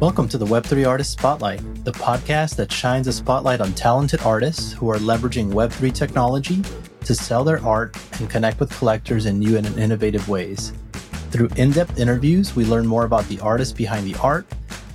[0.00, 4.72] Welcome to the Web3 Artist Spotlight, the podcast that shines a spotlight on talented artists
[4.72, 6.62] who are leveraging Web3 technology
[7.04, 10.72] to sell their art and connect with collectors in new and innovative ways.
[11.30, 14.46] Through in depth interviews, we learn more about the artists behind the art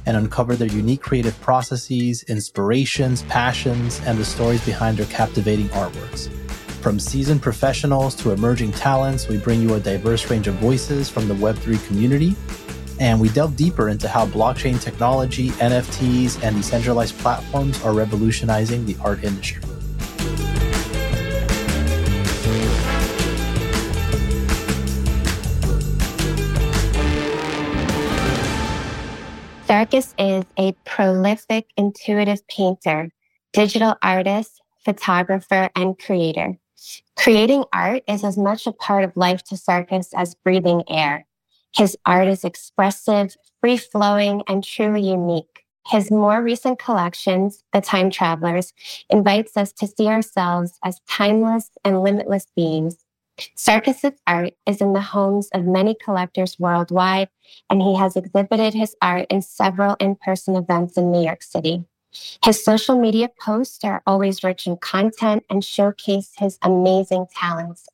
[0.08, 6.32] and uncover their unique creative processes, inspirations, passions, and the stories behind their captivating artworks.
[6.82, 11.28] From seasoned professionals to emerging talents, we bring you a diverse range of voices from
[11.28, 12.36] the Web3 community
[13.00, 18.96] and we delve deeper into how blockchain technology, NFTs, and decentralized platforms are revolutionizing the
[19.02, 19.62] art industry.
[29.68, 33.10] Sarkis is a prolific, intuitive painter,
[33.52, 36.58] digital artist, photographer, and creator.
[37.18, 41.26] Creating art is as much a part of life to Sarkis as breathing air.
[41.76, 45.66] His art is expressive, free flowing, and truly unique.
[45.88, 48.74] His more recent collections, The Time Travelers,
[49.10, 53.04] invites us to see ourselves as timeless and limitless beings.
[53.58, 57.28] Sarkis's art is in the homes of many collectors worldwide,
[57.70, 61.84] and he has exhibited his art in several in-person events in New York City.
[62.44, 67.88] His social media posts are always rich in content and showcase his amazing talents.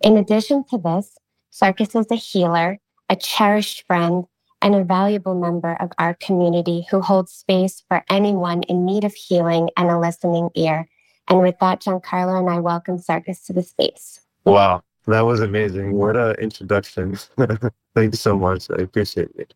[0.00, 1.18] In addition to this,
[1.52, 2.78] Sarkis is a healer
[3.14, 4.24] a cherished friend,
[4.60, 9.14] and a valuable member of our community who holds space for anyone in need of
[9.14, 10.88] healing and a listening ear.
[11.28, 14.18] And with that, Jancarlo and I welcome Sarkis to the space.
[14.44, 15.92] Wow, that was amazing.
[15.92, 17.16] What an introduction.
[17.94, 18.68] Thanks so much.
[18.68, 19.54] I appreciate it.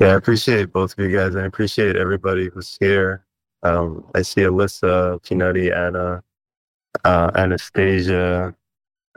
[0.00, 1.36] Yeah, I appreciate both of you guys.
[1.36, 3.26] I appreciate everybody who's here.
[3.64, 6.22] Um, I see Alyssa, Pinutti, Anna,
[7.04, 8.54] uh, Anastasia,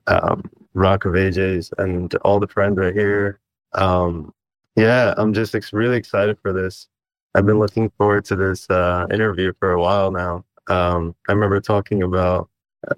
[0.07, 3.40] um, Rock of Ages, and all the friends right here.
[3.73, 4.33] Um,
[4.75, 6.87] yeah, I'm just ex- really excited for this.
[7.35, 10.45] I've been looking forward to this uh, interview for a while now.
[10.67, 12.49] Um, I remember talking about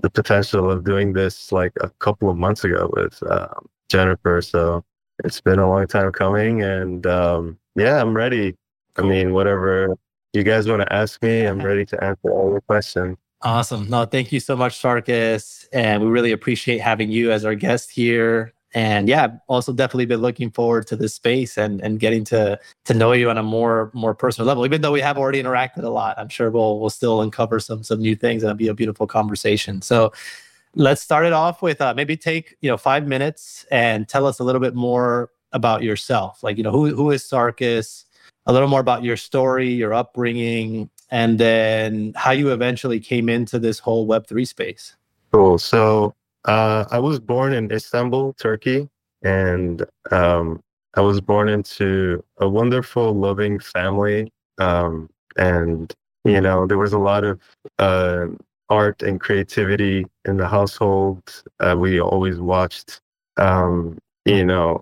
[0.01, 3.49] the potential of doing this like a couple of months ago with uh,
[3.91, 4.43] Jenifer.
[4.43, 4.83] So
[5.23, 8.55] it's been a long time coming, and um, yeah, I'm ready.
[8.97, 9.95] I mean, whatever
[10.33, 13.17] you guys want to ask me, I'm ready to answer all your questions.
[13.41, 13.89] Awesome.
[13.89, 15.67] No, thank you so much, Sarkis.
[15.73, 20.21] And we really appreciate having you as our guest here and yeah also definitely been
[20.21, 23.91] looking forward to this space and and getting to to know you on a more
[23.93, 26.17] more personal level even though we have already interacted a lot.
[26.17, 29.07] I'm sure we'll we'll still uncover some some new things and it'll be a beautiful
[29.07, 29.81] conversation.
[29.81, 30.11] So
[30.75, 34.39] let's start it off with uh, maybe take you know five minutes and tell us
[34.39, 36.43] a little bit more about yourself.
[36.43, 38.05] Like you know who who is sarkis?
[38.45, 43.59] A little more about your story your upbringing and then how you eventually came into
[43.59, 44.95] this whole web3 space.
[45.31, 45.57] Cool.
[45.59, 48.89] So uh, I was born in Istanbul, Turkey,
[49.23, 50.61] and um,
[50.95, 54.31] I was born into a wonderful, loving family.
[54.59, 55.93] Um, and
[56.25, 57.39] you know, there was a lot of
[57.79, 58.27] uh,
[58.69, 61.43] art and creativity in the household.
[61.59, 63.01] Uh, we always watched,
[63.37, 64.81] um, you know,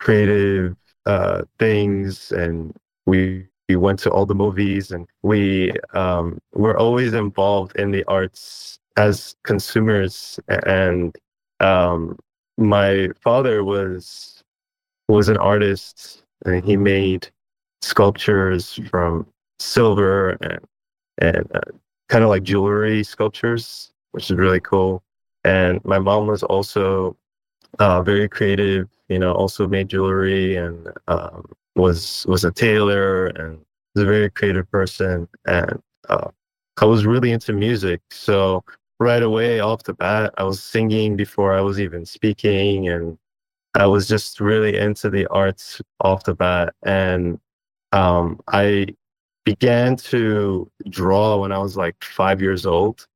[0.00, 0.76] creative
[1.06, 2.74] uh, things, and
[3.06, 8.04] we we went to all the movies, and we um, were always involved in the
[8.06, 11.16] arts as consumers and
[11.60, 12.18] um,
[12.58, 14.42] my father was
[15.08, 17.28] was an artist and he made
[17.80, 19.26] sculptures from
[19.58, 20.60] silver and
[21.18, 21.60] and uh,
[22.08, 25.02] kind of like jewelry sculptures which is really cool.
[25.44, 27.16] And my mom was also
[27.78, 31.44] uh, very creative you know also made jewelry and um,
[31.76, 33.58] was was a tailor and
[33.94, 35.28] was a very creative person.
[35.46, 36.28] And uh,
[36.80, 38.00] I was really into music.
[38.10, 38.64] So
[39.02, 40.34] right away off the bat.
[40.38, 43.18] I was singing before I was even speaking, and
[43.74, 46.74] I was just really into the arts off the bat.
[46.82, 47.38] And
[47.92, 48.88] um, I
[49.44, 53.06] began to draw when I was like five years old,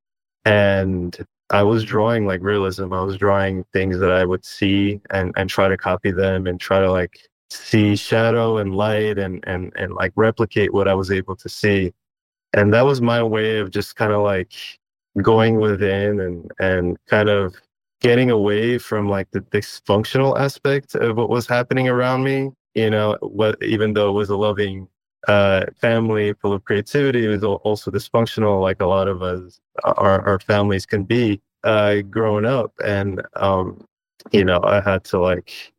[0.45, 1.17] and
[1.49, 2.93] I was drawing like realism.
[2.93, 6.59] I was drawing things that I would see and and try to copy them and
[6.59, 7.19] try to like
[7.49, 11.93] see shadow and light and and and like replicate what I was able to see.
[12.53, 14.53] And that was my way of just kind of like
[15.21, 17.55] going within and and kind of
[18.01, 23.17] getting away from like the dysfunctional aspect of what was happening around me you know
[23.21, 24.87] what even though it was a loving
[25.27, 30.21] uh, family full of creativity it was also dysfunctional like a lot of us our,
[30.27, 32.71] our families can be uh, growing up.
[32.85, 33.85] And um,
[34.31, 35.73] you know i had to like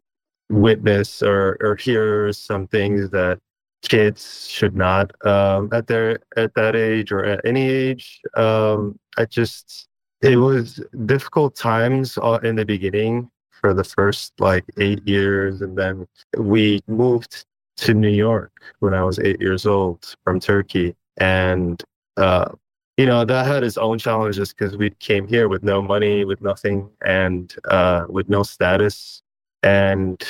[0.50, 3.38] witness or or hear some things that
[3.82, 8.20] kids should not um, at their at that age or at any age.
[8.36, 9.88] Um, I just
[10.22, 15.76] it was difficult times uh, in the beginning for the first like eight years, and
[15.76, 17.44] then we moved
[17.78, 20.94] to New York when I was eight years old from Turkey.
[21.18, 21.82] And,
[22.16, 22.50] uh,
[22.96, 26.40] you know, that had its own challenges because we came here with no money, with
[26.40, 29.22] nothing, and uh, with no status,
[29.62, 30.22] and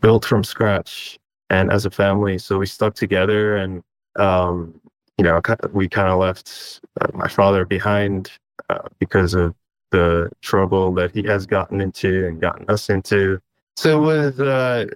[0.00, 1.18] built from scratch
[1.50, 2.38] and as a family.
[2.38, 3.82] So we stuck together and,
[4.16, 4.80] um,
[5.18, 5.40] you know,
[5.72, 8.30] we kind of left uh, my father behind
[8.70, 9.54] uh, because of
[9.90, 13.40] the trouble that he has gotten into and gotten us into.
[13.76, 14.86] So with uh,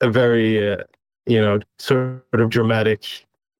[0.00, 0.84] a very, uh,
[1.26, 3.04] you know, sort of dramatic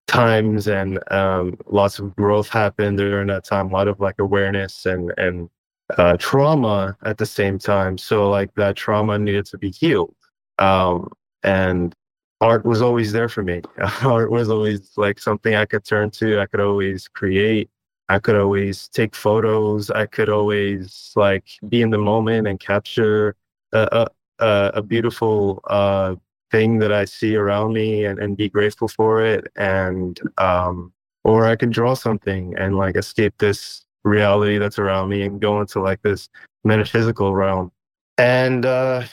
[0.07, 4.87] times and um, lots of growth happened during that time, a lot of like awareness
[4.87, 5.49] and, and
[5.97, 7.97] uh, trauma at the same time.
[7.97, 10.15] So like that trauma needed to be healed.
[10.57, 11.11] Um,
[11.43, 11.93] and
[12.41, 13.61] art was always there for me.
[14.03, 16.39] art was always like something I could turn to.
[16.39, 17.69] I could always create.
[18.07, 19.91] I could always take photos.
[19.91, 23.35] I could always like be in the moment and capture
[23.71, 24.07] a,
[24.39, 26.15] a, a beautiful uh,
[26.51, 29.47] thing that I see around me and, and be grateful for it.
[29.55, 30.91] And, um,
[31.23, 35.61] or I can draw something and like escape this reality that's around me and go
[35.61, 36.29] into like this
[36.63, 37.71] metaphysical realm.
[38.17, 39.03] And, uh,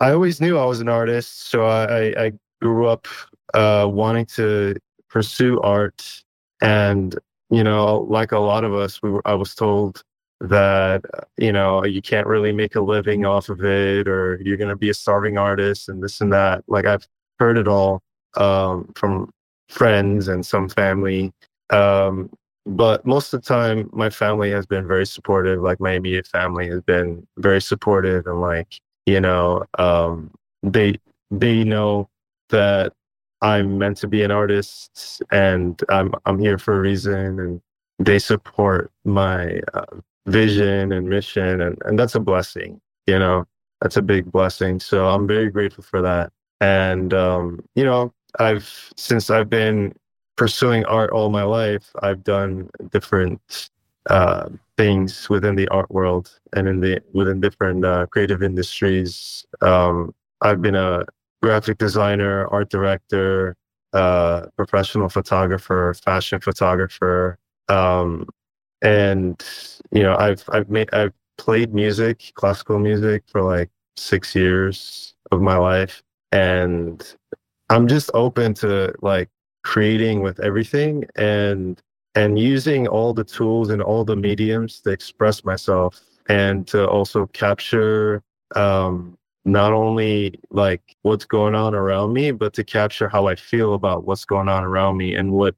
[0.00, 1.48] I always knew I was an artist.
[1.50, 3.06] So I, I grew up,
[3.54, 4.76] uh, wanting to
[5.08, 6.22] pursue art.
[6.60, 7.18] And,
[7.50, 10.02] you know, like a lot of us, we were, I was told
[10.40, 11.02] that
[11.36, 14.76] you know you can't really make a living off of it or you're going to
[14.76, 16.64] be a starving artist and this and that.
[16.66, 17.06] Like i've
[17.38, 18.02] heard it all
[18.36, 19.30] um, from
[19.68, 21.32] friends and some family.
[21.70, 22.30] Um,
[22.66, 25.62] but most of the time my family has been very supportive.
[25.62, 30.30] Like my immediate family has been very supportive and like you know um,
[30.62, 30.98] they
[31.30, 32.08] they know
[32.50, 32.92] that
[33.42, 37.62] i'm meant to be an artist and i'm i'm here for a reason and
[37.98, 39.84] they support my uh,
[40.26, 43.46] vision and mission and, and that's a blessing you know?
[43.80, 44.78] That's a big blessing.
[44.80, 46.32] So i'm very grateful for that.
[46.60, 49.92] And um, you know i've since i've been
[50.36, 53.68] pursuing art all my life i've done different
[54.08, 59.46] uh, things within the art world and in the within different uh, creative industries.
[59.62, 61.04] Um, i've been a
[61.42, 63.56] graphic designer art director
[63.92, 67.38] uh, professional photographer fashion photographer
[67.68, 68.26] um,
[68.82, 69.44] and
[69.90, 75.40] you know i've i've made i've played music classical music for like six years of
[75.40, 76.02] my life
[76.32, 77.14] and
[77.68, 79.28] i'm just open to like
[79.64, 81.82] creating with everything and
[82.14, 87.26] and using all the tools and all the mediums to express myself and to also
[87.26, 88.22] capture
[88.56, 93.74] um not only like what's going on around me but to capture how i feel
[93.74, 95.54] about what's going on around me and what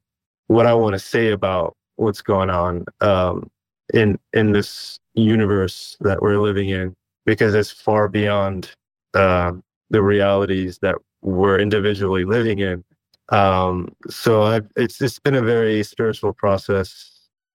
[0.46, 3.50] what i want to say about what's going on um,
[3.92, 6.94] in in this universe that we're living in
[7.26, 8.74] because it's far beyond
[9.14, 9.52] uh,
[9.90, 12.84] the realities that we're individually living in.
[13.28, 17.10] Um, so I've, it's it's been a very spiritual process.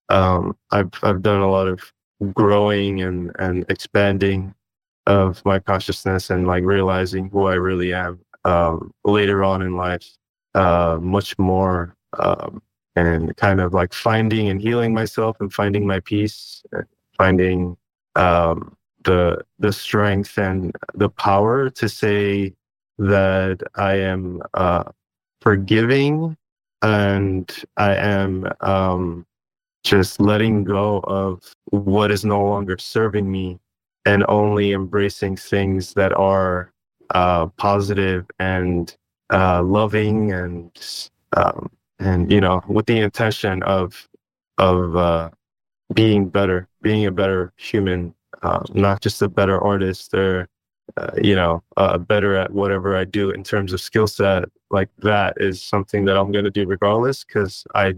[0.10, 1.92] Um, I've I've done a lot of
[2.34, 4.54] growing and and expanding
[5.08, 10.06] of my consciousness and like realizing who I really am um, later on in life,
[10.54, 12.62] uh, much more um,
[12.96, 16.62] and kind of like finding and healing myself and finding my peace,
[17.18, 17.78] finding
[18.16, 18.76] um,
[19.06, 22.54] the the strength and the power to say
[22.98, 24.84] that I am uh,
[25.42, 26.36] forgiving
[26.82, 29.26] and I am um,
[29.84, 33.60] just letting go of what is no longer serving me
[34.08, 36.72] and only embracing things that are
[37.10, 38.96] uh, positive and
[39.34, 40.72] uh, loving and
[41.36, 44.08] um, and you know with the intention of
[44.58, 45.30] of uh,
[45.94, 50.48] being better being a better human uh, not just a better artist or
[50.96, 51.62] uh, you know
[52.08, 56.16] better at whatever i do in terms of skill set like that is something that
[56.16, 57.94] i'm going to do regardless because i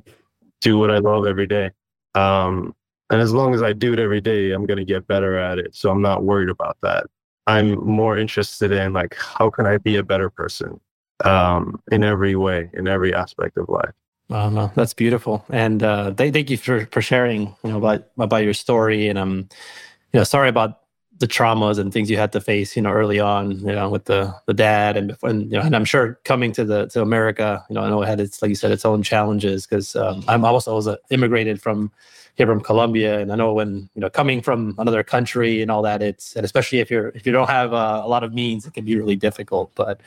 [0.59, 1.69] do what i love every day.
[2.15, 2.73] Um,
[3.09, 5.57] and as long as i do it every day i'm going to get better at
[5.57, 7.05] it so i'm not worried about that
[7.47, 10.79] i'm more interested in like how can i be a better person
[11.23, 13.93] um, in every way, in every aspect of life.
[14.29, 18.43] Wow, no, that's beautiful, and uh, thank you for for sharing, you know, about about
[18.43, 19.07] your story.
[19.07, 19.49] And I'm,
[20.13, 20.81] you know, sorry about
[21.17, 24.05] the traumas and things you had to face, you know, early on, you know, with
[24.05, 27.65] the the dad, and and you know, and I'm sure coming to the to America,
[27.69, 30.23] you know, I know it had its like you said, its own challenges because um,
[30.27, 31.91] I'm also was immigrated from
[32.39, 35.81] here from Colombia, and I know when you know coming from another country and all
[35.81, 38.65] that, it's and especially if you're if you don't have uh, a lot of means,
[38.65, 39.75] it can be really difficult.
[39.75, 39.99] But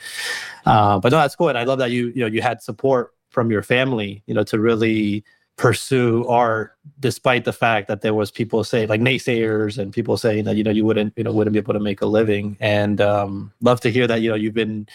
[0.65, 3.13] uh, but no, that's cool, and I love that you you know you had support
[3.29, 5.23] from your family, you know, to really
[5.57, 10.45] pursue art despite the fact that there was people saying like naysayers and people saying
[10.45, 12.99] that you know you wouldn't you know wouldn't be able to make a living and
[12.99, 14.87] um love to hear that you know you've been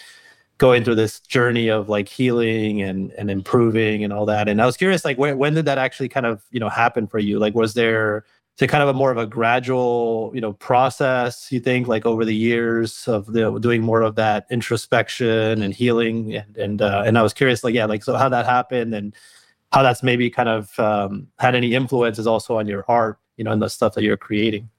[0.59, 4.47] going through this journey of like healing and and improving and all that.
[4.47, 7.07] And I was curious, like, when when did that actually kind of you know happen
[7.07, 7.39] for you?
[7.39, 8.25] Like, was there
[8.59, 12.25] to kind of a more of a gradual you know process you think like over
[12.25, 17.17] the years of the doing more of that introspection and healing and and, uh, and
[17.17, 19.15] i was curious like yeah like so how that happened and
[19.71, 23.51] how that's maybe kind of um, had any influences also on your art you know
[23.51, 24.69] and the stuff that you're creating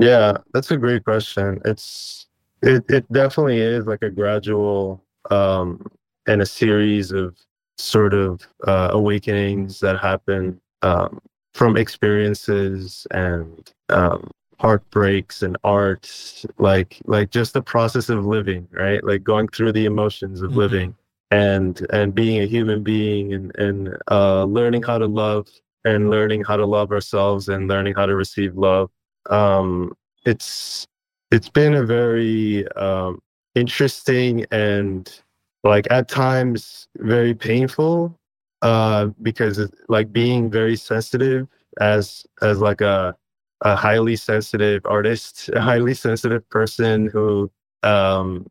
[0.00, 2.26] yeah that's a great question it's
[2.62, 5.84] it, it definitely is like a gradual um
[6.26, 7.36] and a series of
[7.78, 11.20] sort of uh, awakenings that happen um,
[11.54, 19.04] from experiences and um, heartbreaks and art like like just the process of living right
[19.04, 20.58] like going through the emotions of mm-hmm.
[20.58, 20.96] living
[21.30, 25.48] and and being a human being and and uh, learning how to love
[25.84, 28.90] and learning how to love ourselves and learning how to receive love
[29.30, 29.92] um,
[30.24, 30.86] it's
[31.30, 33.20] it's been a very um,
[33.58, 35.22] interesting and
[35.64, 38.18] like at times very painful
[38.62, 41.48] uh, because like being very sensitive
[41.80, 43.16] as as like a
[43.62, 47.50] a highly sensitive artist, a highly sensitive person who
[47.82, 48.46] um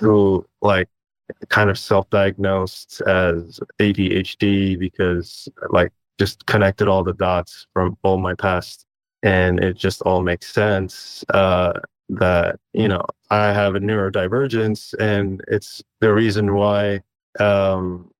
[0.00, 0.88] who like
[1.48, 8.34] kind of self-diagnosed as ADHD because like just connected all the dots from all my
[8.34, 8.86] past
[9.22, 11.72] and it just all makes sense uh
[12.08, 17.00] that you know I have a neurodivergence and it's the reason why
[17.40, 18.10] um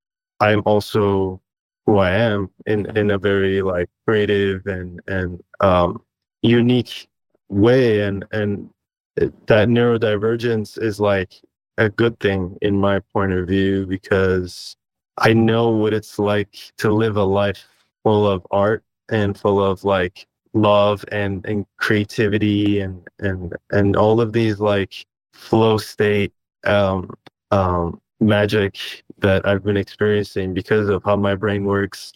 [0.41, 1.41] I'm also
[1.87, 6.03] who I am in in a very like creative and and um,
[6.43, 7.09] unique
[7.49, 8.71] way, and and
[9.17, 11.35] that neurodivergence is like
[11.79, 14.77] a good thing in my point of view because
[15.19, 17.65] I know what it's like to live a life
[18.03, 24.21] full of art and full of like love and and creativity and and and all
[24.21, 26.33] of these like flow state
[26.65, 27.11] um
[27.51, 32.13] um magic that I've been experiencing because of how my brain works,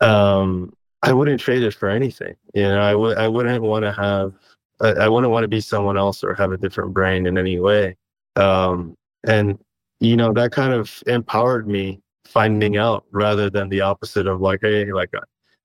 [0.00, 0.72] um,
[1.02, 2.34] I wouldn't trade it for anything.
[2.54, 4.34] You know, I would I wouldn't want to have
[4.80, 7.58] I, I, wouldn't want to be someone else or have a different brain in any
[7.58, 7.96] way.
[8.36, 8.96] Um,
[9.26, 9.58] and
[10.00, 14.60] you know, that kind of empowered me finding out rather than the opposite of like,
[14.62, 15.10] hey, like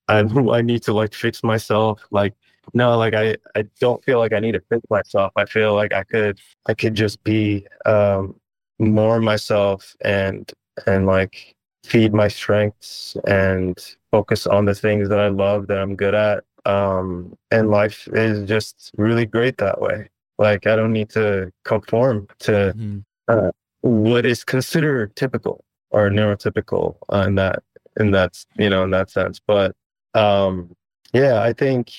[0.08, 0.20] I
[0.52, 2.02] I need to like fix myself.
[2.12, 2.34] Like,
[2.74, 5.34] no, like I, I don't feel like I need to fix myself.
[5.36, 8.36] I feel like I could I could just be um
[8.80, 10.52] more myself and
[10.88, 15.96] and like feed my strengths and focus on the things that I love that I'm
[15.96, 16.44] good at.
[16.66, 20.10] Um, and life is just really great that way.
[20.38, 23.00] Like I don't need to conform to mm-hmm.
[23.28, 27.64] uh, what is considered typical or neurotypical uh, in that
[28.00, 29.40] in that you know in that sense.
[29.46, 29.76] But
[30.14, 30.76] um,
[31.14, 31.92] yeah, I think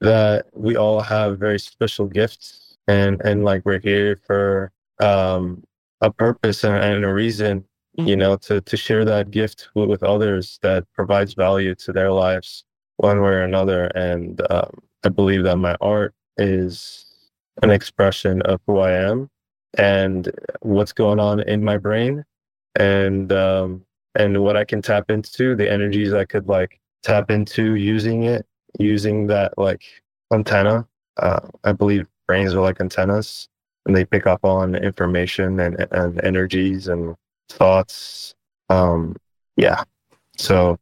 [0.00, 5.64] that we all have very special gifts, and and like we're here for um,
[6.00, 10.02] a purpose and, and a reason you know to to share that gift with, with,
[10.02, 12.64] others that provides value to their lives
[12.98, 13.86] one way or another.
[13.94, 14.70] And um,
[15.04, 17.06] i believe that my art is
[17.62, 19.30] an expression of who i am
[19.78, 22.24] and what's going on in my brain.
[22.78, 23.84] And um,
[24.14, 28.46] and what i can tap into the energies i could like tap into using it
[28.78, 29.82] using that like
[30.32, 30.86] antenna
[31.18, 33.48] uh, i believe brains are like antennas
[33.86, 37.16] and they pick up on information and, and energies and
[37.48, 38.34] thoughts.
[38.68, 39.16] Um,
[39.56, 39.84] yeah.
[40.36, 40.78] So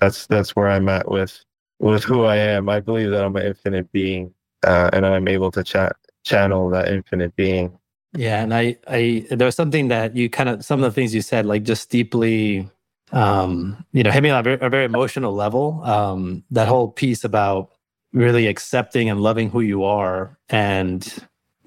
[0.00, 1.44] that's that's where I'm at with
[1.78, 2.68] with who I am.
[2.68, 4.34] I believe that I'm an infinite being,
[4.66, 5.94] uh, and I'm able to chat
[6.24, 7.78] channel that infinite being.
[8.14, 11.14] Yeah, and I, I, there was something that you kind of, some of the things
[11.14, 12.68] you said, like just deeply,
[13.12, 15.82] um, you know, hit me on a very, a very emotional level.
[15.84, 17.70] Um, that whole piece about
[18.12, 21.24] really accepting and loving who you are, and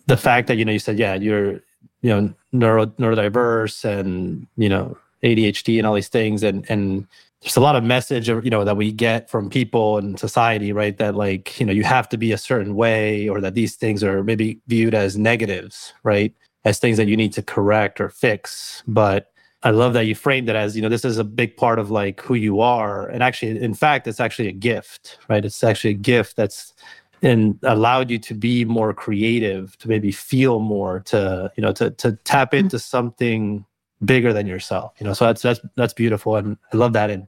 [0.08, 1.54] the fact that you know you said yeah you're
[2.02, 6.44] you know neuro neurodiverse and you know ADHD and all these things.
[6.44, 7.08] And and
[7.42, 10.98] there's a lot of message you know that we get from people and society right?
[10.98, 14.04] That like you know you have to be a certain way or that these things
[14.04, 16.34] are maybe viewed as negatives right?
[16.66, 18.84] As things that you need to correct or fix.
[18.88, 19.31] But
[19.64, 21.92] I love that you framed it as you know this is a big part of
[21.92, 23.08] like who you are.
[23.08, 25.44] And actually in fact it's actually a gift right?
[25.46, 26.74] It's actually a gift that's
[27.22, 31.92] and allowed you to be more creative to maybe feel more to you know to
[31.92, 32.66] to tap mm-hmm.
[32.66, 33.66] into something
[34.04, 35.14] bigger than yourself you know?
[35.14, 37.10] So that's that's that's beautiful and i love that.
[37.10, 37.28] And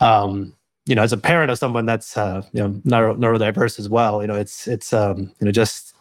[0.00, 0.54] um
[0.86, 4.22] you know as a parent of someone that's uh you know neuro, neurodiverse as well
[4.22, 5.94] you know it's it's um you know just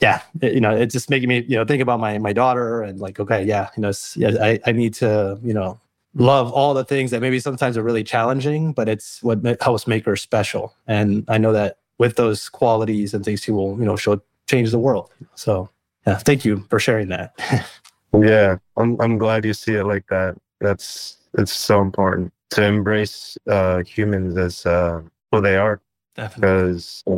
[0.00, 2.82] yeah it, you know it's just making me you know think about my my daughter
[2.82, 5.80] and like okay yeah you know yeah, I, I need to you know
[6.14, 10.04] love all the things that maybe sometimes are really challenging but it's what helps make
[10.04, 13.94] her special and i know that with those qualities and things, she will, you know,
[13.94, 15.12] show change the world.
[15.34, 15.68] So
[16.06, 17.38] yeah, thank you for sharing that.
[18.12, 20.34] Yeah, I'm I'm glad you see it like that.
[20.60, 25.80] That's it's so important to embrace uh, humans as uh, who they are.
[26.16, 26.40] Definitely.
[26.40, 27.14] Because you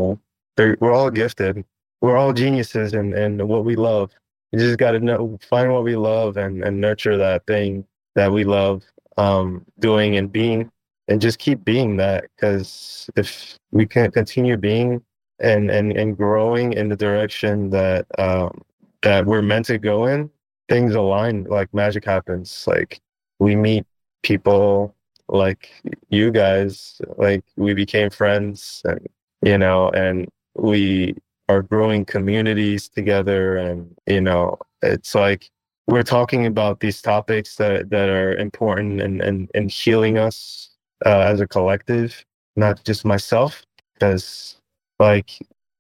[0.59, 1.65] know, we're all gifted.
[2.03, 4.11] We're all geniuses and in what we love.
[4.51, 8.31] You just got to know, find what we love and, and nurture that thing that
[8.31, 8.83] we love
[9.17, 10.71] um, doing and being,
[11.09, 12.25] and just keep being that.
[12.37, 15.03] Because if we can't continue being
[15.41, 18.61] and, and, and growing in the direction that um,
[19.03, 20.31] that we're meant to go in,
[20.69, 21.45] things align.
[21.45, 22.65] Like magic happens.
[22.67, 23.01] Like
[23.39, 23.87] we meet
[24.23, 24.95] people
[25.29, 25.71] like
[26.09, 27.01] you guys.
[27.17, 29.07] Like we became friends, and
[29.43, 31.15] you know, and we
[31.49, 35.51] are growing communities together and you know it's like
[35.87, 40.71] we're talking about these topics that, that are important and, and, and healing us
[41.05, 42.25] uh, as a collective
[42.57, 44.57] not just myself because
[44.99, 45.39] like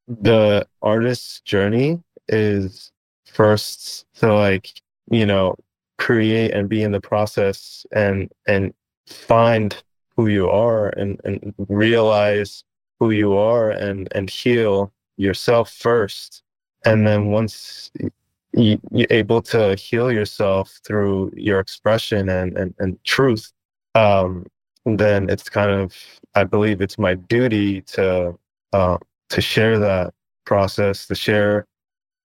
[0.08, 2.90] the artist's journey is
[3.26, 5.56] first to like you know
[5.98, 8.74] create and be in the process and and
[9.06, 9.82] find
[10.16, 12.64] who you are and and realize
[12.98, 14.92] who you are and and heal
[15.22, 16.42] yourself first.
[16.84, 17.90] And then once
[18.52, 23.52] you, you're able to heal yourself through your expression and and, and truth
[23.94, 24.46] um,
[24.84, 25.94] then it's kind of
[26.34, 28.36] i believe it's my duty to
[28.72, 28.98] uh,
[29.28, 30.12] to share that
[30.44, 31.66] process to share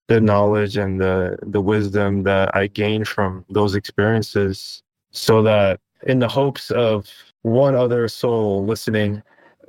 [0.07, 6.19] the knowledge and the the wisdom that i gained from those experiences so that in
[6.19, 7.07] the hopes of
[7.43, 9.21] one other soul listening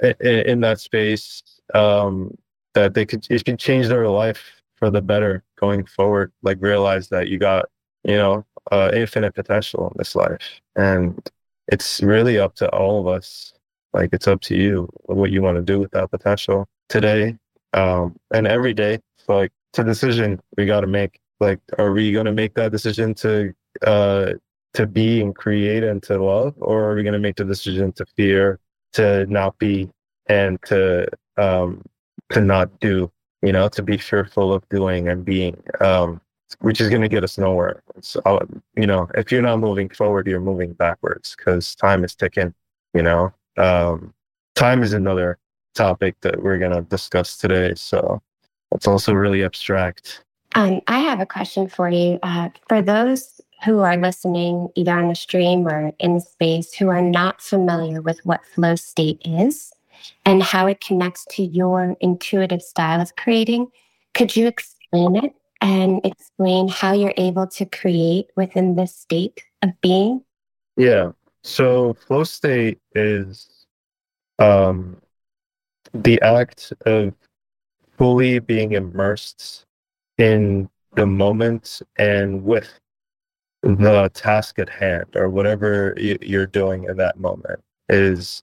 [0.03, 1.43] in, in that space
[1.75, 2.37] um,
[2.79, 6.33] that they could it could change their life for the better going forward.
[6.43, 7.67] Like realize that you got
[8.05, 11.19] you know uh, infinite potential in this life, and
[11.67, 13.53] it's really up to all of us.
[13.93, 17.37] Like it's up to you what you want to do with that potential today
[17.73, 19.01] um, and every day.
[19.27, 21.21] Like it's a decision we got to make.
[21.41, 23.53] Like, are we going to make that decision to
[23.87, 24.33] uh,
[24.75, 27.93] to be and create and to love, or are we going to make the decision
[27.93, 28.61] to fear,
[28.93, 29.91] to not be,
[30.27, 31.83] and to um,
[32.31, 33.11] to not do,
[33.43, 36.21] you know, to be fearful of doing and being, um,
[36.61, 37.83] which is going to get us nowhere.
[38.01, 38.21] So,
[38.77, 42.55] you know, if you're not moving forward, you're moving backwards because time is ticking,
[42.95, 43.33] you know.
[43.57, 44.14] Um,
[44.55, 45.38] time is another
[45.75, 47.75] topic that we're going to discuss today.
[47.75, 48.21] So
[48.73, 50.25] it's also really abstract.
[50.55, 52.19] Um, I have a question for you.
[52.23, 57.03] Uh, for those who are listening, either on the stream or in space, who are
[57.03, 59.73] not familiar with what flow state is,
[60.25, 63.69] and how it connects to your intuitive style of creating.
[64.15, 69.71] Could you explain it and explain how you're able to create within this state of
[69.81, 70.23] being?
[70.77, 71.13] Yeah.
[71.43, 73.49] So flow state is
[74.39, 75.01] um,
[75.95, 77.15] the act of
[77.97, 79.65] fully being immersed
[80.19, 82.79] in the moment and with
[83.63, 88.43] the task at hand or whatever you're doing in that moment is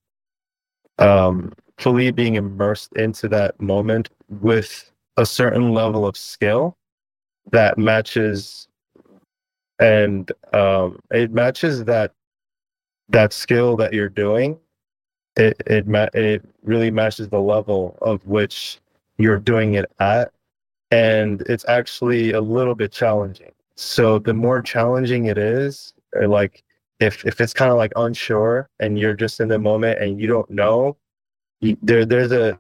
[1.00, 6.78] um, fully being immersed into that moment with a certain level of skill
[7.52, 8.68] that matches
[9.80, 12.12] and um, it matches that
[13.10, 14.58] that skill that you're doing.
[15.38, 18.80] It it ma- it really matches the level of which
[19.18, 20.32] you're doing it at
[20.92, 23.52] and it's actually a little bit challenging.
[23.76, 25.94] So the more challenging it is
[26.28, 26.64] like
[27.00, 30.28] if if it's kind of like unsure and you're just in the moment and you
[30.28, 30.98] don't know
[31.82, 32.60] there there's a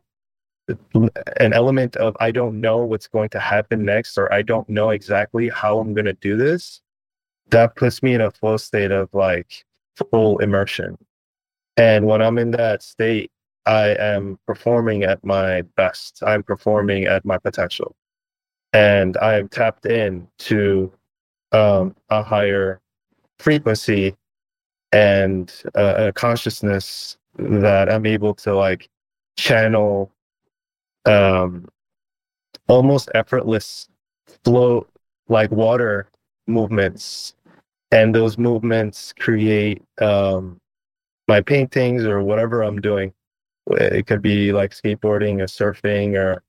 [1.37, 4.89] an element of I don't know what's going to happen next or I don't know
[4.89, 6.81] exactly how I'm going to do this.
[7.49, 10.97] That puts me in a flow state of like full immersion.
[11.77, 13.31] And when I'm in that state,
[13.67, 16.23] I am performing at my best.
[16.25, 17.95] I'm performing at my potential.
[18.73, 20.91] And I am tapped in to
[21.51, 22.81] um, a higher
[23.39, 24.15] frequency
[24.95, 28.89] and uh, a consciousness that I'm able to like
[29.35, 30.09] channel
[31.05, 31.67] um,
[32.69, 33.89] almost effortless
[34.45, 34.87] flow
[35.27, 36.07] like water
[36.47, 37.33] movements.
[37.91, 40.61] And those movements create um,
[41.27, 43.13] my paintings or whatever I'm doing.
[43.71, 46.41] It could be like skateboarding or surfing or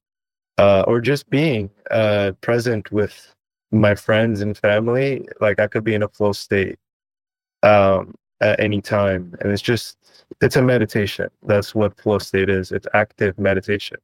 [0.59, 3.35] uh, or just being uh, present with
[3.73, 5.29] my friends and family.
[5.41, 6.79] Like I could be in a flow state.
[7.65, 9.35] Um, at any time.
[9.41, 9.97] And it's just,
[10.41, 11.29] it's a meditation.
[11.43, 12.73] That's what flow state is.
[12.73, 13.99] It's active meditation.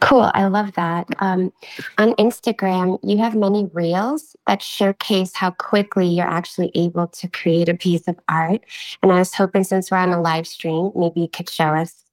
[0.00, 0.30] Cool.
[0.34, 1.06] I love that.
[1.20, 1.52] Um,
[1.98, 7.68] on Instagram, you have many reels that showcase how quickly you're actually able to create
[7.68, 8.62] a piece of art.
[9.02, 12.04] And I was hoping since we're on a live stream, maybe you could show us.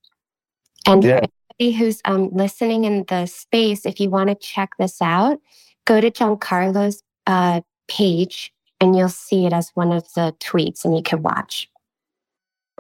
[0.86, 1.20] And yeah.
[1.20, 1.28] for
[1.60, 5.40] anybody who's um, listening in the space, if you want to check this out,
[5.86, 10.98] go to Jancarlo's uh, page and you'll see it as one of the tweets and
[10.98, 11.70] you can watch.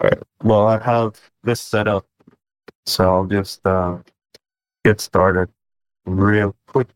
[0.01, 0.19] All right.
[0.43, 2.05] Well, I have this set up,
[2.87, 3.99] so I'll just uh,
[4.83, 5.49] get started
[6.05, 6.87] real quick.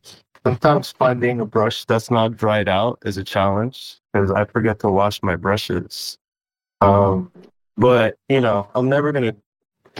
[0.44, 4.90] Sometimes finding a brush that's not dried out is a challenge because I forget to
[4.90, 6.18] wash my brushes.
[6.82, 7.32] Um,
[7.78, 9.36] but you know, I'm never gonna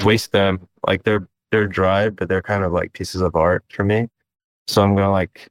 [0.04, 0.68] waste them.
[0.86, 4.08] Like they're they're dry, but they're kind of like pieces of art for me.
[4.68, 5.48] So I'm gonna like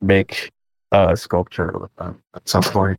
[0.00, 0.50] make
[0.92, 2.98] a sculpture with them at some point.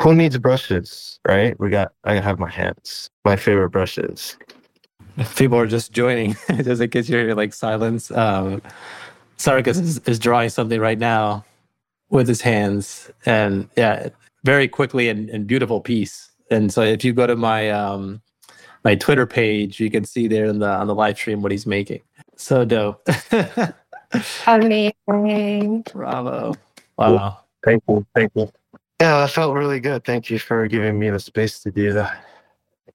[0.00, 1.58] Who needs brushes, right?
[1.58, 4.36] We got I have my hands, my favorite brushes.
[5.36, 8.10] People are just joining, just in case you hear like silence.
[8.10, 8.62] Um,
[9.38, 11.44] Sarkis is, is drawing something right now
[12.10, 14.10] with his hands, and yeah,
[14.44, 16.30] very quickly and, and beautiful piece.
[16.50, 18.22] And so if you go to my um,
[18.84, 21.66] my Twitter page, you can see there in the on the live stream what he's
[21.66, 22.02] making.
[22.36, 23.06] So dope.
[24.46, 25.82] Amazing.
[25.92, 26.54] Bravo.
[27.00, 27.38] Wow.
[27.64, 28.06] Thank you.
[28.14, 28.50] Thank you.
[29.00, 30.04] Yeah, that felt really good.
[30.04, 32.24] Thank you for giving me the space to do that.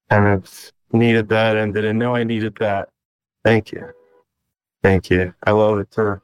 [0.09, 2.89] Kind of needed that and didn't know I needed that.
[3.43, 3.89] Thank you.
[4.83, 5.33] Thank you.
[5.43, 6.21] I love it too.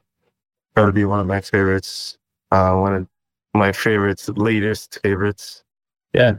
[0.76, 2.18] Probably be one of my favorites.
[2.52, 3.08] Uh, one of
[3.54, 5.64] my favorites, latest favorites.
[6.14, 6.34] Yeah.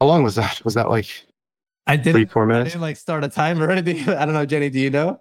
[0.00, 0.62] How long was that?
[0.64, 1.06] Was that like
[1.86, 2.70] I didn't, three, four I minutes?
[2.70, 4.08] didn't like start a timer or anything.
[4.14, 5.20] I don't know, Jenny, do you know?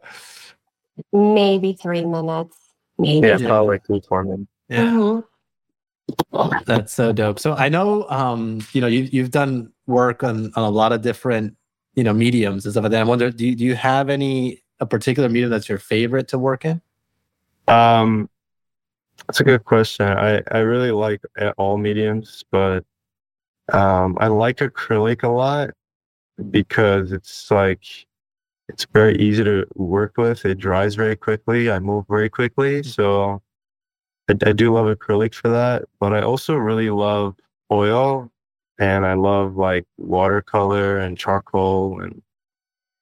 [1.12, 2.58] Maybe three minutes.
[3.00, 3.28] Maybe.
[3.28, 3.48] Yeah, Yeah.
[3.48, 4.50] probably like three, four minutes.
[4.72, 5.24] Mhm.
[6.66, 7.40] That's so dope.
[7.40, 11.02] So I know, um, you know, you, you've done work on, on a lot of
[11.02, 11.56] different,
[11.96, 13.02] you know, mediums and stuff like that.
[13.02, 16.38] I wonder, do you, do you have any, a particular medium that's your favorite to
[16.38, 16.82] work in?
[17.68, 18.30] Um,
[19.28, 20.06] that's a good question.
[20.06, 21.22] I, I really like
[21.58, 22.84] all mediums, but
[23.72, 25.70] um, I like acrylic a lot
[26.50, 27.86] because it's like
[28.68, 30.46] it's very easy to work with.
[30.46, 31.72] It dries very quickly.
[31.72, 33.42] I move very quickly, so
[34.30, 35.84] I, I do love acrylic for that.
[36.00, 37.36] But I also really love
[37.72, 38.32] oil,
[38.80, 42.22] and I love like watercolor and charcoal, and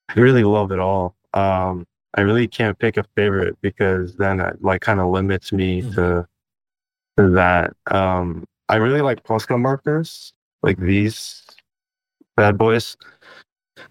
[0.08, 1.14] I really love it all.
[1.34, 5.82] Um, I really can't pick a favorite because then it like kind of limits me
[5.82, 5.94] Mhm.
[5.94, 6.28] to,
[7.16, 7.74] to that.
[7.90, 11.42] Um, I really like Posca markers, like these
[12.36, 12.96] bad boys.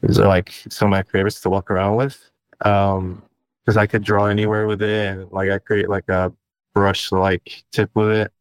[0.02, 2.30] These are like some of my favorites to walk around with.
[2.62, 3.24] Um,
[3.66, 6.32] because I could draw anywhere with it, and like I create like a
[6.74, 8.32] brush like tip with it,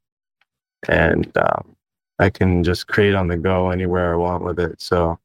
[0.89, 1.77] and um,
[2.19, 4.81] I can just create on the go anywhere I want with it.
[4.81, 5.19] So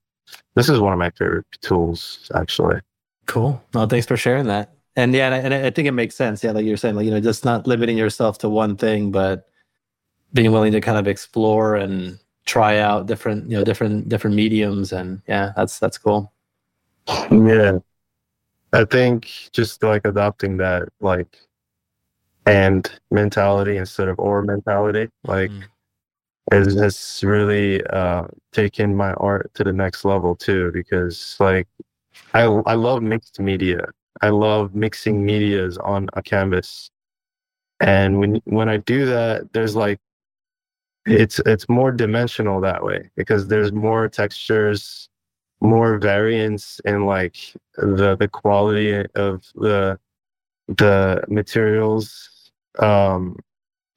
[0.55, 2.79] this is one of my favorite tools, actually.
[3.25, 3.61] Cool.
[3.73, 4.71] No, thanks for sharing that.
[4.95, 6.43] And yeah, and I, and I think it makes sense.
[6.43, 9.49] Yeah, like you're saying, like you know, just not limiting yourself to one thing, but
[10.33, 14.93] being willing to kind of explore and try out different, you know, different different mediums.
[14.93, 16.31] And yeah, that's that's cool.
[17.29, 17.79] Yeah.
[18.73, 21.39] I think just like adopting that like
[22.47, 25.63] and mentality instead of or mentality, like Mm.
[26.51, 31.67] has, has really uh taken my art to the next level too because like
[32.35, 33.87] I I love mixed media.
[34.21, 36.91] I love mixing medias on a canvas.
[37.81, 39.99] And when when I do that, there's like
[41.07, 45.09] it's it's more dimensional that way because there's more textures,
[45.61, 47.37] more variance in like
[47.77, 49.99] the the quality of the
[50.69, 52.29] the materials.
[52.79, 53.37] Um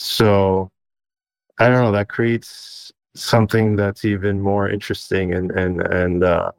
[0.00, 0.70] so
[1.58, 6.52] I don't know, that creates something that's even more interesting and and and uh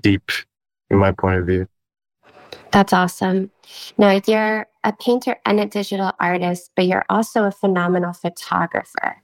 [0.00, 0.30] deep
[0.90, 1.68] in my point of view.
[2.72, 3.50] That's awesome.
[3.96, 9.22] Now, you're a painter and a digital artist, but you're also a phenomenal photographer.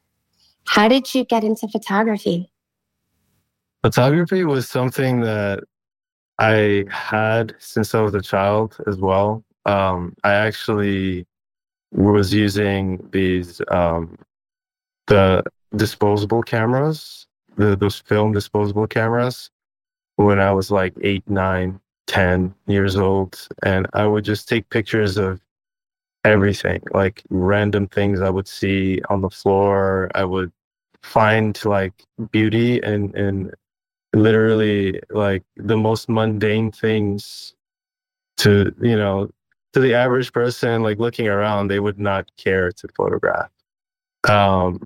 [0.67, 2.51] How did you get into photography?
[3.83, 5.65] Photography was something that
[6.39, 9.45] I had since I was a child as well.
[9.67, 11.27] Um, I actually
[11.93, 14.19] was using these um,
[15.07, 15.43] the
[15.77, 17.27] disposable cameras,
[17.57, 19.51] the, those film disposable cameras,
[20.17, 25.17] when I was like eight, nine, ten years old, and I would just take pictures
[25.19, 25.41] of
[26.25, 30.11] everything, like random things I would see on the floor.
[30.15, 30.53] I would
[31.03, 31.93] find like
[32.31, 33.55] beauty and and
[34.15, 37.55] literally like the most mundane things
[38.37, 39.31] to you know
[39.73, 43.51] to the average person like looking around they would not care to photograph.
[44.29, 44.83] Um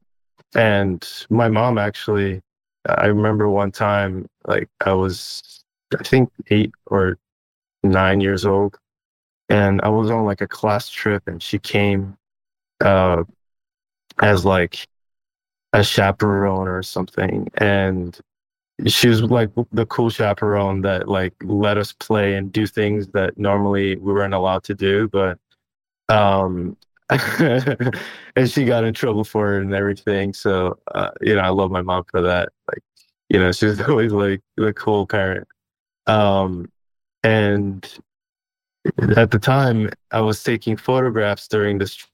[0.54, 2.40] and my mom actually
[2.88, 5.64] i remember one time like i was
[5.98, 7.18] i think 8 or
[7.82, 8.78] 9 years old
[9.48, 12.16] and i was on like a class trip and she came
[12.80, 13.22] uh
[14.20, 14.86] as like
[15.72, 18.18] a chaperone or something and
[18.86, 23.38] she was like the cool chaperone that like let us play and do things that
[23.38, 25.38] normally we weren't allowed to do but
[26.08, 26.76] um
[27.38, 30.32] and she got in trouble for it and everything.
[30.32, 32.48] So, uh, you know, I love my mom for that.
[32.68, 32.82] Like,
[33.28, 35.46] you know, she was always like the cool parent.
[36.06, 36.70] Um,
[37.22, 37.88] and
[39.16, 42.06] at the time, I was taking photographs during this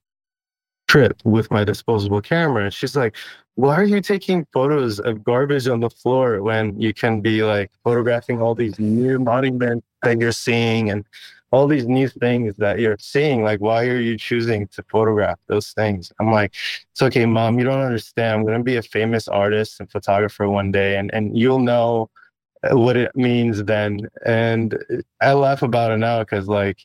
[0.92, 2.64] trip with my disposable camera.
[2.64, 3.16] And she's like,
[3.54, 7.70] why are you taking photos of garbage on the floor when you can be like
[7.82, 11.06] photographing all these new monuments that you're seeing and
[11.50, 13.42] all these new things that you're seeing?
[13.42, 16.12] Like, why are you choosing to photograph those things?
[16.20, 16.54] I'm like,
[16.90, 18.40] it's okay, mom, you don't understand.
[18.40, 22.10] I'm going to be a famous artist and photographer one day, and, and you'll know
[22.70, 24.10] uh, what it means then.
[24.26, 24.76] And
[25.22, 26.84] I laugh about it now because, like,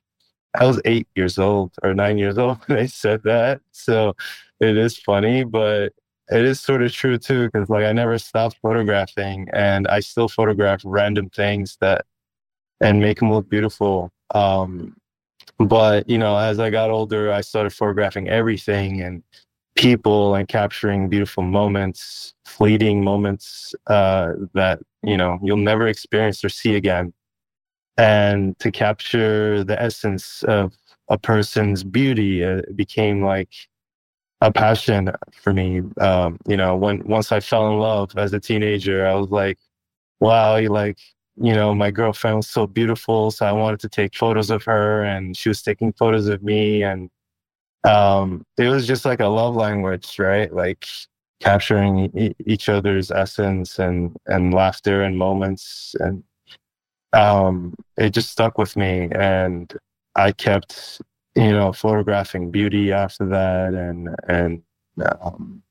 [0.57, 3.61] I was eight years old or nine years old when I said that.
[3.71, 4.15] So
[4.59, 5.93] it is funny, but
[6.29, 10.27] it is sort of true too because like i never stopped photographing and i still
[10.27, 12.05] photograph random things that
[12.81, 14.95] and make them look beautiful um
[15.59, 19.23] but you know as i got older i started photographing everything and
[19.75, 26.49] people and capturing beautiful moments fleeting moments uh that you know you'll never experience or
[26.49, 27.13] see again
[27.97, 30.77] and to capture the essence of
[31.09, 33.49] a person's beauty uh, became like
[34.41, 35.81] a passion for me.
[35.99, 39.57] Um, you know, when once I fell in love as a teenager, I was like,
[40.19, 40.99] wow, like,
[41.37, 43.31] you know, my girlfriend was so beautiful.
[43.31, 46.83] So I wanted to take photos of her and she was taking photos of me.
[46.83, 47.09] And
[47.83, 50.51] um, it was just like a love language, right?
[50.53, 50.87] Like
[51.39, 55.95] capturing e- each other's essence and, and laughter and moments.
[55.99, 56.23] And
[57.13, 59.09] um, it just stuck with me.
[59.11, 59.73] And
[60.15, 61.01] I kept
[61.37, 64.63] you know, photographing beauty after that, and and
[65.21, 65.61] um,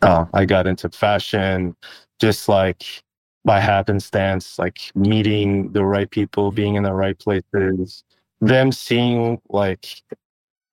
[0.00, 1.76] uh, I got into fashion,
[2.18, 3.02] just like
[3.44, 8.02] by happenstance, like meeting the right people, being in the right places,
[8.40, 10.02] them seeing like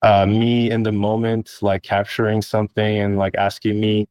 [0.01, 4.07] uh, me in the moment, like capturing something and like asking me,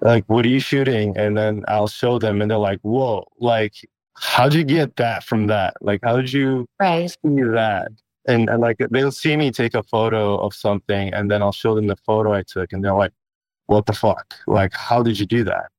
[0.00, 1.16] like, what are you shooting?
[1.16, 3.74] And then I'll show them, and they're like, whoa, like,
[4.18, 5.74] how'd you get that from that?
[5.80, 7.10] Like, how did you right.
[7.10, 7.92] see that?
[8.26, 11.74] and, and like they'll see me take a photo of something and then I'll show
[11.74, 13.12] them the photo I took and they're like,
[13.66, 14.34] what the fuck?
[14.46, 15.70] Like, how did you do that?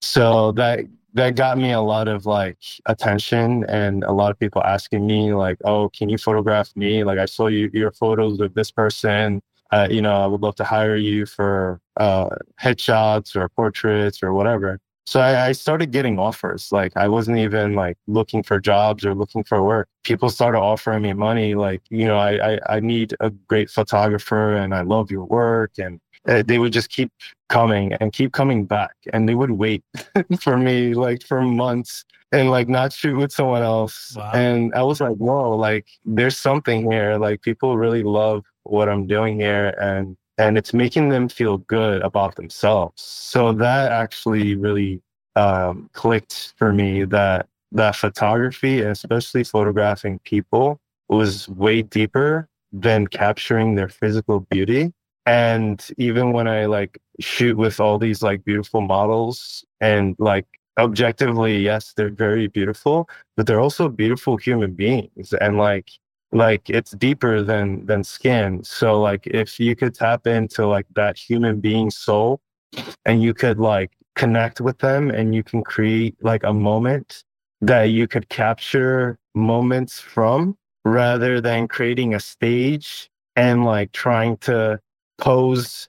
[0.00, 0.80] So that
[1.14, 5.32] that got me a lot of like attention and a lot of people asking me
[5.32, 7.04] like, oh, can you photograph me?
[7.04, 9.42] Like I saw you your photos of this person.
[9.72, 12.28] Uh, you know, I would love to hire you for uh,
[12.60, 14.78] headshots or portraits or whatever.
[15.06, 16.72] So I, I, started getting offers.
[16.72, 19.88] Like I wasn't even like looking for jobs or looking for work.
[20.02, 21.54] People started offering me money.
[21.54, 25.72] Like, you know, I, I, I need a great photographer and I love your work.
[25.78, 27.12] And uh, they would just keep
[27.48, 28.96] coming and keep coming back.
[29.12, 29.84] And they would wait
[30.40, 34.14] for me like for months and like not shoot with someone else.
[34.16, 34.32] Wow.
[34.34, 37.16] And I was like, whoa, like there's something here.
[37.16, 39.68] Like people really love what I'm doing here.
[39.80, 43.02] And and it's making them feel good about themselves.
[43.02, 45.00] So that actually really
[45.34, 53.74] um, clicked for me that that photography, especially photographing people, was way deeper than capturing
[53.74, 54.92] their physical beauty.
[55.26, 60.46] And even when I like shoot with all these like beautiful models and like
[60.78, 65.34] objectively, yes, they're very beautiful, but they're also beautiful human beings.
[65.40, 65.90] And like
[66.32, 68.62] like it's deeper than than skin.
[68.64, 72.40] So like if you could tap into like that human being soul
[73.04, 77.22] and you could like connect with them and you can create like a moment
[77.60, 84.80] that you could capture moments from rather than creating a stage and like trying to
[85.18, 85.88] pose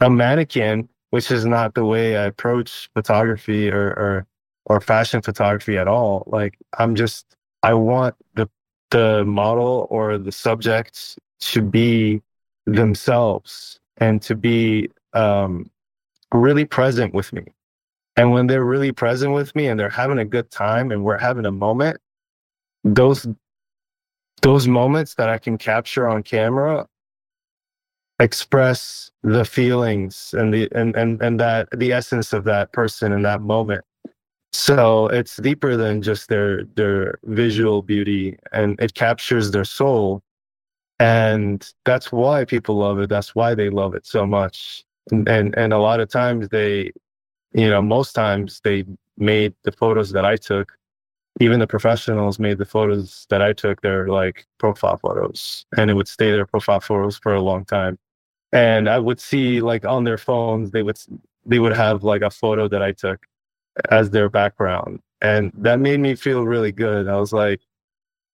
[0.00, 4.26] a mannequin which is not the way i approach photography or or
[4.66, 6.24] or fashion photography at all.
[6.26, 7.26] Like i'm just
[7.62, 8.48] i want the
[8.90, 12.22] the model or the subject to be
[12.66, 15.70] themselves and to be um,
[16.32, 17.44] really present with me.
[18.16, 21.18] And when they're really present with me and they're having a good time and we're
[21.18, 22.00] having a moment,
[22.84, 23.26] those
[24.42, 26.86] those moments that I can capture on camera
[28.20, 33.22] express the feelings and the and and, and that the essence of that person in
[33.22, 33.84] that moment.
[34.52, 40.22] So it's deeper than just their their visual beauty and it captures their soul.
[41.00, 43.08] And that's why people love it.
[43.08, 44.84] That's why they love it so much.
[45.10, 46.92] And and, and a lot of times they,
[47.52, 48.84] you know, most times they
[49.18, 50.72] made the photos that I took,
[51.40, 55.66] even the professionals made the photos that I took, they're like profile photos.
[55.76, 57.98] And it would stay their profile photos for a long time.
[58.52, 60.98] And I would see like on their phones, they would
[61.46, 63.26] they would have like a photo that I took
[63.90, 65.00] as their background.
[65.20, 67.08] And that made me feel really good.
[67.08, 67.60] I was like,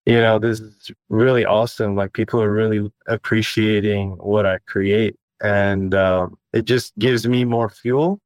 [0.05, 1.95] you know, this is really awesome.
[1.95, 5.15] Like people are really appreciating what I create.
[5.41, 8.19] And um, it just gives me more fuel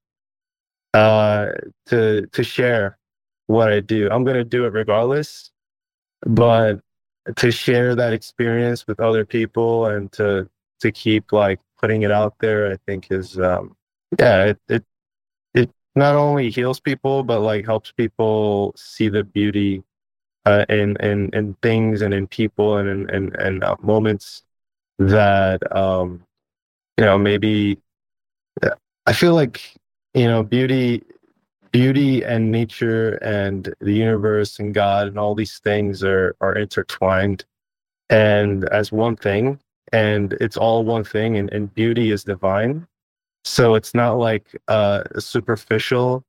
[0.93, 1.47] uh,
[1.88, 2.97] to to share
[3.47, 4.10] what I do.
[4.12, 5.51] I'm gonna do it regardless,
[6.25, 6.82] but
[7.36, 10.49] to share that experience with other people and to
[10.82, 13.75] to keep like putting it out there, I think is um,
[14.19, 14.86] yeah, it, it it
[15.99, 19.83] not only heals people but like helps people see the beauty
[20.45, 24.43] uh, in in in things and in people and in and uh, moments
[24.97, 26.23] that um
[26.97, 27.77] you know maybe
[29.05, 29.75] I feel like
[30.13, 31.03] you know beauty
[31.71, 37.45] beauty and nature and the universe and God and all these things are are intertwined.
[38.09, 39.59] And as one thing
[39.91, 42.88] and it's all one thing and, and beauty is divine
[43.49, 46.23] so it's not like a superficial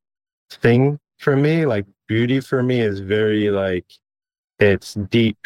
[0.49, 3.85] thing for me like beauty for me is very like
[4.57, 5.37] it's deep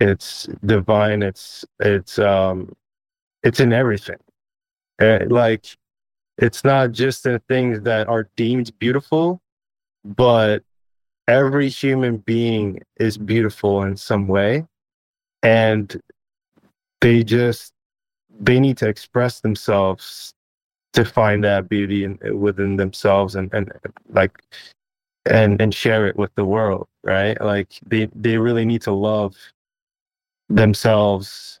[0.00, 2.74] it's divine it's it's um
[3.42, 4.16] it's in everything.
[4.98, 5.66] And uh, like
[6.38, 9.42] it's not just in things that are deemed beautiful
[10.04, 10.62] but
[11.28, 14.66] every human being is beautiful in some way
[15.42, 16.00] and
[17.02, 17.72] they just
[18.40, 20.32] they need to express themselves
[20.92, 23.72] to find that beauty in, within themselves and, and
[24.10, 24.32] like
[25.26, 27.40] and and share it with the world right?
[27.40, 29.36] Like they they really need to love
[30.48, 31.60] themselves.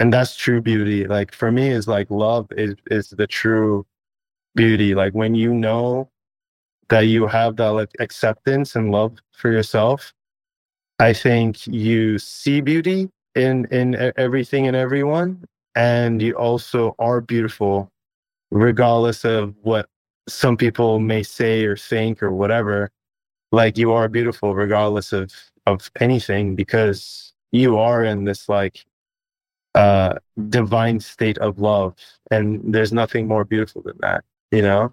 [0.00, 1.06] And that's true beauty.
[1.06, 3.86] Like for me is like love is is the true
[4.56, 4.94] beauty.
[4.94, 6.08] Like when you know
[6.88, 10.12] that you have that like acceptance and love for yourself
[11.00, 15.42] i think you see beauty in in everything and everyone
[15.74, 17.88] and you also are beautiful
[18.52, 19.88] regardless of what
[20.28, 22.90] some people may say or think or whatever
[23.50, 25.32] like you are beautiful regardless of
[25.66, 28.84] of anything because you are in this like
[29.74, 30.14] uh
[30.48, 31.94] divine state of love
[32.30, 34.92] and there's nothing more beautiful than that you know?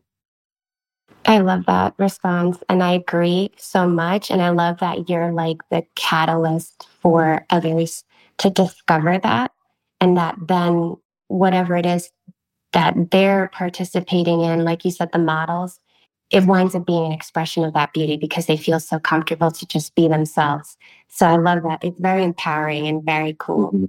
[1.25, 5.57] I love that response and I agree so much and I love that you're like
[5.69, 8.05] the catalyst for others
[8.37, 9.51] to discover that
[9.99, 10.95] and that then
[11.27, 12.09] whatever it is
[12.73, 15.79] that they're participating in like you said the models
[16.29, 19.65] it winds up being an expression of that beauty because they feel so comfortable to
[19.65, 20.77] just be themselves.
[21.07, 21.83] So I love that.
[21.83, 23.71] It's very empowering and very cool.
[23.71, 23.85] Mm-hmm.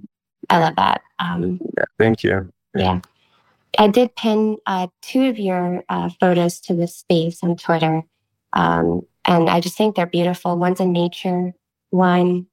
[0.49, 1.01] I love that.
[1.19, 2.51] Um, yeah, thank you.
[2.75, 3.01] Yeah.
[3.77, 8.01] I did pin uh, two of your uh, photos to this space on Twitter.
[8.53, 10.57] Um, and I just think they're beautiful.
[10.57, 11.53] One's in nature,
[11.91, 12.47] one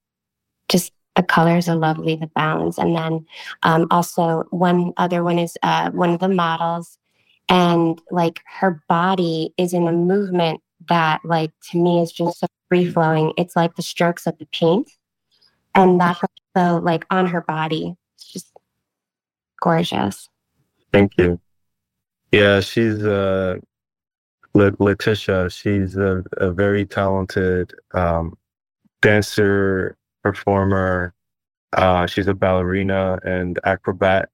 [0.68, 2.78] just the colors are lovely, the balance.
[2.78, 3.26] And then
[3.64, 6.96] um, also one other one is uh, one of the models
[7.48, 12.46] and like her body is in a movement that like to me is just so
[12.68, 13.32] free flowing.
[13.36, 14.88] It's like the strokes of the paint
[15.74, 16.20] and that's
[16.56, 17.96] so like on her body.
[18.14, 18.52] It's just
[19.60, 20.28] gorgeous.
[20.92, 21.40] Thank you.
[22.30, 23.56] Yeah she's uh
[24.54, 28.38] letitia she's a, a very talented um
[29.02, 31.14] dancer performer
[31.74, 34.30] uh she's a ballerina and acrobat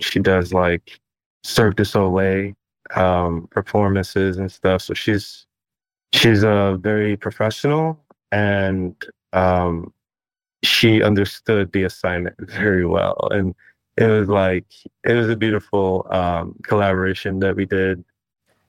[0.00, 1.00] she does like
[1.44, 2.54] Cirque du Soleil
[2.94, 4.82] um, performances and stuff.
[4.82, 5.46] So she's
[6.12, 7.98] she's a uh, very professional
[8.32, 8.94] and
[9.32, 9.92] um,
[10.62, 13.28] she understood the assignment very well.
[13.30, 13.54] And
[13.96, 14.66] it was like
[15.04, 18.04] it was a beautiful um, collaboration that we did.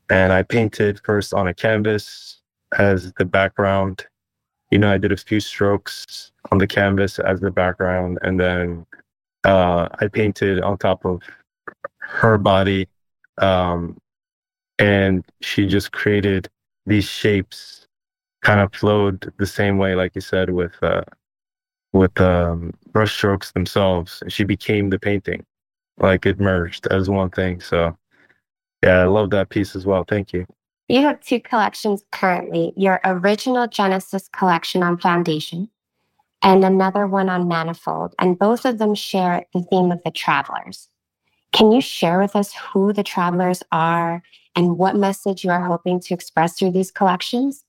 [0.10, 2.42] And I painted first on a canvas
[2.78, 4.06] as the background.
[4.72, 8.86] You know, I did a few strokes on the canvas as the background, and then
[9.44, 11.22] uh, I painted on top of
[12.00, 12.88] her body
[13.38, 13.98] um,
[14.80, 16.50] and she just created
[16.86, 17.86] these shapes
[18.42, 21.04] kind of flowed the same way like you said with uh,
[21.94, 25.44] with um, brush strokes themselves she became the painting.
[26.00, 27.98] Like it merged as one thing so
[28.84, 30.04] yeah i love that piece as well.
[30.08, 30.46] Thank you
[30.88, 35.70] you have two collections currently your original genesis collection on foundation
[36.42, 40.90] and another one on manifold and both of them share the theme of the travelers
[41.52, 44.22] can you share with us who the travelers are
[44.56, 47.64] and what message you are hoping to express through these collections?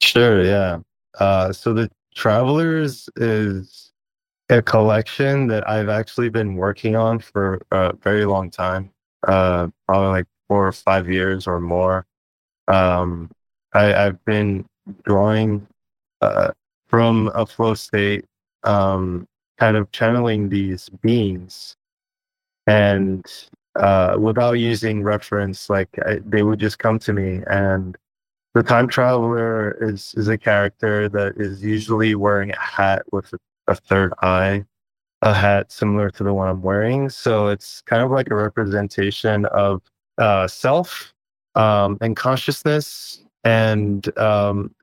[0.00, 0.78] Sure, yeah.
[1.18, 3.92] Uh, so the Travelers is
[4.50, 8.90] a collection that I've actually been working on for a very long time,
[9.26, 12.06] uh, probably like four or five years or more.
[12.68, 13.30] Um,
[13.72, 14.64] I, have been
[15.04, 15.66] drawing
[16.20, 16.52] uh,
[16.86, 18.24] from a flow state,
[18.62, 19.26] um,
[19.58, 21.76] kind of channeling these beings
[22.66, 23.26] and
[23.76, 27.42] uh, without using reference, like I, they would just come to me.
[27.46, 27.96] And
[28.54, 33.38] the time traveler is is a character that is usually wearing a hat with a
[33.66, 34.64] a third eye,
[35.22, 37.08] a hat similar to the one I'm wearing.
[37.08, 39.82] So it's kind of like a representation of
[40.18, 41.13] uh, self
[41.54, 44.74] um, and consciousness and um,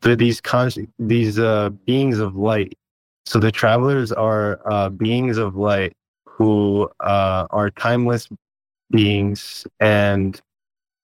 [0.00, 2.76] the, these con- these uh, beings of light.
[3.26, 5.94] So the travelers are uh, beings of light
[6.26, 8.28] who uh, are timeless
[8.90, 10.40] beings, and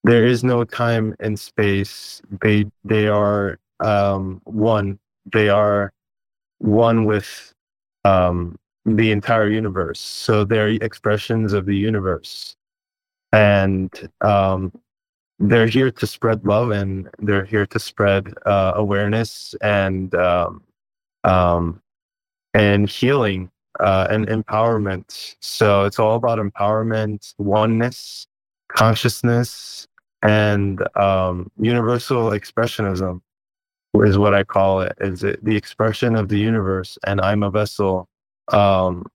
[0.04, 2.20] there is no time and space.
[2.42, 4.98] They they are um, one.
[5.32, 5.92] They are
[6.58, 7.54] one with
[8.04, 10.00] um, the entire universe.
[10.00, 12.54] So they're expressions of the universe,
[13.32, 13.90] and
[14.20, 14.72] um,
[15.40, 20.62] they're here to spread love and they're here to spread uh, awareness and um,
[21.24, 21.80] um,
[22.52, 25.36] and healing uh, and empowerment.
[25.40, 28.26] So it's all about empowerment, oneness,
[28.68, 29.88] consciousness,
[30.22, 33.22] and um, universal expressionism
[33.94, 34.92] is what I call it.
[35.00, 38.08] Is it the expression of the universe, and I'm a vessel
[38.52, 39.06] um,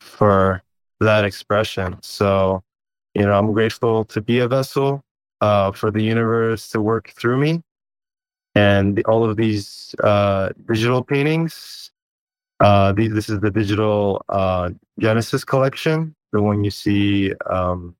[0.00, 0.62] for
[1.00, 1.96] that expression.
[2.02, 2.62] So,
[3.14, 5.02] you know, I'm grateful to be a vessel
[5.42, 7.62] uh, for the universe to work through me.
[8.54, 11.90] And all of these uh, digital paintings,
[12.60, 14.70] uh, this is the digital uh,
[15.00, 16.14] Genesis collection.
[16.32, 17.96] The one you see um,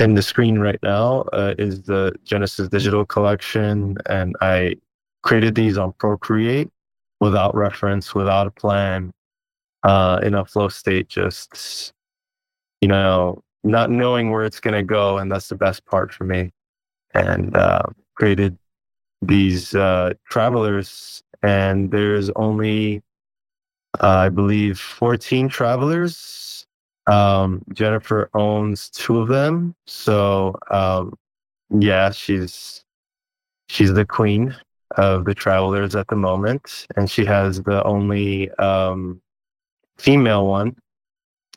[0.00, 3.98] in the screen right now uh, is the Genesis digital collection.
[4.06, 4.76] And I
[5.22, 6.70] created these on Procreate
[7.20, 9.12] without reference, without a plan,
[9.82, 11.92] uh, in a flow state, just,
[12.80, 15.18] you know, not knowing where it's going to go.
[15.18, 16.53] And that's the best part for me.
[17.14, 17.82] And uh,
[18.14, 18.58] created
[19.22, 21.22] these uh, travelers.
[21.42, 23.02] And there's only,
[24.00, 26.66] uh, I believe, 14 travelers.
[27.06, 29.74] Um, Jenifer owns two of them.
[29.86, 31.14] So, um,
[31.70, 32.82] yeah, she's
[33.68, 34.54] she's the queen
[34.96, 36.86] of the travelers at the moment.
[36.96, 39.20] And she has the only um,
[39.98, 40.76] female one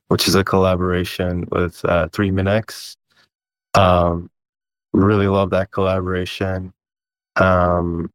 [0.08, 2.96] which is a collaboration with uh, 3Minx.
[3.74, 4.30] Um,
[4.98, 6.74] really love that collaboration.
[7.36, 8.12] Um,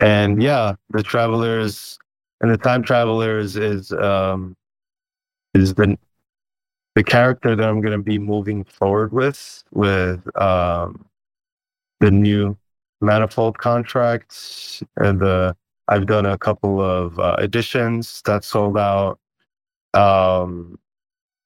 [0.00, 1.98] and yeah, the Travelers
[2.40, 4.56] and the Time Travelers is um,
[5.54, 5.98] is the
[6.94, 11.06] the character that I'm going to be moving forward with with um,
[12.00, 12.56] the new
[13.00, 15.56] manifold contracts and the
[15.88, 19.18] I've done a couple of uh, editions that sold out.
[19.94, 20.78] Um,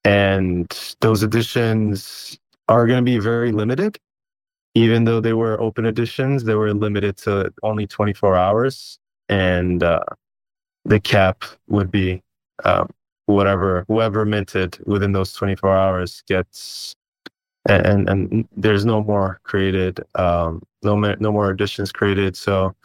[0.03, 0.67] and
[0.99, 3.97] those editions are going to be very limited.
[4.75, 8.97] Even though they were open editions, they were limited to only 24 hours.
[9.29, 10.03] And uh,
[10.85, 12.21] the cap would be
[12.65, 12.89] um,
[13.25, 16.95] whatever, whoever minted within those 24 hours gets.
[17.69, 22.35] And, and there's no more created, um, no, no more editions created.
[22.35, 22.75] So,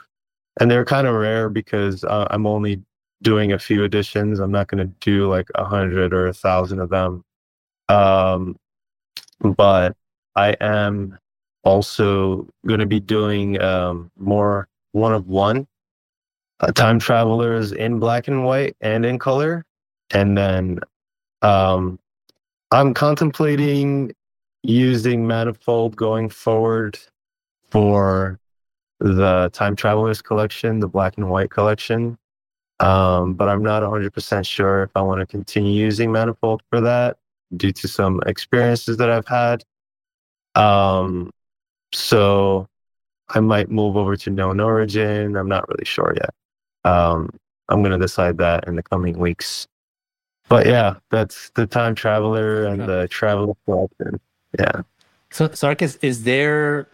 [0.61, 2.83] and they're kind of rare because uh, I'm only
[3.23, 4.39] doing a few editions.
[4.39, 7.25] I'm not going to do like a hundred or a thousand of them.
[7.89, 8.57] Um,
[9.41, 9.97] but
[10.37, 11.19] I am
[11.69, 15.67] also going to be doing um, more one of one
[16.61, 19.65] uh, time travelers in black and white and in color.
[20.11, 20.81] And then
[21.43, 21.99] um,
[22.71, 24.15] I'm contemplating
[24.63, 26.99] using Manifold going forward
[27.71, 28.41] for
[28.99, 32.19] the Time Travelers collection, the black and white collection.
[32.81, 37.19] Um, but I'm not 100% sure if I want to continue using Manifold for that
[37.57, 39.65] due to some experiences that I've had.
[40.55, 41.31] Um,
[41.93, 42.69] so
[43.29, 45.39] I might move over to KnownOrigin.
[45.39, 46.35] I'm not really sure yet.
[46.91, 47.31] Um,
[47.69, 49.67] I'm going to decide that in the coming weeks.
[50.49, 54.19] But yeah, that's the time traveler and the travel collection.
[54.59, 54.83] Yeah.
[55.31, 56.89] So, Sarkis, is there,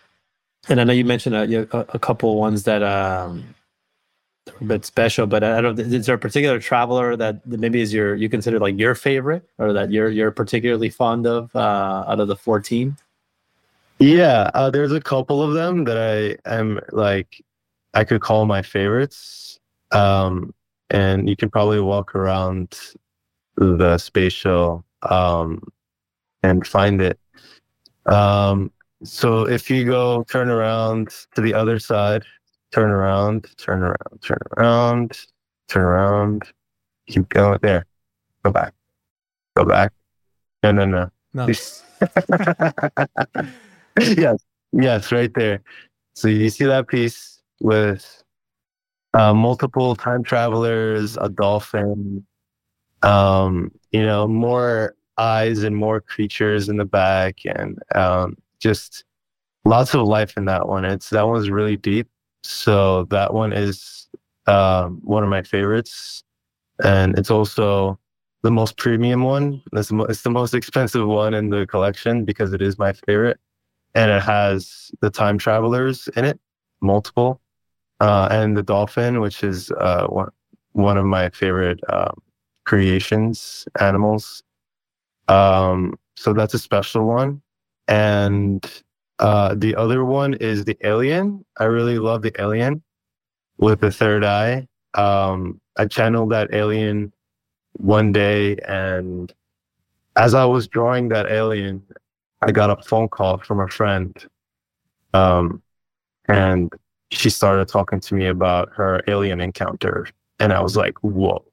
[0.68, 3.54] and I know you mentioned a, a, a couple ones that um,
[4.60, 5.78] a bit special, but I don't.
[5.78, 9.72] Is there a particular traveler that maybe is your you consider like your favorite, or
[9.72, 12.96] that you're you're particularly fond of uh, out of the fourteen?
[13.98, 17.42] Yeah, uh, there's a couple of them that I am like
[17.94, 19.60] I could call my favorites,
[19.92, 20.52] um,
[20.90, 22.78] and you can probably walk around
[23.56, 25.62] the spatial um,
[26.42, 27.18] and find it.
[28.06, 28.72] Um,
[29.04, 32.24] so if you go turn around to the other side
[32.74, 35.26] turn around, turn around, turn around,
[35.68, 36.42] turn around.
[37.06, 37.86] Keep going there.
[38.42, 38.74] Go back.
[39.56, 39.92] Go back.
[40.64, 41.10] No, no, no.
[41.32, 41.46] no.
[44.00, 44.38] yes,
[44.72, 45.62] yes, right there.
[46.14, 48.22] So you see that piece with
[49.14, 52.26] uh, multiple time travelers, a dolphin,
[53.02, 59.04] um, you know, more eyes and more creatures in the back, and um, just
[59.64, 60.84] lots of life in that one.
[60.84, 62.08] It's that one's really deep.
[62.44, 64.08] So that one is
[64.46, 66.24] um, one of my favorites.
[66.84, 67.98] and it's also
[68.42, 69.62] the most premium one.
[69.72, 73.38] It's it's the most expensive one in the collection because it is my favorite,
[73.94, 76.40] and it has the time travelers in it,
[76.80, 77.40] multiple,
[78.00, 80.30] uh, and the dolphin, which is uh, one
[80.72, 82.20] one of my favorite um,
[82.64, 84.42] creations, animals.
[85.28, 87.42] Um, so that's a special one,
[87.88, 88.64] and
[89.20, 91.44] uh, the other one is the alien.
[91.58, 92.82] I really love the alien
[93.58, 94.66] with the third eye.
[94.94, 97.12] Um, I channeled that alien
[97.74, 99.32] one day, and
[100.16, 101.82] as I was drawing that alien,
[102.44, 104.14] I got a phone call from a friend.
[105.14, 105.62] Um,
[106.28, 106.72] and
[107.10, 110.06] she started talking to me about her alien encounter.
[110.38, 111.44] And I was like, whoa.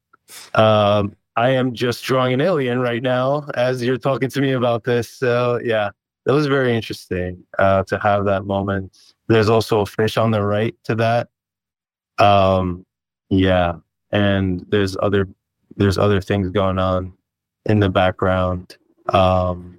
[0.55, 4.83] Um, I am just drawing an alien right now as you're talking to me about
[4.83, 5.09] this.
[5.09, 5.91] So, yeah,
[6.25, 9.13] that was very interesting uh, to have that moment.
[9.27, 11.29] There's also a fish on the right to that.
[12.17, 12.85] Um,
[13.29, 13.75] yeah,
[14.11, 15.27] and there's other
[15.77, 17.13] there's other things going on
[17.65, 18.77] in the background.
[19.09, 19.77] Um,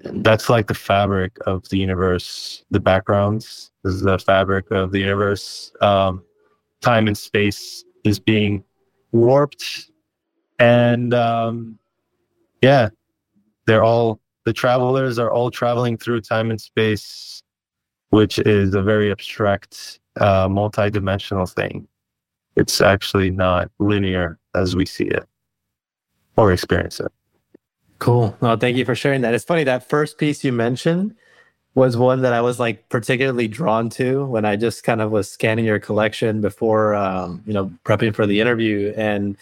[0.00, 2.64] that's like the fabric of the universe.
[2.70, 5.72] The backgrounds is the fabric of the universe.
[5.80, 6.22] Um,
[6.80, 8.64] time and space is being
[9.12, 9.90] warped,
[10.58, 11.78] and um,
[12.62, 12.90] yeah,
[13.66, 17.42] they're all the travelers are all traveling through time and space,
[18.10, 21.86] which is a very abstract, uh, multi-dimensional thing.
[22.56, 25.26] It's actually not linear as we see it
[26.36, 27.12] or experience it.
[27.98, 28.36] Cool.
[28.40, 29.34] Well, thank you for sharing that.
[29.34, 31.14] It's funny that first piece you mentioned
[31.74, 35.30] was one that I was like particularly drawn to when I just kind of was
[35.30, 38.92] scanning your collection before, um, you know, prepping for the interview.
[38.96, 39.36] And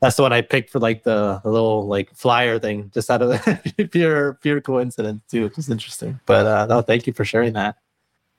[0.00, 3.22] that's the one I picked for like the, the little like flyer thing, just out
[3.22, 3.40] of
[3.90, 6.18] pure pure coincidence too, which is interesting.
[6.26, 7.76] But uh, no, thank you for sharing that.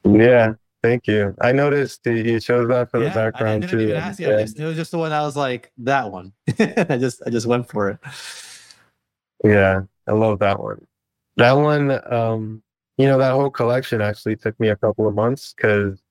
[0.03, 1.35] Yeah, thank you.
[1.39, 3.79] I noticed you chose that for yeah, the background I didn't too.
[3.79, 4.29] Even ask you.
[4.29, 4.41] Yeah.
[4.41, 6.33] Just, it was just the one I was like that one.
[6.59, 7.99] I just I just went for it.
[9.43, 10.85] Yeah, I love that one.
[11.37, 12.61] That one, um,
[12.97, 16.01] you know, that whole collection actually took me a couple of months because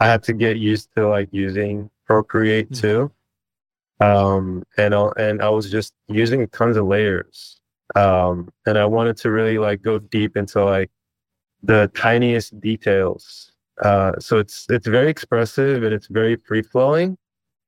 [0.00, 2.80] I had to get used to like using Procreate Mhm.
[2.80, 3.12] too.
[4.00, 7.60] Um, and I- and I was just using tons of layers.
[7.96, 10.90] Um, and I wanted to really like go deep into like
[11.62, 13.52] the tiniest details.
[13.82, 17.16] Uh, so it's it's very expressive and it's very free flowing,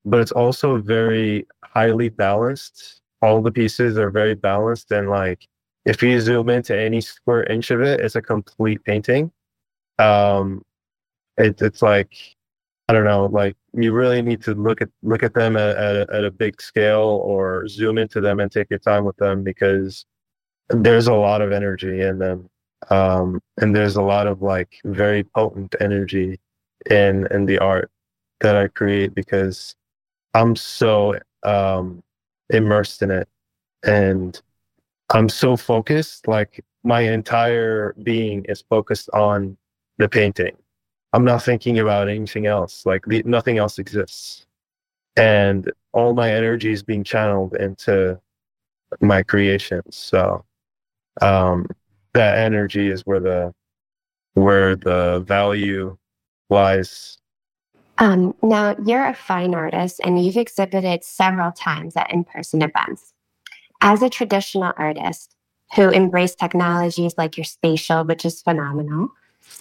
[0.05, 3.00] but it's also very highly balanced.
[3.23, 5.47] All the pieces are very balanced and like
[5.85, 9.33] if you zoom into any square inch of it, it's a complete painting.
[9.99, 10.63] Um,
[11.39, 12.15] it, it's like
[12.89, 15.97] I don't know, like you really need to look at look at them at, at,
[15.97, 19.45] a, at a big scale or zoom into them and take your time with them
[19.45, 20.05] because
[20.71, 22.51] there's a lot of energy in them,
[22.91, 26.41] um, and there's a lot of like very potent energy
[26.91, 27.91] in in the art
[28.41, 29.77] that I create because
[30.35, 31.15] I'm so
[31.45, 32.03] um,
[32.51, 33.29] immersed in it
[33.83, 34.41] and
[35.11, 36.29] I'm so focused.
[36.29, 39.57] Like my entire being is focused on
[39.99, 40.57] the painting.
[41.13, 42.87] I'm not thinking about anything else.
[42.87, 44.47] Like the, nothing else exists,
[45.17, 48.21] and all my energy is being channeled into
[49.01, 49.97] my creations.
[49.97, 50.45] So
[51.21, 51.67] um,
[52.13, 53.53] that energy is where the
[54.35, 55.97] where the value
[56.49, 57.19] lies.
[57.99, 63.13] Um, now, you're a fine artist and you've exhibited several times at in person events.
[63.83, 65.35] As a traditional artist
[65.75, 69.09] who embraced technologies like your spatial, which is phenomenal,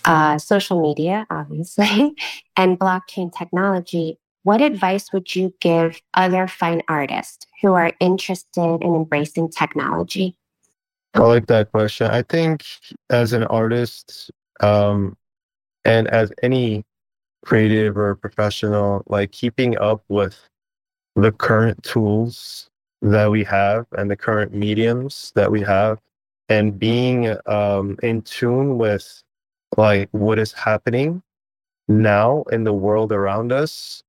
[0.06, 2.16] uh, social media, obviously,
[2.58, 8.96] and blockchain technology, what advice would you give other fine artists who are interested in
[8.96, 10.36] embracing technology?
[11.14, 12.08] I like that question.
[12.08, 12.64] I think
[13.10, 15.18] as an artist, um,
[15.86, 16.86] and as any
[17.44, 20.38] creative or professional, like keeping up with
[21.16, 22.70] the current tools
[23.02, 26.00] that we have and the current mediums that we have,
[26.50, 29.24] and being um, in tune with
[29.78, 31.22] like what is happening
[31.88, 34.04] now in the world around us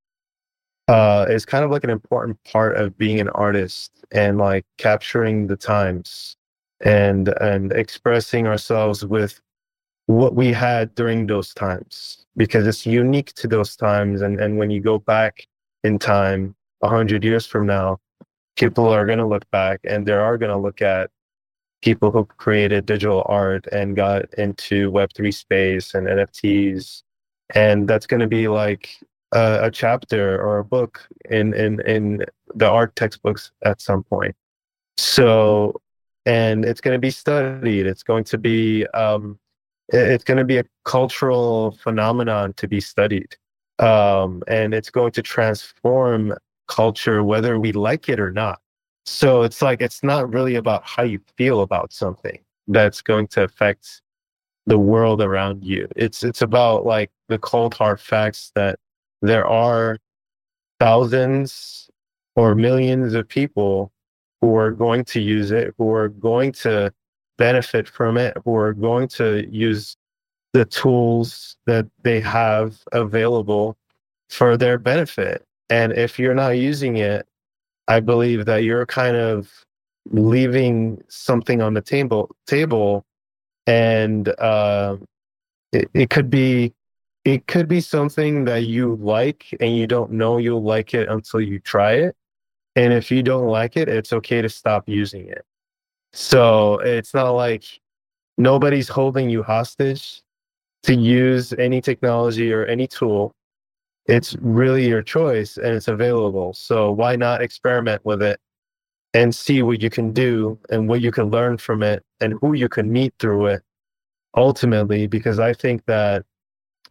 [0.88, 5.46] uh, is kind of like an important part of being an artist and like capturing
[5.46, 6.36] the times
[6.80, 9.40] and and expressing ourselves with
[10.10, 14.22] what we had during those times because it's unique to those times.
[14.22, 15.46] And and when you go back
[15.84, 17.98] in time a hundred years from now
[18.56, 21.10] people are going to look back and they are going to look at
[21.82, 27.02] people who created digital art and got into web3 space and nfts
[27.54, 28.90] and that's going to be like
[29.32, 34.34] a, a chapter or a book in in in the art textbooks at some point.
[34.96, 35.80] So
[36.26, 37.86] and it's going to be studied.
[37.86, 39.38] It's going to be um,
[39.92, 43.36] it's going to be a cultural phenomenon to be studied,
[43.78, 46.34] um, and it's going to transform
[46.68, 48.60] culture, whether we like it or not.
[49.06, 52.38] So it's like, it's not really about how you feel about something
[52.68, 54.02] that's going to affect
[54.66, 55.88] the world around you.
[55.96, 58.78] It's, it's about like the cold hard facts that
[59.22, 59.98] there are
[60.78, 61.90] thousands
[62.36, 63.90] or millions of people
[64.40, 66.92] who are going to use it, who are going to
[67.40, 69.96] benefit from it, who are going to use
[70.52, 73.76] the tools that they have available
[74.28, 75.44] for their benefit.
[75.70, 77.26] And if you're not using it,
[77.88, 79.50] I believe that you're kind of
[80.10, 83.04] leaving something on the table table
[83.66, 84.96] and uh,
[85.72, 86.72] it, it could be
[87.24, 91.40] it could be something that you like and you don't know you'll like it until
[91.40, 92.16] you try it
[92.76, 95.44] and if you don't like it it's okay to stop using it
[96.12, 97.64] so it's not like
[98.38, 100.22] nobody's holding you hostage
[100.82, 103.34] to use any technology or any tool
[104.10, 106.52] it's really your choice and it's available.
[106.52, 108.40] So why not experiment with it
[109.14, 112.54] and see what you can do and what you can learn from it and who
[112.54, 113.62] you can meet through it
[114.36, 115.06] ultimately?
[115.06, 116.24] Because I think that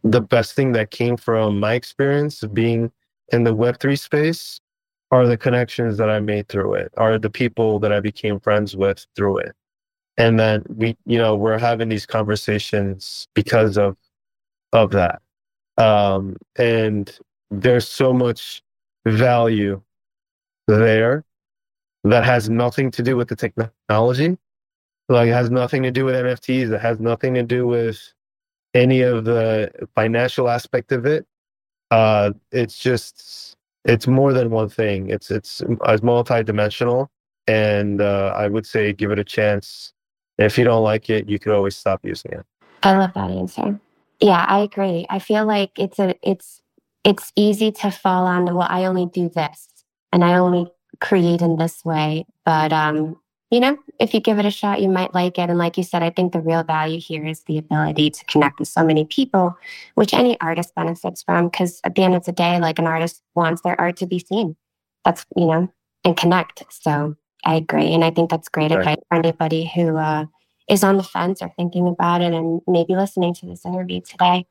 [0.02, 2.90] the best thing that came from my experience of being
[3.32, 4.60] in the Web3 space
[5.10, 8.76] are the connections that I made through it, are the people that I became friends
[8.76, 9.54] with through it.
[10.16, 13.96] And then we, you know, we're having these conversations because of
[14.72, 15.22] of that.
[15.78, 17.10] Um, and
[17.50, 18.62] there's so much
[19.06, 19.82] value
[20.68, 21.24] there
[22.04, 24.38] that has nothing to do with the technology.
[25.08, 26.72] Like it has nothing to do with NFTs.
[26.72, 28.12] It has nothing to do with
[28.74, 31.26] any of the financial aspect of it.
[31.90, 33.49] Uh, it's just
[33.84, 35.10] it's more than one thing.
[35.10, 37.10] It's it's as multi-dimensional,
[37.46, 39.92] and uh, I would say give it a chance.
[40.38, 42.46] If you don't like it, you could always stop using it.
[42.82, 43.80] I love that answer.
[44.20, 45.06] Yeah, I agree.
[45.08, 46.62] I feel like it's a it's
[47.04, 49.68] it's easy to fall on well, I only do this
[50.12, 50.70] and I only
[51.00, 52.26] create in this way.
[52.44, 53.16] But um,
[53.50, 55.50] you know, if you give it a shot, you might like it.
[55.50, 58.60] And like you said, I think the real value here is the ability to connect
[58.60, 59.56] with so many people,
[59.96, 61.48] which any artist benefits from.
[61.48, 64.20] Because at the end of the day, like an artist wants their art to be
[64.20, 64.56] seen.
[65.04, 65.68] That's you know,
[66.04, 66.62] and connect.
[66.70, 68.78] So I agree, and I think that's great right.
[68.78, 70.26] advice for anybody who uh,
[70.68, 74.46] is on the fence or thinking about it and maybe listening to this interview today.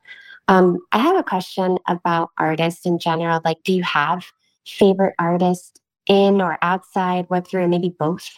[0.48, 3.40] Um, I have a question about artists in general.
[3.44, 4.26] Like, do you have
[4.66, 8.28] favorite artists in or outside Web3 or maybe both?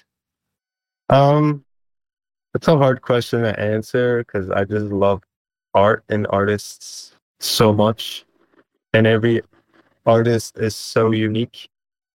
[1.12, 1.66] Um,
[2.54, 5.22] it's a hard question to answer because I just love
[5.74, 8.24] art and artists so much.
[8.94, 9.42] And every
[10.06, 11.68] artist is so unique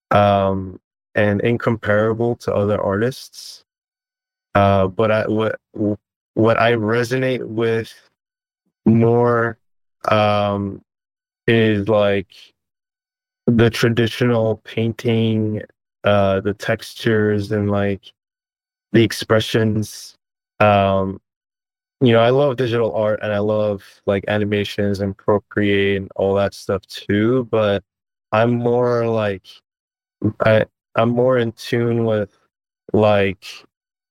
[0.10, 0.80] um,
[1.14, 3.64] and incomparable to other artists.
[4.56, 5.60] Uh, but I, what
[6.34, 7.94] what I resonate with
[8.84, 9.60] more
[10.10, 10.82] um,
[11.46, 12.34] is like
[13.46, 15.62] the traditional painting,
[16.04, 18.12] uh, the textures, and like
[18.92, 20.16] the expressions.
[20.60, 21.20] Um,
[22.02, 26.36] you know, I love digital art and I love like animations and Procreate and all
[26.36, 27.48] that stuff too.
[27.52, 27.84] But
[28.32, 29.48] I'm more like
[30.46, 30.66] I
[30.96, 32.38] I'm more in tune with
[32.94, 33.46] like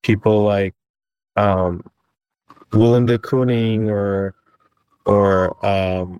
[0.03, 0.73] people like
[1.35, 1.83] um,
[2.73, 4.35] Willem de Kooning or
[5.05, 6.19] or um,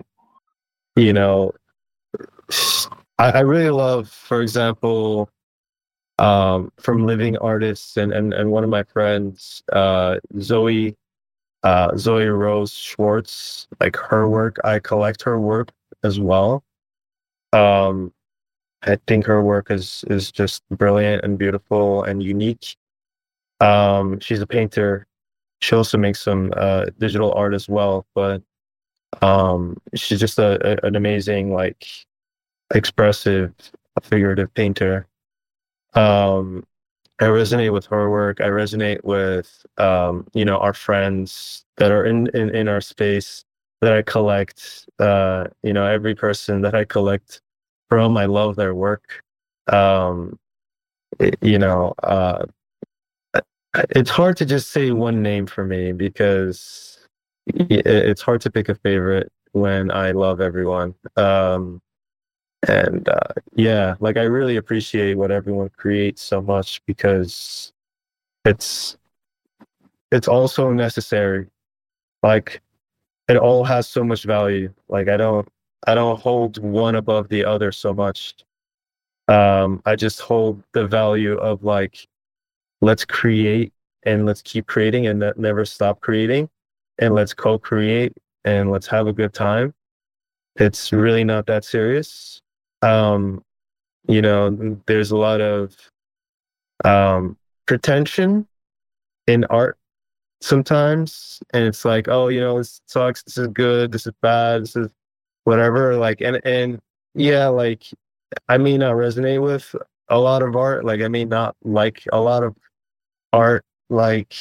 [0.96, 1.54] you know,
[3.20, 5.30] I, I, really love, for example,
[6.20, 10.96] um, from living artists and, and and one of my friends, uh, Zoe
[11.64, 15.72] uh, Zoe Rose Schwartz, like her work, I collect her work
[16.04, 16.64] as well.
[17.54, 18.14] Um,
[18.84, 22.76] I think her work is is just brilliant and beautiful and unique.
[23.60, 25.08] Um, she's a painter.
[25.62, 28.44] She also makes some uh, digital art as well, but
[29.22, 31.88] um, she's just a, a, an amazing, like,
[32.76, 33.54] expressive,
[34.04, 35.08] figurative painter.
[35.94, 36.66] Um,
[37.20, 38.42] I resonate with her work.
[38.42, 43.44] I resonate with, um, you know, our friends that are in, in, in our space
[43.82, 44.88] that I collect.
[45.00, 47.42] Uh, you know, every person that I collect
[47.90, 49.24] from, I love their work.
[49.68, 50.38] Um,
[51.20, 52.46] it, you know, uh,
[53.92, 57.00] it's hard to just say one name for me because
[57.48, 60.96] it's hard to pick a favorite when I love everyone.
[61.16, 61.82] Um,
[62.68, 67.72] and uh, yeah, like I really appreciate what everyone creates so much because
[68.46, 68.98] it's
[70.12, 71.48] it's also necessary.
[72.24, 72.62] Like
[73.28, 74.74] it all has so much value.
[74.90, 75.48] Like I don't
[75.86, 78.36] I don't hold one above the other so much.
[79.28, 82.08] Um, I just hold the value of like
[82.82, 86.50] let's create and let's keep creating and never stop creating
[87.00, 88.14] and let's co-create
[88.46, 89.74] and let's have a good time
[90.56, 92.42] it's really not that serious
[92.82, 93.44] um
[94.08, 95.76] you know, there's a lot of
[96.86, 98.48] um, pretension
[99.28, 99.78] in art
[100.42, 101.40] sometimes.
[101.54, 103.24] And it's like, oh, you know, this sucks.
[103.24, 103.92] This is good.
[103.92, 104.64] This is bad.
[104.64, 104.90] This is
[105.44, 105.96] whatever.
[105.98, 106.80] Like, and, and
[107.16, 107.84] yeah, like
[108.48, 109.76] I may not resonate with
[110.10, 110.86] a lot of art.
[110.86, 112.56] Like, I may not like a lot of
[113.34, 113.66] art.
[113.90, 114.36] Like,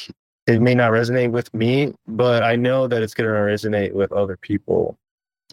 [0.45, 4.13] it may not resonate with me, but I know that it's going to resonate with
[4.13, 4.97] other people.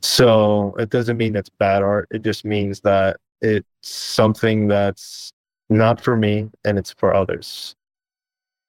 [0.05, 2.09] So it doesn't mean it's bad art.
[2.11, 5.33] It just means that it's something that's
[5.71, 7.75] not for me and it's for others.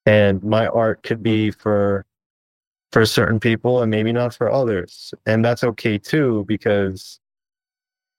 [0.05, 2.05] And my art could be for
[2.93, 5.13] for certain people and maybe not for others.
[5.25, 7.19] And that's okay too because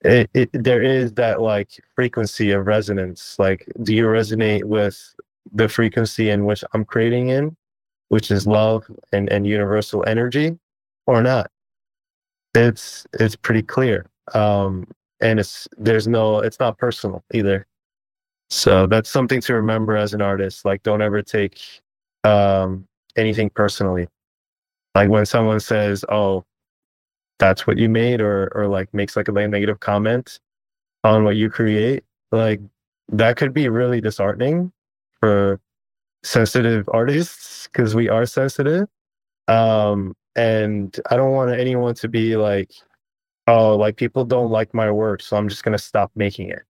[0.02, 3.38] it, it there is that like frequency of resonance.
[3.38, 5.14] Like do you resonate with
[5.54, 7.56] the frequency in which I'm creating in,
[8.10, 10.58] which is love and, and universal energy
[11.06, 11.50] or not?
[12.56, 14.06] It's it's pretty clear.
[14.34, 14.88] Um
[15.20, 17.66] and it's there's no it's not personal either.
[18.50, 21.60] So that's something to remember as an artist like don't ever take
[22.24, 22.86] um
[23.16, 24.08] anything personally.
[24.94, 26.44] Like when someone says oh
[27.38, 30.40] that's what you made or or like makes like a negative comment
[31.04, 32.60] on what you create like
[33.10, 34.72] that could be really disheartening
[35.20, 35.60] for
[36.24, 38.88] sensitive artists because we are sensitive.
[39.48, 42.70] Um and i don't want anyone to be like
[43.46, 46.62] oh, like people don't like my work, so I'm just to stop making it.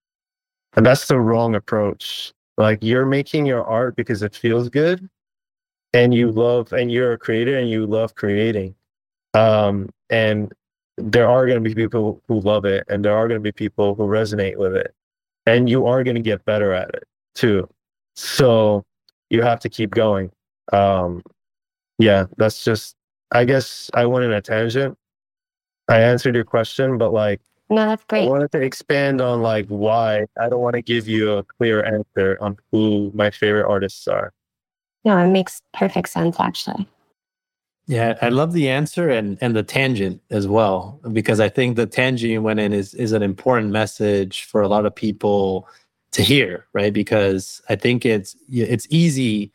[0.77, 2.33] And that's the wrong approach.
[2.59, 5.09] Like you're making your art because it feels good
[5.93, 8.75] and you love, and you're a creator and you love creating.
[9.35, 10.53] Um, and
[10.99, 13.53] there are going to be people who love it and there are going to be
[13.53, 14.95] people who resonate with it.
[15.47, 17.05] And you are going to get better at it
[17.35, 17.69] too.
[18.15, 18.85] So
[19.31, 20.31] you have to keep going.
[20.73, 21.23] Um,
[21.99, 22.97] yeah, that's just,
[23.37, 24.97] I guess I went in a tangent,
[25.89, 28.27] I answered your question, but like, no, that's great.
[28.27, 30.25] I wanted to expand on like why.
[30.41, 34.33] I don't want to give you a clear answer on who my favorite artists are.
[35.05, 36.89] No, it makes perfect sense actually.
[37.89, 41.87] Yeah, I love the answer and and the tangent as well because I think the
[41.87, 45.69] tangent you went in is is an important message for a lot of people
[46.13, 46.93] to hear, right?
[46.93, 49.53] Because I think it's it's easy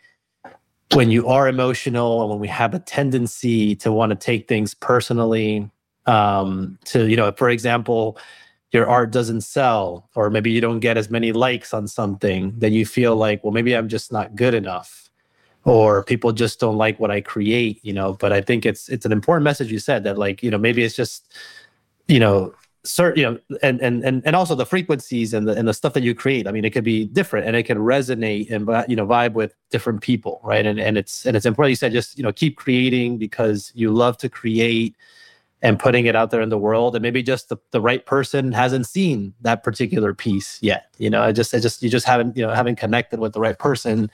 [0.94, 4.74] when you are emotional and when we have a tendency to want to take things
[4.74, 5.70] personally
[6.06, 8.18] um, to you know for example
[8.72, 12.74] your art doesn't sell or maybe you don't get as many likes on something then
[12.74, 15.10] you feel like well maybe i'm just not good enough
[15.64, 18.14] or people just don't like what i create you know?
[18.14, 20.84] But i think it's it's an important message you said that like you know maybe
[20.84, 21.34] it's just
[22.08, 22.54] you know
[22.84, 25.94] certain you know and and and and also the frequencies and the and the stuff
[25.94, 26.48] that you create.
[26.48, 29.54] I mean it could be different and it can resonate and you know vibe with
[29.70, 30.66] different people right?
[30.66, 33.92] And and it's and it's important you said just you know keep creating because you
[33.92, 34.96] love to create
[35.64, 36.96] and putting it out there in the world.
[36.96, 41.22] And maybe just the, the right person hasn't seen that particular piece yet you know?
[41.22, 44.10] I just i just you just haven't you know haven't connected with the right person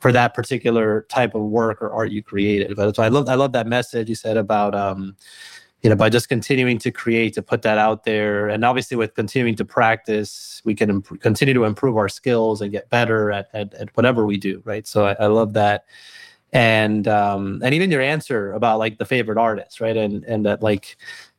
[0.00, 2.74] for that particular type of work or art you created.
[2.74, 5.16] But so i love i love that message you said about um
[5.82, 8.48] you know by just continuing to create to put that out there.
[8.48, 12.72] And obviously with continuing to practice we can imp- continue to improve our skills and
[12.72, 14.86] get better at, at, at whatever we do right?
[14.86, 15.84] So I, I love that.
[16.52, 19.96] And um and even your answer about like the favorite artist right?
[19.96, 20.96] And and that like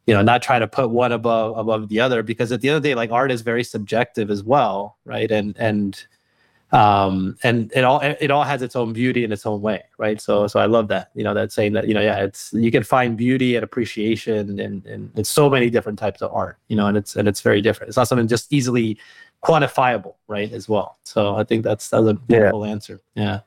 [0.07, 2.77] you know not trying to put one above above the other because at the end
[2.77, 5.31] of the day like art is very subjective as well right?
[5.31, 6.05] And and
[6.71, 10.21] um and it all it all has its own beauty in its own way right?
[10.21, 12.71] So so i love that you know that saying that you know yeah it's you
[12.71, 16.75] can find beauty and appreciation in, in in so many different types of art you
[16.75, 17.89] know and it's and it's very different.
[17.89, 18.99] It's not something just easily
[19.43, 20.99] quantifiable right as well.
[21.03, 22.71] So i think that's that's a beautiful yeah.
[22.71, 23.01] answer.
[23.15, 23.39] Yeah.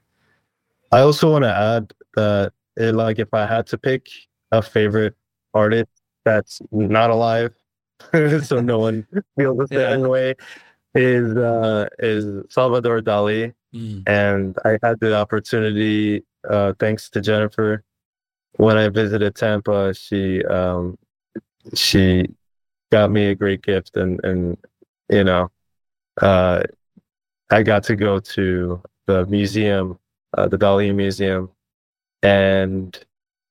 [0.93, 4.09] I also want to add that, it, like, if I had to pick
[4.53, 5.15] a favorite
[5.55, 5.91] artist
[6.23, 7.55] that's not alive,
[8.43, 9.07] so no one
[9.39, 9.93] feels the yeah.
[9.93, 10.35] same way,
[10.95, 14.03] is uh, is Salvador Dali, mm.
[14.07, 17.81] and I had the opportunity, uh, thanks to Jenifer,
[18.57, 20.99] when I visited Tampa, she um,
[21.75, 22.27] she
[22.91, 24.59] got me a great gift, and and
[25.09, 25.51] you know,
[26.21, 26.63] uh,
[27.51, 29.99] I got to go to the museum
[30.37, 31.51] uh, the Dali Museum,
[32.23, 32.99] and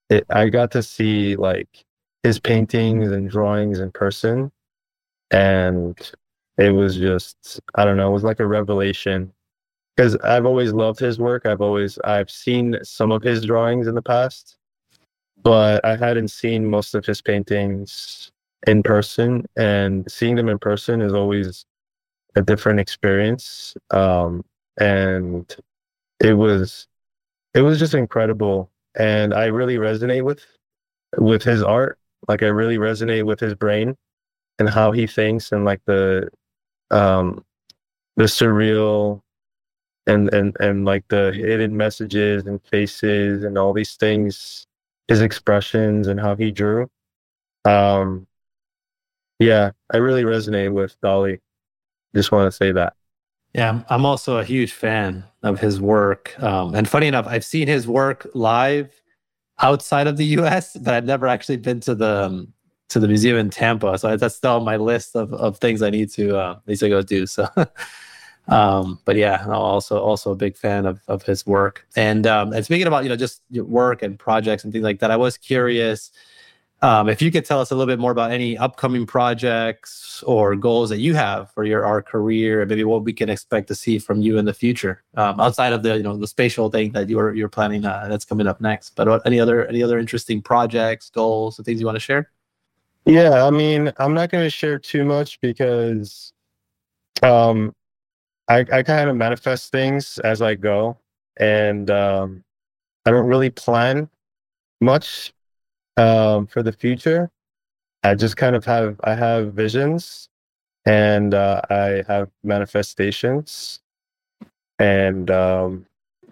[0.10, 1.86] it, I got to see like
[2.24, 4.52] his paintings and drawings in person,
[5.30, 5.98] and
[6.62, 9.34] it was just I don't know, it was like a revelation
[9.96, 11.46] because I've always loved his work.
[11.46, 14.58] I've always I've seen some of his drawings in the past,
[15.44, 18.32] but I hadn't seen most of his paintings
[18.68, 21.66] in person, and seeing them in person is always
[22.36, 23.76] a different experience.
[23.92, 24.44] Um,
[24.80, 25.56] and
[26.22, 26.88] it was
[27.54, 30.46] it was just incredible and i really resonate with
[31.18, 31.98] with his art
[32.28, 33.96] like i really resonate with his brain
[34.60, 36.30] and how he thinks and like the
[36.92, 37.44] um
[38.18, 39.22] the surreal
[40.08, 44.68] and and and like the hidden messages and faces and all these things
[45.08, 46.90] his expressions and how he drew.
[47.66, 48.28] Um
[49.40, 51.40] yeah i really resonate with Dali.
[52.16, 52.94] Just want to say that.
[53.54, 56.42] Yeah i'm also a huge fan of his work.
[56.42, 59.02] Um and funny enough i've seen his work live
[59.60, 62.54] outside of the us but i've never actually been to the um,
[62.92, 65.90] to the museum in tampa so that's still on my list of, of things i
[65.90, 67.48] need to uh need to go do so
[68.48, 71.88] Um, but yeah, I'm also also a big fan of of his work.
[71.96, 75.00] And um, and speaking about you know just your work and projects and things like
[75.00, 76.12] that, I was curious
[76.84, 80.56] um, if you could tell us a little bit more about any upcoming projects or
[80.56, 83.76] goals that you have for your art career, and maybe what we can expect to
[83.76, 86.92] see from you in the future, um, outside of the you know the spatial thing
[86.94, 88.96] that you're you're planning uh, that's coming up next.
[88.96, 92.32] But any other any other interesting projects, goals, and things you want to share?
[93.06, 96.34] Yeah, I mean, I'm not going to share too much because
[97.24, 97.74] um,
[98.48, 100.98] I, I kind of manifest things as I go,
[101.38, 102.44] and um,
[103.06, 104.10] I don't really plan
[104.82, 105.34] much
[105.98, 107.32] um, for the future.
[108.04, 110.30] I just kind of have I have visions,
[110.86, 113.80] and uh, I have manifestations,
[114.80, 115.86] and um,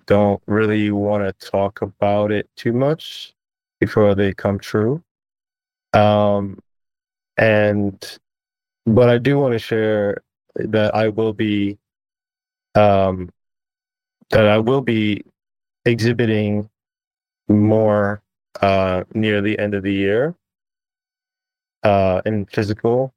[0.07, 3.33] don't really want to talk about it too much
[3.79, 5.03] before they come true.
[5.93, 6.59] Um,
[7.37, 8.19] and
[8.85, 10.23] but I do want to share
[10.55, 11.77] that I will be
[12.75, 13.29] um,
[14.29, 15.23] that I will be
[15.85, 16.69] exhibiting
[17.47, 18.21] more
[18.61, 20.35] uh, near the end of the year
[21.83, 23.13] uh, in physical,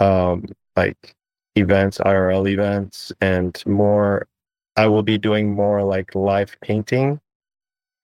[0.00, 0.44] um,
[0.76, 1.14] like
[1.56, 4.26] events, IRL events, and more.
[4.76, 7.20] I will be doing more like live painting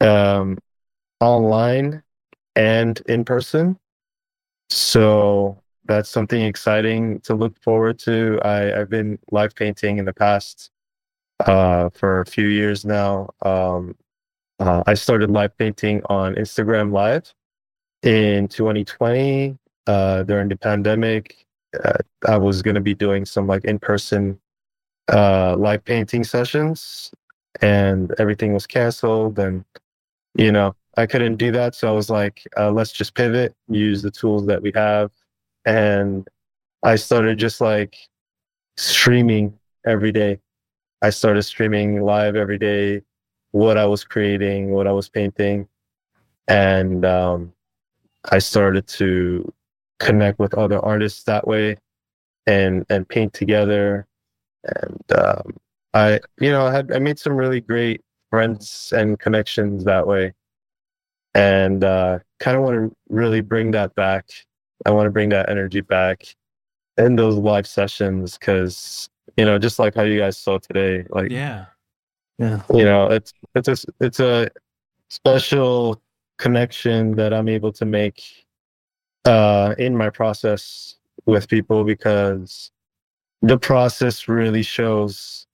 [0.01, 0.59] um,
[1.21, 2.03] online
[2.55, 3.77] and in person.
[4.71, 8.39] So that's something exciting to look forward to.
[8.43, 10.71] I, I've been live painting in the past
[11.41, 13.31] uh, for a few years now.
[13.43, 13.97] Um,
[14.61, 17.35] uh, I started live painting on Instagram Live
[18.03, 21.45] in 2020 uh, during the pandemic.
[21.83, 21.95] Uh,
[22.29, 24.39] I was going to be doing some like in person
[25.13, 27.11] uh, live painting sessions,
[27.61, 29.39] and everything was canceled.
[29.39, 29.65] And,
[30.37, 31.75] you know, I couldn't do that.
[31.75, 35.11] So I was like, uh, let's just pivot, use the tools that we have.
[35.65, 36.27] And
[36.83, 37.97] I started just like
[38.77, 40.41] streaming every day
[41.03, 43.03] I started streaming live every day
[43.53, 45.67] what I was creating, what I was painting,
[46.47, 47.53] and um,
[48.31, 49.53] I started to
[49.99, 51.79] connect with other artists that way
[52.47, 54.07] and and paint together.
[54.65, 55.57] And um,
[55.95, 60.35] I, you know, I had I made some really great friends and connections that way,
[61.35, 64.31] and uh, kind of want to really bring that back.
[64.87, 66.35] I want to bring that energy back
[66.97, 71.07] in those live sessions because you know, just like how you guys saw today.
[71.11, 71.67] Like, yeah,
[72.39, 74.51] yeah, you know, it's it's a it's a
[75.09, 76.01] special
[76.39, 78.23] connection that I'm able to make
[79.25, 82.71] uh, in my process with people because
[83.43, 85.47] the process really shows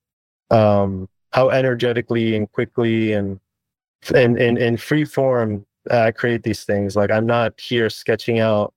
[0.49, 3.39] um, how energetically and quickly and
[4.13, 6.95] and in, in free form I create these things.
[6.95, 8.73] Like I'm not here sketching out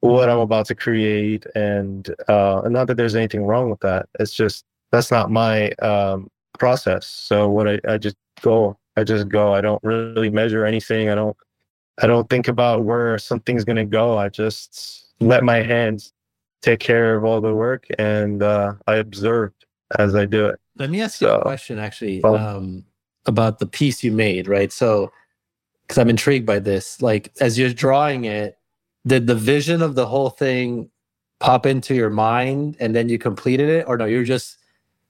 [0.00, 4.08] what I'm about to create, and uh, not that there's anything wrong with that.
[4.18, 7.06] It's just that's not my um, process.
[7.06, 9.54] So what I, I just go, I just go.
[9.54, 11.08] I don't really measure anything.
[11.08, 11.36] I don't,
[12.02, 14.18] I don't think about where something's gonna go.
[14.18, 16.12] I just let my hands
[16.62, 19.52] take care of all the work, and uh, I observe
[19.98, 20.58] as I do it.
[20.76, 22.84] Let me ask you so, a question, actually, well, um,
[23.26, 24.72] about the piece you made, right?
[24.72, 25.12] So,
[25.82, 28.58] because I'm intrigued by this, like as you're drawing it,
[29.06, 30.90] did the vision of the whole thing
[31.40, 33.86] pop into your mind and then you completed it?
[33.88, 34.58] Or no you're just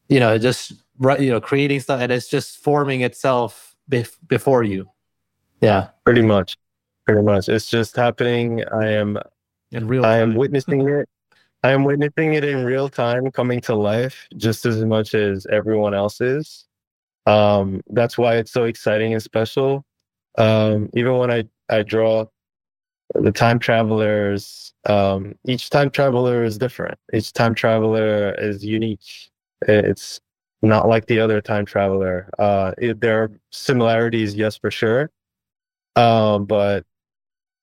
[0.08, 0.72] you know just
[1.18, 4.88] you know creating stuff and it's just forming itself bef- before you?
[5.60, 5.88] Yeah.
[6.04, 6.56] Pretty much.
[7.06, 7.48] Pretty much.
[7.48, 8.64] It's just happening.
[8.72, 9.18] I am
[9.70, 11.08] in real i am witnessing it.
[11.62, 15.94] I am witnessing it in real time coming to life just as much as everyone
[15.94, 16.66] else is
[17.26, 19.84] um that's why it's so exciting and special.
[20.38, 22.26] Um even when i i draw
[23.14, 26.98] the time travelers um, each time traveler is different.
[27.12, 29.04] Each time traveler is unique.
[29.68, 30.20] It's
[30.62, 32.28] not like the other time traveler.
[32.38, 35.10] Uh, it, there are similarities yes for sure.
[35.94, 36.84] Um, but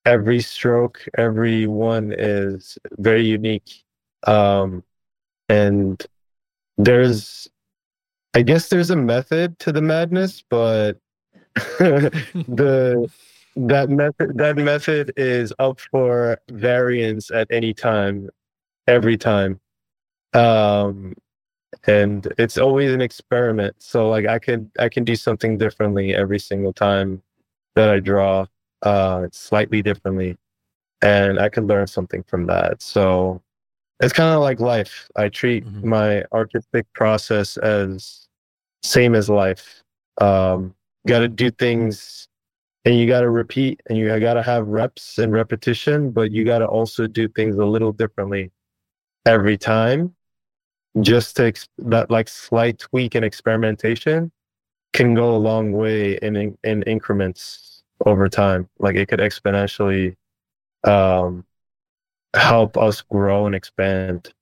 [0.06, 3.82] every stroke every one is very unique.
[4.26, 4.82] Um,
[5.48, 6.04] and
[6.78, 7.48] there's
[8.34, 10.98] i guess there's a method to the madness but
[11.54, 13.10] the
[13.56, 18.30] that method that method is up for variance at any time
[18.86, 19.60] every time.
[20.32, 21.14] Um
[21.86, 23.76] and it's always an experiment.
[23.78, 27.22] So like i can i can do something differently every single time
[27.74, 28.46] that i draw
[28.82, 30.36] uh slightly differently.
[31.02, 32.82] And i can learn something from that.
[32.82, 33.42] So
[34.00, 35.10] it's kind of like life.
[35.16, 35.88] I treat mm-hmm.
[35.88, 38.19] my artistic process as
[38.82, 39.82] same as life.
[40.20, 40.74] Um
[41.06, 42.28] got to do things
[42.84, 46.44] and you got to repeat and you got to have reps and repetition but you
[46.44, 48.50] got to also do things a little differently
[49.26, 50.14] every time.
[51.00, 54.32] Just to that like slight tweak and experimentation
[54.92, 58.68] can go a long way in, in, in increments over time.
[58.78, 60.16] Like it could exponentially
[60.84, 61.44] um
[62.34, 64.32] help us grow and expand.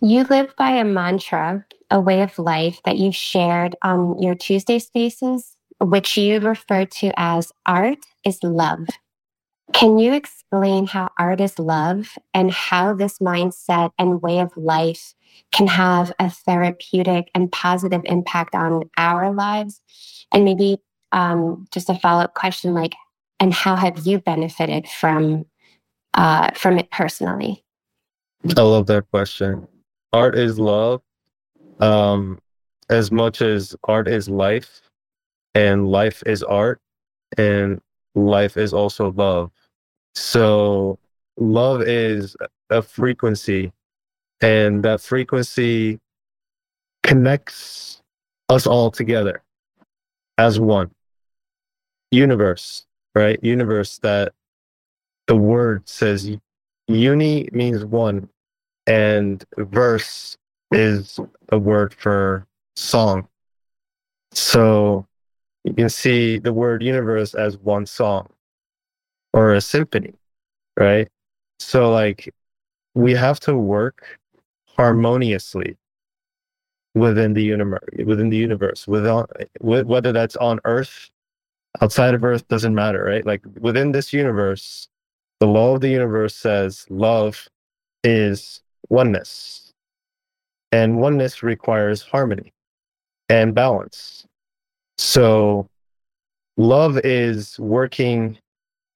[0.00, 4.78] You live by a mantra a way of life that you shared on your tuesday
[4.78, 8.86] spaces which you refer to as art is love
[9.72, 15.14] can you explain how art is love and how this mindset and way of life
[15.52, 19.80] can have a therapeutic and positive impact on our lives?
[20.32, 20.78] And maybe
[21.12, 22.94] um, just a follow up question like,
[23.38, 25.46] and how have you benefited from
[26.14, 27.64] uh, from it personally?
[28.56, 29.68] I love that question.
[30.12, 31.02] Art is love.
[31.80, 32.38] Um,
[32.88, 34.82] as much as art is life,
[35.54, 36.80] and life is art,
[37.38, 37.80] and
[38.14, 39.50] life is also love.
[40.14, 40.98] So
[41.36, 42.36] love is
[42.68, 43.72] a frequency,
[44.40, 45.98] and that frequency
[47.02, 48.02] connects
[48.48, 49.42] us all together
[50.38, 50.90] as one
[52.10, 53.38] universe, right?
[53.42, 54.32] Universe that
[55.26, 56.36] the word says
[56.88, 58.28] uni means one,
[58.86, 60.36] and verse
[60.70, 61.18] is
[61.50, 62.46] a word for
[62.76, 63.28] song.
[64.32, 65.06] So
[65.64, 68.28] you can see the word universe as one song
[69.32, 70.14] or a symphony,
[70.78, 71.08] right?
[71.58, 72.32] So like
[72.94, 74.18] we have to work
[74.76, 75.76] harmoniously
[76.94, 79.24] within the universe, within the universe, within,
[79.60, 81.10] whether that's on Earth,
[81.80, 83.24] outside of Earth, doesn't matter, right?
[83.24, 84.88] Like within this universe,
[85.38, 87.48] the law of the universe says love
[88.02, 89.69] is oneness,
[90.72, 92.52] and oneness requires harmony
[93.28, 94.26] and balance.
[94.98, 95.68] So,
[96.56, 98.38] love is working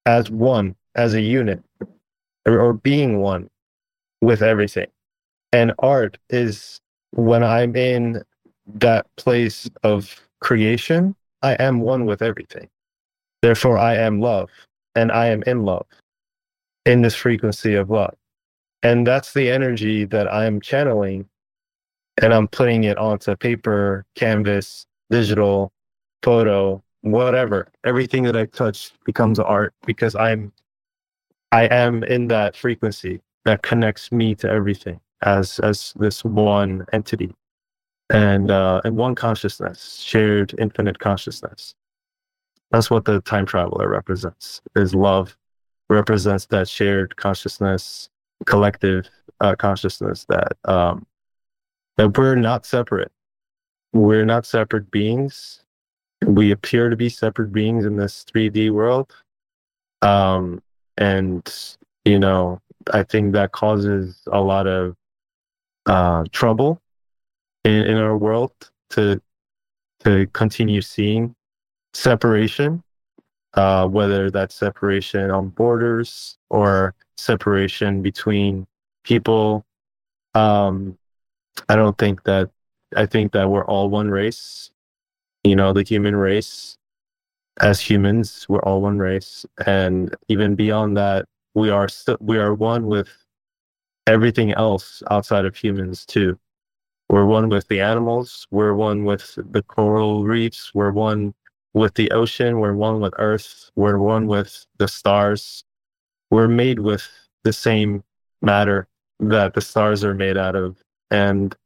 [0.07, 1.63] as one, as a unit,
[2.47, 3.49] or, or being one
[4.21, 4.89] with everything.
[5.53, 8.23] And art is when I'm in
[8.67, 12.69] that place of creation, I am one with everything.
[13.43, 14.51] Therefore, I am love
[14.95, 15.87] and I am in love
[16.87, 18.15] in this frequency of love.
[18.83, 21.29] And that's the energy that I'm channeling
[22.23, 25.73] and I'm putting it onto paper, canvas, digital,
[26.23, 27.69] photo, whatever.
[27.85, 30.53] Everything that i touch becomes art because i'm
[31.53, 37.35] i am in that frequency that connects me to everything as as this one entity.
[38.11, 41.75] And uh and one consciousness shared infinite consciousness.
[42.71, 45.37] That's what the time traveler represents is love
[45.91, 48.09] represents that shared consciousness
[48.47, 49.09] collective
[49.41, 51.07] uh, consciousness that um
[51.97, 53.13] that we're not separate
[53.93, 55.65] we're not separate beings
[56.27, 59.13] we appear to be separate beings in this 3D world.
[60.03, 60.63] Um,
[60.97, 62.61] and, you know,
[62.93, 64.97] I think that causes a lot of
[65.87, 66.81] uh, trouble
[67.65, 68.53] in, in our world
[68.91, 69.21] to
[70.01, 71.35] to continue seeing
[71.95, 72.83] separation,
[73.55, 78.67] uh, whether that's separation on borders or separation between
[79.05, 79.65] people.
[80.35, 80.99] Um,
[81.69, 82.51] I don't think that
[82.97, 84.71] I think that we're all one race
[85.45, 86.79] you know, the human race,
[87.61, 89.47] as humans, we're all one race.
[89.67, 93.09] And even beyond that, we are still, we are one with
[94.07, 96.39] everything else outside of humans too.
[97.11, 98.49] We're one with the animals.
[98.51, 100.73] We're one with the coral reefs.
[100.75, 101.35] We're one
[101.75, 102.59] with the ocean.
[102.59, 103.71] We're one with Earth.
[103.77, 105.65] We're one with the stars.
[106.31, 107.07] We're made with
[107.45, 108.03] the same
[108.41, 108.89] matter
[109.21, 110.83] that the stars are made out of.
[111.15, 111.57] And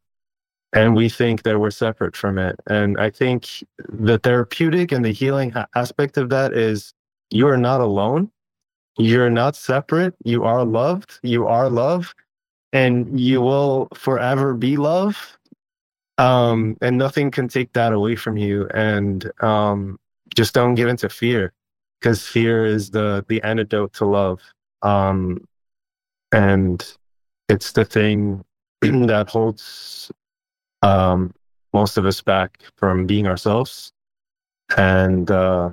[0.74, 2.56] and we think that we're separate from it.
[2.66, 6.92] And I think the therapeutic and the healing aspect of that is
[7.30, 8.30] you are not alone.
[8.98, 10.14] You're not separate.
[10.24, 11.20] You are loved.
[11.22, 12.14] You are love.
[12.74, 15.38] And you will forever be love.
[16.18, 18.68] Um, and nothing can take that away from you.
[18.74, 19.98] And um,
[20.34, 21.54] just don't give into fear
[21.98, 24.42] because fear is the, the antidote to love.
[24.82, 25.48] Um,
[26.30, 26.84] and
[27.48, 28.44] it's the thing
[29.06, 30.10] that holds
[30.82, 31.34] um,
[31.72, 33.92] most of us back from being ourselves
[34.76, 35.70] and uh,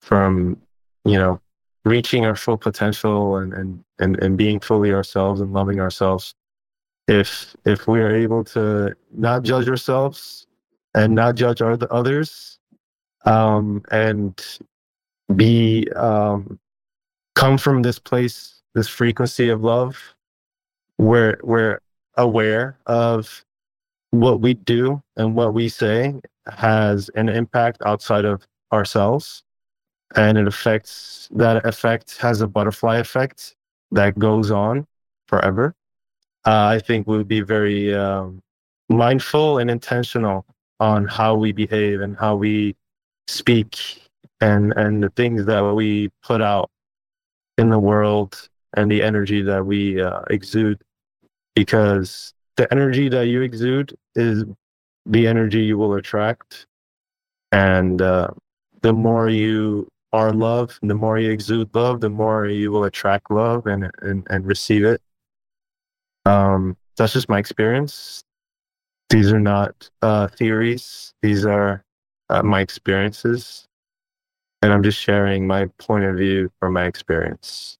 [0.00, 0.60] from
[1.04, 1.40] you know
[1.84, 6.34] reaching our full potential and, and and and being fully ourselves and loving ourselves.
[7.08, 10.46] If if we are able to not judge ourselves
[10.94, 12.58] and not judge our, others
[13.24, 14.58] um, and
[15.34, 16.58] be um,
[17.34, 20.14] come from this place this frequency of love
[20.96, 21.80] where we're
[22.16, 23.44] aware of
[24.10, 26.14] what we do and what we say
[26.46, 29.42] has an impact outside of ourselves.
[30.14, 33.54] And it affects that effect has a butterfly effect
[33.90, 34.86] that goes on
[35.28, 35.74] forever.
[36.46, 38.40] Uh, i think we'll be very um,
[38.88, 40.46] mindful and intentional
[40.78, 42.76] on how we behave and how we
[43.26, 44.00] speak
[44.40, 46.70] and and the things that we put out
[47.58, 50.78] in the world and the energy that we uh, exude
[51.56, 54.44] because the energy that you exude is
[55.06, 56.66] the energy you will attract.
[57.50, 58.28] And uh,
[58.82, 63.30] the more you are love the more you exude love the more you will attract
[63.30, 65.02] love and and, and receive it.
[66.24, 68.22] Um, that's just my experience.
[69.10, 71.12] These are not uh, theories.
[71.22, 71.84] These are
[72.30, 73.66] uh, my experiences.
[74.62, 77.78] And i'm just sharing my point of view from my experience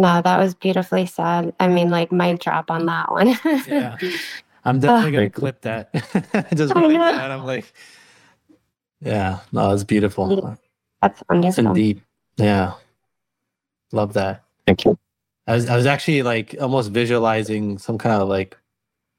[0.00, 1.54] no that was beautifully said.
[1.60, 3.38] I mean like mic drop on that one.
[3.66, 3.96] Yeah.
[4.64, 5.92] I'm definitely gonna clip that.
[6.54, 7.30] Just like that.
[7.30, 7.72] I'm like
[9.00, 10.58] yeah no it's beautiful.
[11.02, 11.66] That's wonderful.
[11.66, 12.02] and deep.
[12.36, 12.74] Yeah.
[13.92, 14.44] Love that.
[14.66, 14.98] Thank you.
[15.46, 18.56] I was, I was actually like almost visualizing some kind of like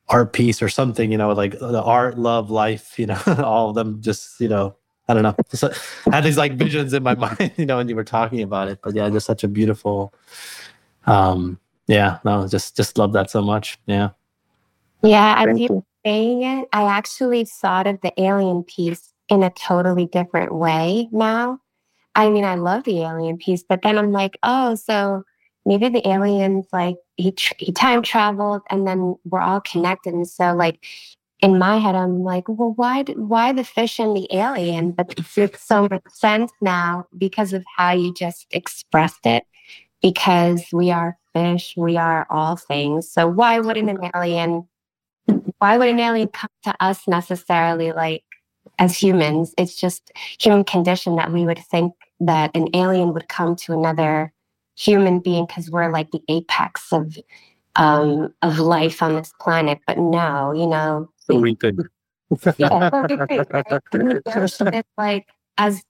[0.10, 3.70] art piece or something, you know, like uh, the art, love, life, you know, all
[3.70, 4.76] of them just, you know,
[5.08, 5.36] I don't know.
[5.50, 8.04] So I uh, had these like visions in my mind, you know, when you were
[8.04, 8.80] talking about it.
[8.84, 10.14] But yeah, just such a beautiful
[11.10, 13.80] um yeah, no, just just love that so much.
[13.86, 14.10] Yeah.
[15.01, 20.05] Yeah, as you saying it, I actually thought of the alien piece in a totally
[20.05, 21.60] different way now.
[22.16, 25.24] I mean, I love the alien piece, but then I'm like, oh, so
[25.66, 30.53] maybe the aliens like he, he time traveled and then we're all connected and so
[30.53, 30.84] like
[31.41, 35.12] in my head i'm like well why did, why the fish and the alien but
[35.12, 39.43] it makes so much sense now because of how you just expressed it
[40.02, 44.68] because we are fish we are all things so why wouldn't an alien
[45.60, 48.24] why would an alien come to us necessarily like
[48.80, 53.56] as humans it's just human condition that we would think that an alien would come
[53.56, 54.34] to another
[54.76, 57.18] human being because we're like the apex of
[57.76, 59.80] um, of life on this planet.
[59.86, 61.88] But no, you know, So we could.
[62.58, 65.28] yeah, it's like
[65.58, 65.84] as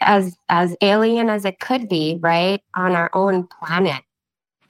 [0.00, 4.02] as as alien as it could be, right, on our own planet,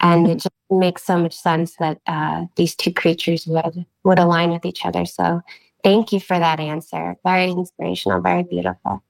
[0.00, 4.50] and it just makes so much sense that uh, these two creatures would would align
[4.50, 5.04] with each other.
[5.04, 5.42] So,
[5.82, 7.16] thank you for that answer.
[7.24, 9.02] Very inspirational, very beautiful.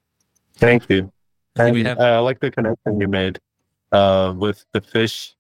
[0.57, 1.13] Thank you.
[1.57, 3.41] And have- uh, I like the connection you made
[3.93, 5.35] uh, with the fish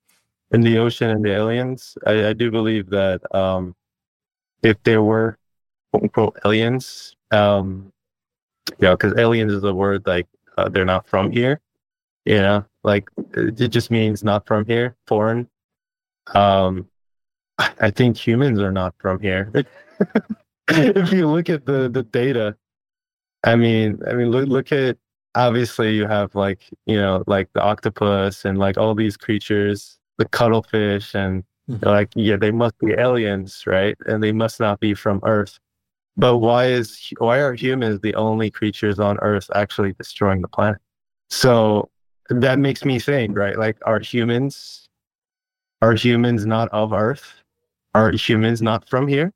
[0.50, 1.98] in the ocean and the aliens.
[2.07, 3.74] I, I do believe that um,
[4.62, 5.38] if there were
[5.92, 7.92] quote unquote aliens, um,
[8.78, 10.26] yeah, because aliens is a word like
[10.57, 11.61] uh, they're not from here.
[12.24, 15.48] You know, like it just means not from here, foreign.
[16.34, 16.88] Um,
[17.59, 19.52] I think humans are not from here.
[20.68, 22.57] if you look at the the data,
[23.44, 24.98] I mean, I mean, look look at
[25.36, 30.24] obviously you have like you know like the octopus and like all these creatures the
[30.24, 31.86] cuttlefish and mm-hmm.
[31.86, 35.59] like yeah they must be aliens right and they must not be from earth
[36.17, 40.80] but why is why are humans the only creatures on earth actually destroying the planet?
[41.29, 41.91] So
[42.30, 43.59] that makes me think right?
[43.59, 44.88] Like are humans
[45.83, 47.34] are humans not of earth?
[47.95, 49.33] Are humans not from here?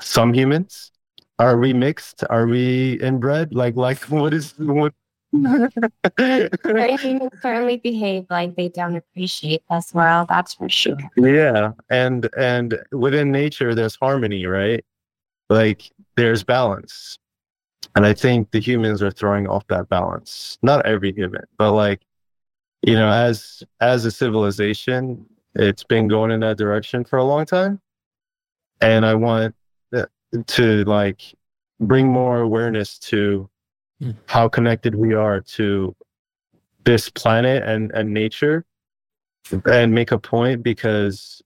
[0.00, 0.92] Some humans?
[1.38, 2.22] Are we mixed?
[2.30, 3.54] Are we inbred?
[3.54, 4.94] Like like what is what?
[5.32, 5.72] Humans
[7.42, 10.28] certainly behave like they don't appreciate this world.
[10.28, 10.96] That's for sure.
[11.16, 14.84] Yeah, and and within nature, there's harmony, right?
[15.48, 17.18] Like there's balance,
[17.94, 20.58] and I think the humans are throwing off that balance.
[20.62, 22.00] Not every human, but like
[22.82, 27.46] you know, as as a civilization, it's been going in that direction for a long
[27.46, 27.80] time,
[28.80, 29.54] and I want
[30.46, 31.22] to like
[31.80, 33.48] bring more awareness to
[34.26, 35.94] how connected we are to
[36.84, 38.64] this planet and, and nature
[39.66, 41.43] and make a point because uh,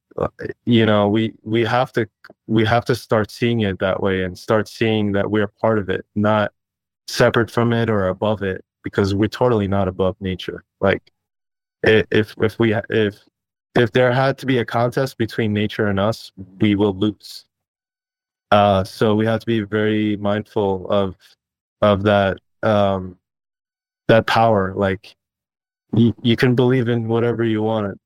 [0.65, 2.09] you know we we have to
[2.47, 5.89] we have to start seeing it that way and start seeing that we're part of
[5.89, 6.53] it not
[7.07, 11.03] separate from it or above it because we're totally not above nature like
[11.85, 13.17] if if we if
[13.75, 17.45] if there had to be a contest between nature and us we will lose
[18.51, 21.17] uh so we have to be very mindful of
[21.83, 23.17] of that um,
[24.09, 24.75] that power.
[24.75, 25.15] Like
[25.95, 27.99] you, you can believe in whatever you want,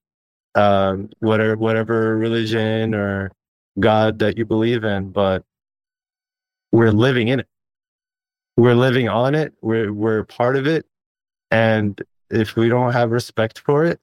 [0.54, 3.32] um, whatever whatever religion or
[3.80, 5.44] God that you believe in, but
[6.72, 7.48] we're living in it.
[8.56, 9.54] We're living on it.
[9.62, 10.86] We're we're part of it.
[11.50, 12.00] And
[12.30, 14.00] if we don't have respect for it,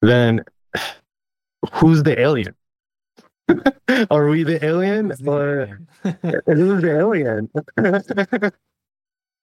[0.00, 0.44] then
[1.74, 2.54] who's the alien?
[4.10, 7.50] Are we the alien or who's the alien?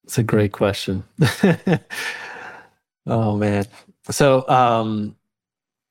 [0.04, 1.04] It's a great question.
[3.06, 3.66] oh man.
[4.10, 5.14] So um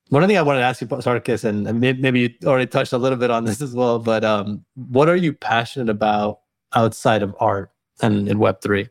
[0.09, 3.17] one thing I wanted to ask you, Sarkis, and maybe you already touched a little
[3.17, 6.41] bit on this as well, but um, what are you passionate about
[6.73, 7.71] outside of art
[8.01, 8.89] and in Web three?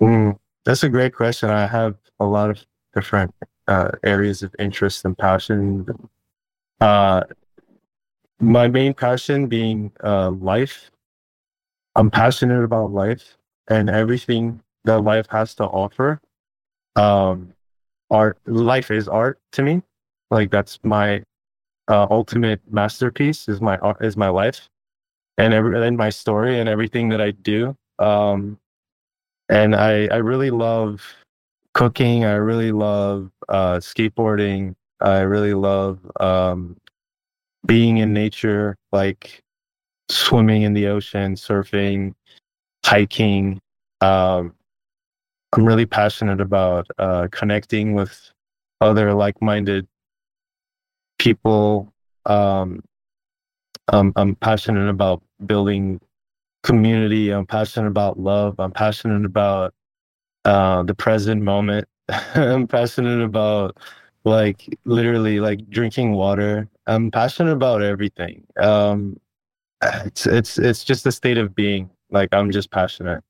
[0.00, 1.50] Mm, that's a great question.
[1.50, 2.64] I have a lot of
[2.94, 3.34] different
[3.66, 5.86] uh, areas of interest and passion.
[6.80, 7.24] Uh,
[8.40, 10.90] my main passion being uh, life.
[11.96, 13.36] I'm passionate about life
[13.68, 16.20] and everything that life has to offer.
[16.96, 17.52] Um,
[18.10, 19.82] art, life is art to me.
[20.30, 21.22] Like that's my
[21.88, 24.68] uh, ultimate masterpiece is my is my life,
[25.38, 27.76] and every and my story and everything that I do.
[27.98, 28.58] Um,
[29.48, 31.02] and I I really love
[31.74, 32.24] cooking.
[32.24, 34.74] I really love uh, skateboarding.
[35.00, 36.76] I really love um,
[37.66, 39.40] being in nature, like
[40.10, 42.14] swimming in the ocean, surfing,
[42.84, 43.60] hiking.
[44.00, 44.54] Um,
[45.52, 48.30] I'm really passionate about uh, connecting with
[48.80, 49.86] other like-minded
[51.18, 51.92] people.
[52.26, 52.82] Um,
[53.88, 56.00] um, I'm passionate about building
[56.62, 57.30] community.
[57.30, 58.56] I'm passionate about love.
[58.58, 59.74] I'm passionate about
[60.44, 61.88] uh, the present moment.
[62.34, 63.76] I'm passionate about
[64.24, 66.68] like literally like drinking water.
[66.86, 68.44] I'm passionate about everything.
[68.58, 69.18] Um,
[69.82, 71.90] it's it's it's just a state of being.
[72.10, 73.22] Like I'm just passionate.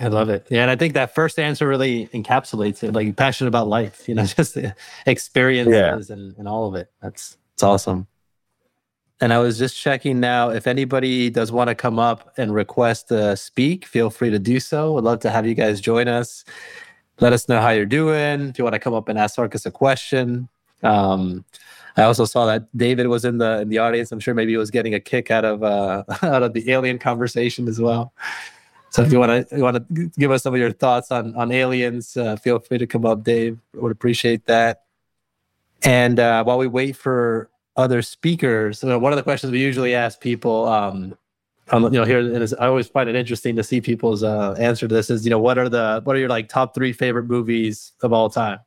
[0.00, 0.46] I love it.
[0.50, 2.92] Yeah, and I think that first answer really encapsulates it.
[2.92, 4.74] Like passionate about life, you know, just the
[5.06, 6.16] experiences yeah.
[6.16, 6.90] and, and all of it.
[7.02, 8.06] That's it's awesome.
[9.20, 13.08] And I was just checking now if anybody does want to come up and request
[13.08, 14.96] to speak, feel free to do so.
[14.96, 16.46] I'd love to have you guys join us.
[17.20, 18.48] Let us know how you're doing.
[18.48, 20.48] If you want to come up and ask Sarkis a question.
[20.82, 21.44] Um,
[21.98, 24.10] I also saw that David was in the in the audience.
[24.10, 26.98] I'm sure maybe he was getting a kick out of uh, out of the alien
[26.98, 28.14] conversation as well.
[28.90, 31.34] So if you want to you want to give us some of your thoughts on
[31.36, 33.58] on aliens, uh, feel free to come up, Dave.
[33.74, 34.82] Would appreciate that.
[35.82, 40.20] And uh, while we wait for other speakers, one of the questions we usually ask
[40.20, 41.16] people, um,
[41.70, 44.88] on, you know, here and I always find it interesting to see people's uh, answer
[44.88, 47.24] to this is, you know, what are the what are your like top three favorite
[47.24, 48.58] movies of all time?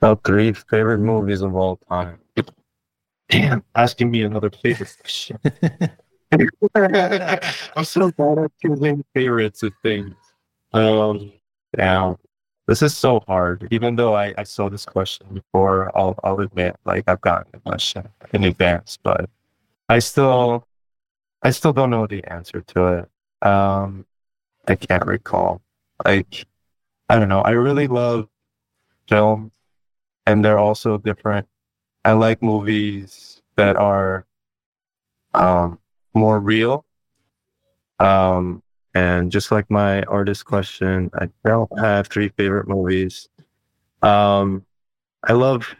[0.00, 2.18] Top three favorite movies of all time.
[3.28, 5.38] Damn, asking me another favorite question.
[6.32, 10.14] I'm so bad at choosing favorites of things.
[10.72, 11.32] Um,
[11.76, 12.18] now
[12.66, 13.68] this is so hard.
[13.70, 17.60] Even though I, I saw this question before, I'll I'll admit, like I've gotten the
[17.60, 19.30] question in advance, but
[19.88, 20.66] I still
[21.42, 23.46] I still don't know the answer to it.
[23.46, 24.06] Um,
[24.66, 25.62] I can't recall.
[26.04, 26.46] Like
[27.08, 27.40] I don't know.
[27.40, 28.28] I really love
[29.08, 29.52] film,
[30.26, 31.46] and they're also different.
[32.04, 34.26] I like movies that are
[35.34, 35.78] um
[36.16, 36.84] more real.
[37.98, 38.62] Um,
[38.94, 43.28] and just like my artist question, I don't have three favorite movies.
[44.02, 44.64] Um,
[45.22, 45.74] I love,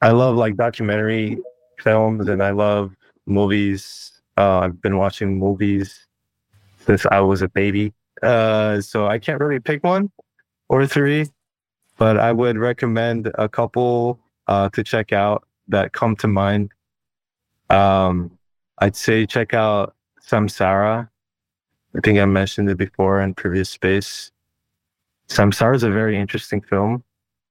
[0.00, 1.38] I love like documentary
[1.78, 2.94] films, and I love
[3.26, 4.22] movies.
[4.36, 6.06] Uh, I've been watching movies
[6.78, 7.92] since I was a baby,
[8.22, 10.10] uh, so I can't really pick one
[10.68, 11.26] or three,
[11.98, 16.72] but I would recommend a couple uh, to check out that come to mind.
[17.68, 18.38] Um,
[18.80, 19.94] I'd say check out
[20.26, 21.08] Samsara.
[21.96, 24.30] I think I mentioned it before in previous space.
[25.28, 27.04] Samsara is a very interesting film.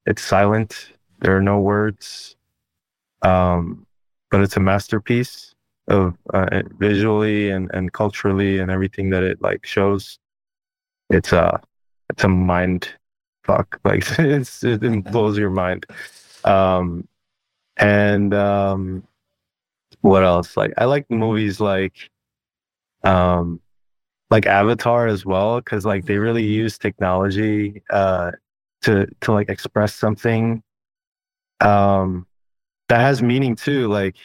[0.06, 0.94] It's silent.
[1.20, 2.36] There are no words.
[3.22, 3.86] Um,
[4.32, 5.54] but it's a masterpiece
[5.88, 10.20] of uh, visually and, and culturally and everything that it like shows.
[11.10, 11.62] It's a
[12.10, 12.90] it's a mind
[13.44, 13.80] fuck.
[13.86, 15.86] Like it blows your mind.
[16.44, 17.08] Um,
[17.78, 19.04] and um,
[20.02, 20.56] what else?
[20.58, 22.10] Like I like movies like
[23.04, 23.62] um
[24.30, 28.32] like Avatar as well because like they really use technology uh
[28.82, 30.64] to to like express something
[31.62, 32.26] um
[32.88, 34.16] that has meaning too like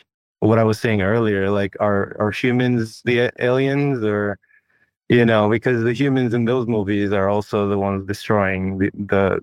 [0.41, 4.39] what I was saying earlier like are are humans the aliens or
[5.09, 9.41] you know because the humans in those movies are also the ones destroying the, the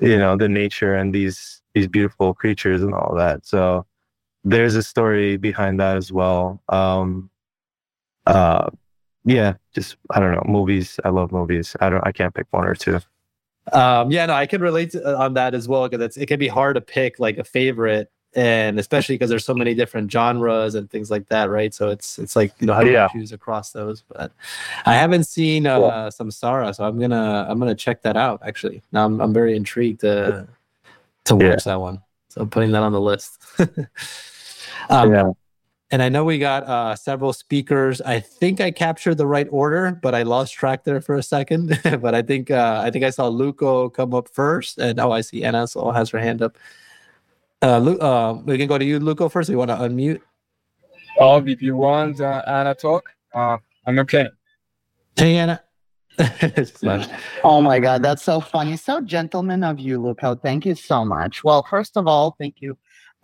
[0.00, 3.86] you know the nature and these these beautiful creatures and all that so
[4.46, 6.62] there's a story behind that as well.
[6.68, 7.30] Um,
[8.26, 8.70] uh,
[9.24, 11.00] yeah, just I don't know movies.
[11.04, 11.76] I love movies.
[11.80, 12.06] I don't.
[12.06, 13.00] I can't pick one or two.
[13.72, 16.38] Um, yeah, no, I can relate to, uh, on that as well because it can
[16.38, 20.76] be hard to pick like a favorite and especially because there's so many different genres
[20.76, 21.74] and things like that, right?
[21.74, 23.08] So it's it's like you know how do yeah.
[23.12, 24.04] you choose across those?
[24.08, 24.30] But
[24.84, 26.08] I haven't seen uh, yeah.
[26.08, 28.42] Samsara, so I'm gonna I'm gonna check that out.
[28.44, 30.46] Actually, now I'm I'm very intrigued to
[31.24, 31.56] to watch yeah.
[31.64, 32.00] that one.
[32.28, 33.42] So I'm putting that on the list.
[34.90, 35.30] um, yeah.
[35.92, 38.00] And I know we got uh, several speakers.
[38.00, 41.78] I think I captured the right order, but I lost track there for a second.
[42.00, 45.20] but I think uh, I think I saw Luco come up first, and oh, I
[45.20, 46.58] see Anna so has her hand up.
[47.62, 49.48] Uh, Lu- uh, we can go to you, Luco, first.
[49.48, 50.20] You want to unmute?
[51.20, 54.28] Oh, if you want uh, Anna talk, uh, I'm okay.
[55.14, 55.62] Hey, Anna.
[57.44, 58.76] oh my God, that's so funny.
[58.76, 60.34] So gentleman of you, Luco.
[60.34, 61.44] Thank you so much.
[61.44, 62.76] Well, first of all, thank you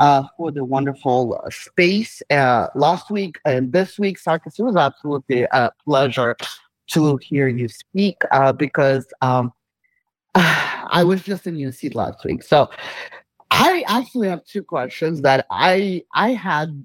[0.02, 2.22] uh, for the wonderful uh, space.
[2.28, 6.36] Uh, last week and this week, Sarkis, it was absolutely a pleasure
[6.88, 9.52] to hear you speak uh, because um,
[10.34, 12.42] I was just in seat last week.
[12.42, 12.68] So
[13.52, 16.84] I actually have two questions that I I had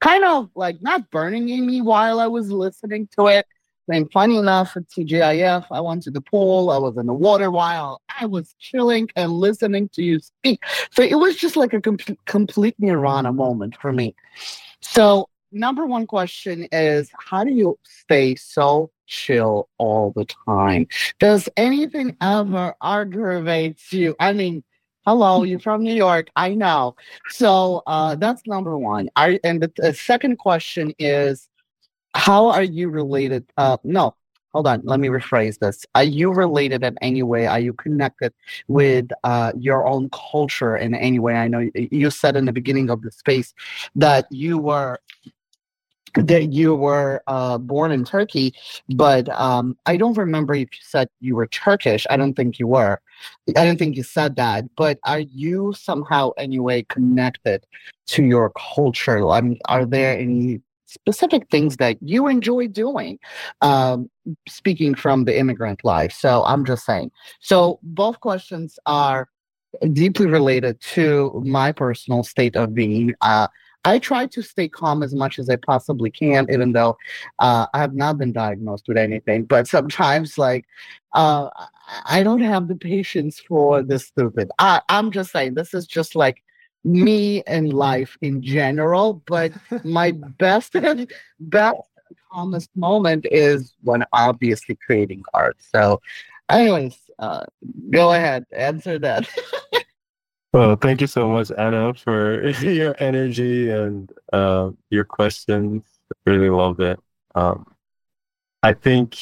[0.00, 3.46] kind of like not burning in me while I was listening to it.
[3.88, 6.70] And funny enough, at TGIF, I went to the pool.
[6.70, 10.62] I was in the water while I was chilling and listening to you speak.
[10.90, 14.14] So it was just like a com- complete nirvana moment for me.
[14.80, 20.86] So, number one question is how do you stay so chill all the time?
[21.18, 24.16] Does anything ever aggravate you?
[24.18, 24.64] I mean,
[25.06, 26.28] hello, you're from New York.
[26.36, 26.96] I know.
[27.28, 29.10] So uh, that's number one.
[29.16, 31.48] I, and the, the second question is
[32.14, 33.44] how are you related?
[33.56, 34.14] Uh, no,
[34.52, 34.80] hold on.
[34.84, 35.84] Let me rephrase this.
[35.94, 37.46] Are you related in any way?
[37.46, 38.32] Are you connected
[38.68, 41.34] with uh, your own culture in any way?
[41.34, 43.52] I know you said in the beginning of the space
[43.96, 45.00] that you were
[46.14, 48.54] that you were uh, born in Turkey,
[48.94, 52.06] but um, I don't remember if you said you were Turkish.
[52.08, 53.00] I don't think you were.
[53.56, 54.64] I don't think you said that.
[54.76, 57.66] But are you somehow anyway connected
[58.06, 59.28] to your culture?
[59.28, 60.60] I mean, are there any
[60.94, 63.18] specific things that you enjoy doing,
[63.60, 64.08] um,
[64.48, 66.12] speaking from the immigrant life.
[66.12, 67.10] So I'm just saying.
[67.40, 69.28] So both questions are
[69.92, 73.14] deeply related to my personal state of being.
[73.20, 73.48] Uh,
[73.86, 76.96] I try to stay calm as much as I possibly can, even though
[77.38, 79.44] uh, I have not been diagnosed with anything.
[79.44, 80.64] But sometimes, like,
[81.12, 81.50] uh,
[82.06, 84.50] I don't have the patience for this stupid.
[84.58, 86.43] I, I'm just saying, this is just like
[86.84, 89.22] me and life in general.
[89.26, 89.52] But
[89.82, 90.76] my best
[91.40, 91.80] best
[92.30, 95.56] calmest moment is when obviously creating art.
[95.58, 96.00] So,
[96.48, 97.44] anyways, uh,
[97.90, 99.28] go ahead, answer that.
[100.52, 105.84] well, thank you so much, Anna, for your energy and uh, your questions.
[106.26, 107.00] Really love it.
[107.34, 107.66] Um,
[108.62, 109.18] I think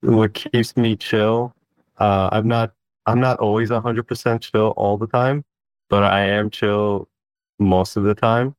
[0.00, 1.54] what keeps me chill.
[1.98, 2.72] Uh, I'm not.
[3.08, 5.44] I'm not always 100% chill all the time
[5.88, 7.08] but I am chill
[7.58, 8.54] most of the time.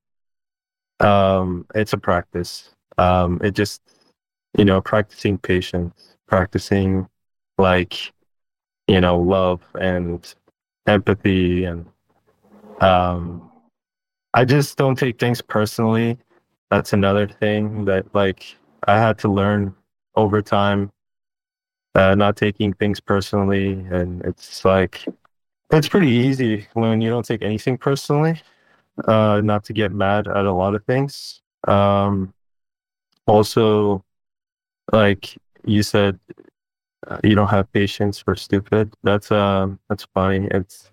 [1.00, 2.72] Um, it's a practice.
[2.98, 3.82] Um, it just,
[4.58, 7.08] you know, practicing patience, practicing
[7.58, 8.12] like,
[8.88, 10.34] you know, love and
[10.88, 11.86] empathy and
[12.80, 13.52] um
[14.34, 16.18] I just don't take things personally.
[16.70, 18.56] That's another thing that like
[18.88, 19.76] I had to learn
[20.16, 20.92] over time.
[21.96, 25.04] Uh, not taking things personally and it's like
[25.72, 28.42] it's pretty easy when you don't take anything personally,
[29.06, 31.42] uh, not to get mad at a lot of things.
[31.68, 32.34] Um,
[33.26, 34.04] also,
[34.92, 36.20] like you said,
[37.08, 38.94] uh, you don't have patience for stupid.
[39.04, 40.48] That's um, that's funny.
[40.52, 40.92] It's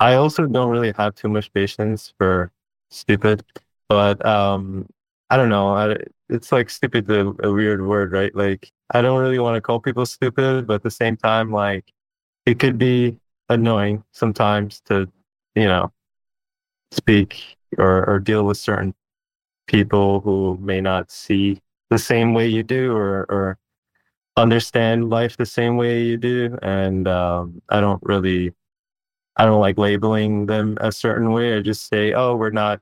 [0.00, 2.50] I also don't really have too much patience for
[2.90, 3.44] stupid,
[3.88, 4.86] but um,
[5.30, 5.68] I don't know.
[5.70, 5.96] I,
[6.28, 8.34] it's like stupid, a, a weird word, right?
[8.34, 11.92] Like I don't really want to call people stupid, but at the same time, like
[12.44, 15.08] it could be annoying sometimes to,
[15.54, 15.92] you know,
[16.90, 18.94] speak or, or deal with certain
[19.66, 21.60] people who may not see
[21.90, 23.58] the same way you do or, or
[24.36, 26.58] understand life the same way you do.
[26.62, 28.52] And um, I don't really,
[29.36, 31.56] I don't like labeling them a certain way.
[31.56, 32.80] I just say, oh, we're not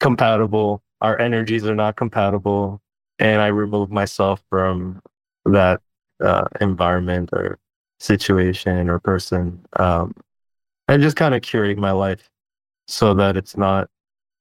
[0.00, 0.82] compatible.
[1.00, 2.80] Our energies are not compatible.
[3.18, 5.00] And I remove myself from
[5.44, 5.80] that
[6.22, 7.58] uh, environment or
[7.98, 9.64] situation or person.
[9.74, 10.14] Um,
[10.88, 12.28] and just kind of curating my life
[12.86, 13.88] so that it's not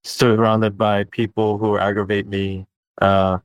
[0.03, 2.67] surrounded by people who aggravate me.
[3.01, 3.39] Uh,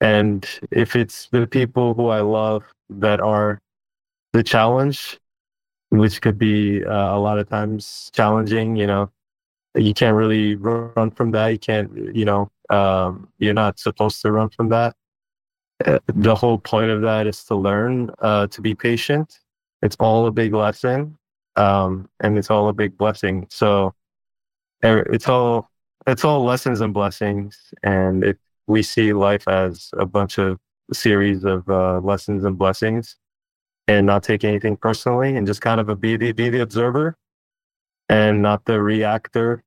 [0.00, 3.60] and if it's the people who I love that are
[4.32, 5.18] the challenge,
[5.90, 9.10] which could be uh, a lot of times challenging, you know,
[9.74, 11.48] you can't really run from that.
[11.48, 14.96] You can't, you know, um, you're not supposed to run from that
[15.78, 19.38] the whole point of that is to learn uh, to be patient.
[19.82, 21.18] It's all a big lesson,
[21.56, 23.46] um, and it's all a big blessing.
[23.50, 23.94] So,
[24.82, 25.70] it's all
[26.06, 28.36] it's all lessons and blessings, and if
[28.66, 30.58] we see life as a bunch of
[30.92, 33.16] series of uh, lessons and blessings,
[33.88, 37.16] and not take anything personally, and just kind of a be the be the observer,
[38.08, 39.62] and not the reactor,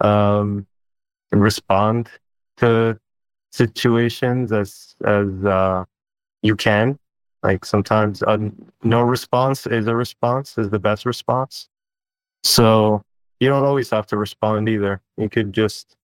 [0.00, 0.66] um,
[1.32, 2.10] and respond
[2.58, 2.98] to
[3.56, 5.84] situations as as uh,
[6.42, 6.98] you can.
[7.42, 8.38] Like sometimes uh,
[8.82, 11.68] no response is a response is the best response.
[12.44, 13.02] So
[13.40, 15.00] you don't always have to respond either.
[15.16, 15.96] You could just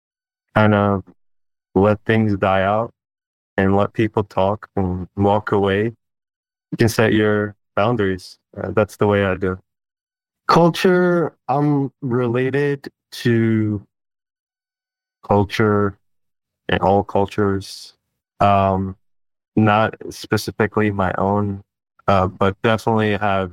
[0.54, 1.04] kind of
[1.74, 2.92] let things die out
[3.56, 5.84] and let people talk and walk away.
[6.72, 8.38] You can set your boundaries.
[8.56, 9.58] Uh, that's the way I do.
[10.48, 12.88] Culture, I'm related
[13.24, 13.86] to
[15.26, 15.99] culture
[16.70, 17.94] and all cultures.
[18.40, 18.96] Um,
[19.56, 21.62] not specifically my own,
[22.08, 23.52] uh, but definitely have.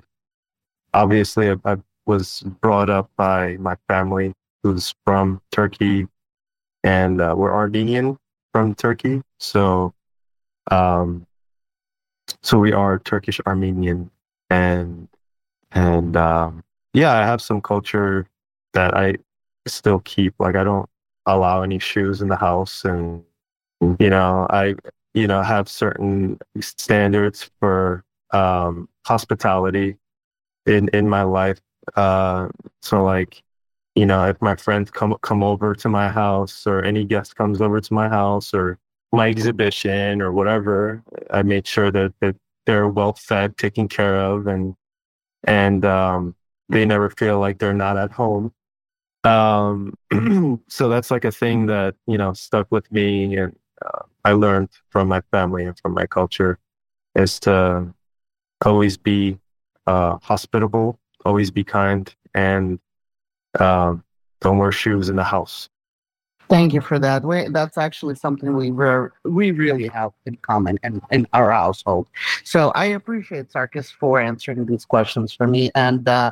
[0.93, 4.33] Obviously, I, I was brought up by my family
[4.63, 6.07] who's from Turkey,
[6.83, 8.17] and uh, we're Armenian
[8.53, 9.21] from Turkey.
[9.39, 9.93] So,
[10.71, 11.25] um,
[12.41, 14.11] so we are Turkish Armenian,
[14.49, 15.09] and
[15.71, 16.63] and um,
[16.93, 18.27] yeah, I have some culture
[18.73, 19.15] that I
[19.65, 20.35] still keep.
[20.39, 20.89] Like I don't
[21.27, 23.23] allow any shoes in the house, and
[23.99, 24.75] you know, I
[25.13, 29.97] you know have certain standards for um, hospitality
[30.65, 31.61] in in my life
[31.95, 32.49] uh,
[32.81, 33.43] so like,
[33.95, 37.61] you know, if my friends come come over to my house or any guest comes
[37.61, 38.77] over to my house or
[39.11, 42.35] my exhibition or whatever, I made sure that, that
[42.65, 44.75] they're well fed, taken care of, and
[45.45, 46.35] and um,
[46.69, 48.53] they never feel like they're not at home.
[49.23, 49.97] Um,
[50.67, 54.69] so that's like a thing that you know stuck with me, and uh, I learned
[54.89, 56.59] from my family and from my culture
[57.15, 57.93] is to
[58.63, 59.37] always be
[59.85, 62.79] uh, hospitable always be kind, and
[63.59, 64.03] um,
[64.41, 65.69] don't wear shoes in the house.
[66.49, 67.25] Thank you for that.
[67.25, 72.07] We, that's actually something we re- we really have in common in, in our household.
[72.45, 76.31] So I appreciate Sarkis for answering these questions for me, and uh,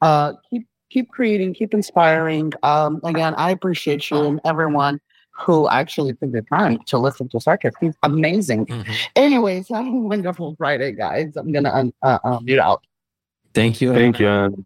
[0.00, 2.52] uh, keep keep creating, keep inspiring.
[2.62, 5.00] Um, again, I appreciate you and everyone
[5.38, 7.72] who actually took the time to listen to Sarkis.
[7.80, 8.66] He's amazing.
[8.66, 8.92] Mm-hmm.
[9.16, 11.36] Anyways, have a wonderful Friday, guys.
[11.36, 12.84] I'm gonna un- uh, uh, mute out.
[13.54, 13.94] Thank you.
[13.94, 14.56] Thank you, Anna.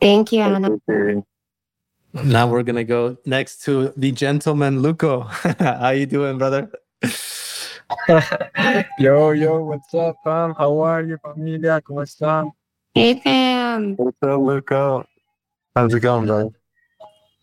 [0.00, 1.22] Thank you, Anna.
[2.12, 5.20] Now we're gonna go next to the gentleman Luco.
[5.58, 6.70] How you doing, brother?
[8.98, 10.54] yo, yo, what's up, fam?
[10.54, 11.80] How are you, familia?
[11.80, 12.50] ¿Cómo están?
[12.94, 13.94] Hey, fam.
[13.96, 15.06] What's up, Luco?
[15.78, 16.50] How's it going, brother?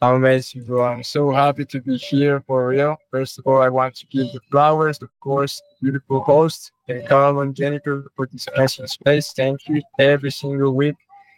[0.02, 0.84] Amazing, bro.
[0.84, 2.98] I'm so happy to be here for real.
[3.10, 7.56] First of all, I want to give the flowers, of course, beautiful host, Jancarlo and
[7.56, 9.32] Jenifer for this amazing space.
[9.32, 10.95] Thank you every single week.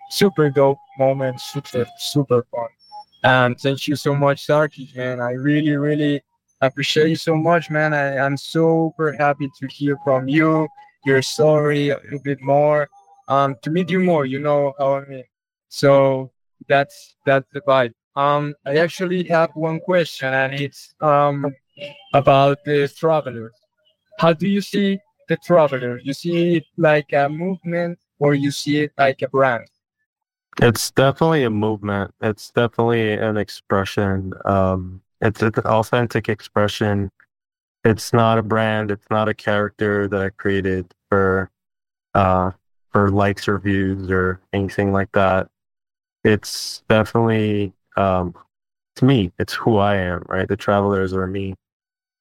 [0.10, 2.69] Super dope moment, super, super fun.
[3.24, 5.22] And thank you so much, Sarky, man.
[5.22, 6.24] I really, really
[6.61, 7.94] appreciate you so much, man.
[7.94, 10.68] I, I, am super happy to hear from you,
[11.06, 12.90] your story a little bit more,
[13.28, 15.26] um, to meet you more, you know how I mean.
[15.69, 16.32] So
[16.68, 17.94] that's that's the vibe.
[18.16, 21.54] Um, I actually have one question, and it's um
[22.14, 23.54] about the travelers.
[24.20, 26.00] How do you see the traveler?
[26.04, 29.68] You see it like a movement, or you see it like a brand?
[30.60, 32.14] It's definitely a movement.
[32.22, 34.34] It's definitely an expression.
[34.46, 37.12] Um, it's an authentic expression.
[37.84, 38.90] It's not a brand.
[38.90, 41.52] It's not a character that I created for
[42.16, 42.52] uh,
[42.92, 45.50] for likes or views or anything like that.
[46.23, 48.34] It's definitely um,
[48.95, 49.31] it's me.
[49.39, 50.48] It's who I am, right?
[50.48, 51.56] The travelers are me.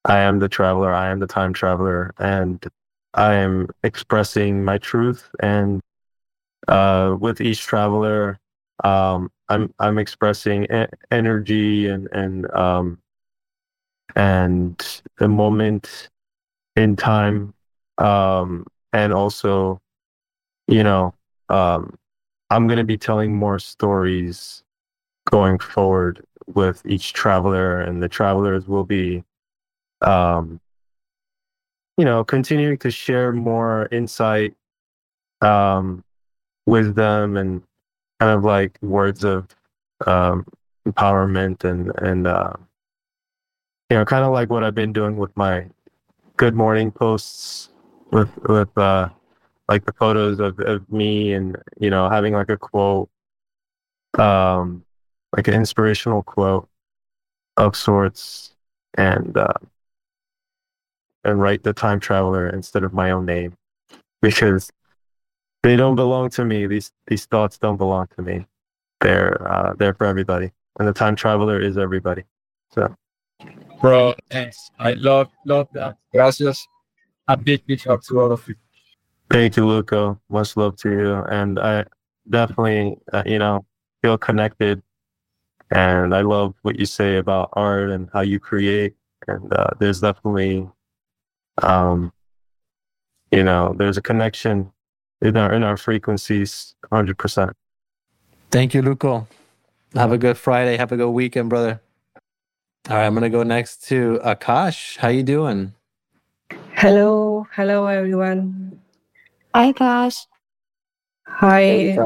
[0.05, 0.93] I am the traveler.
[0.93, 2.65] I am the time traveler, and
[3.15, 5.29] I am expressing my truth.
[5.41, 5.81] And
[6.69, 8.39] uh, with each traveler,
[8.85, 12.99] um, I'm I'm expressing e- energy and and um,
[14.15, 16.09] and the moment
[16.77, 17.55] in time,
[17.99, 19.81] um, and also,
[20.69, 21.15] you know,
[21.49, 21.97] um,
[22.51, 24.63] I'm gonna be telling more stories
[25.25, 29.25] going forward with each traveler, and the travelers will be,
[30.03, 30.61] um,
[31.97, 34.55] you know, continuing to share more insight,
[35.41, 36.05] um,
[36.67, 37.63] wisdom, and
[38.21, 39.49] kind of like words of
[40.07, 40.47] um,
[40.87, 42.53] empowerment, and and uh,
[43.91, 45.67] you know, kind of like what I've been doing with my
[46.37, 47.71] good morning posts
[48.13, 49.09] with with uh,
[49.69, 53.09] like the photos of, of me and you know having like a quote
[54.19, 54.85] um
[55.37, 56.69] like an inspirational quote
[57.57, 58.55] of sorts
[58.95, 59.53] and uh,
[61.25, 63.53] and write the time traveler instead of my own name
[64.23, 64.71] because
[65.63, 68.47] they don't belong to me these these thoughts don't belong to me
[69.01, 72.25] they're uh, they're for everybody and the time traveler is everybody.
[72.73, 72.95] So,
[73.81, 74.71] bro, thanks.
[74.79, 75.97] I love love that.
[76.13, 76.67] Gracias.
[77.29, 78.55] A big big up to all of you.
[79.31, 80.21] Thank you, Luco.
[80.29, 81.85] Much love to you, and I
[82.29, 83.65] definitely, uh, you know,
[84.03, 84.83] feel connected.
[85.71, 88.95] And I love what you say about art and how you create.
[89.27, 90.69] And uh, there's definitely,
[91.61, 92.13] um,
[93.33, 94.71] you know, there's a connection
[95.21, 97.53] in our in our frequencies, hundred percent.
[98.51, 99.27] Thank you, Luco.
[99.95, 100.77] Have a good Friday.
[100.77, 101.81] Have a good weekend, brother.
[102.89, 104.99] All right, I'm gonna go next to Akash.
[104.99, 105.73] How you doing?
[106.75, 108.79] Hello, hello everyone.
[109.57, 110.27] Hi, Akash.
[111.27, 111.97] Hi.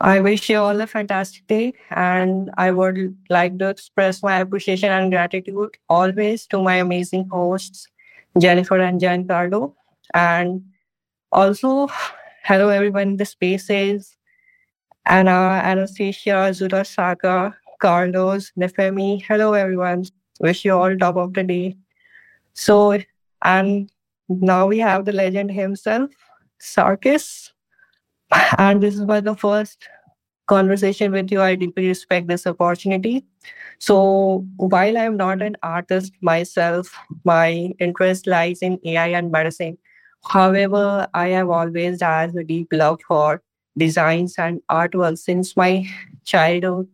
[0.00, 4.92] I wish you all a fantastic day, and I would like to express my appreciation
[4.92, 7.88] and gratitude always to my amazing hosts,
[8.38, 9.74] Jenifer and Jancarlo,
[10.14, 10.62] and
[11.32, 11.88] also
[12.44, 14.16] hello everyone in the spaces,
[15.06, 19.20] Anna, Anastasia, Zura Saga, Carlos, Nefemi.
[19.24, 20.04] Hello, everyone.
[20.38, 21.76] Wish you all top of the day.
[22.52, 23.00] So,
[23.42, 23.90] and
[24.28, 26.12] now we have the legend himself,
[26.64, 27.50] Sarkis.
[28.58, 29.88] And this is my the first
[30.48, 31.42] conversation with you.
[31.42, 33.24] I deeply respect this opportunity.
[33.78, 39.78] So, while I'm not an artist myself, my interest lies in AI and medicine.
[40.28, 43.42] However, I have always had a deep love for
[43.78, 45.86] designs and artwork since my
[46.24, 46.88] childhood.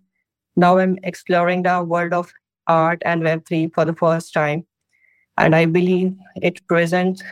[0.57, 2.33] Now I'm exploring the world of
[2.67, 4.67] art and Web3 for the first time.
[5.39, 7.23] And I believe it presents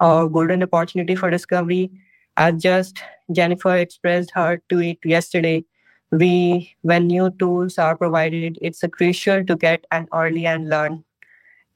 [0.00, 1.90] a golden opportunity for discovery.
[2.36, 5.64] As just Jenifer expressed her tweet yesterday,
[6.10, 11.04] we when new tools are provided, it's crucial to get an early and learn.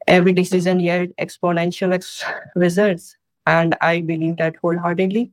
[0.07, 2.25] Every decision yield exponential ex-
[2.57, 3.17] results,
[3.47, 5.31] and I believe that wholeheartedly.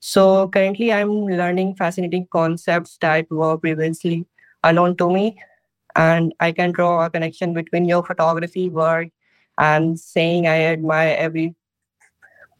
[0.00, 4.26] So currently, I'm learning fascinating concepts that were previously
[4.64, 5.38] unknown to me,
[5.96, 9.08] and I can draw a connection between your photography work
[9.58, 11.54] and saying I admire every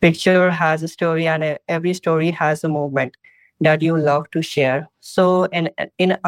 [0.00, 3.16] picture has a story and every story has a moment
[3.60, 4.88] that you love to share.
[5.00, 6.18] So in in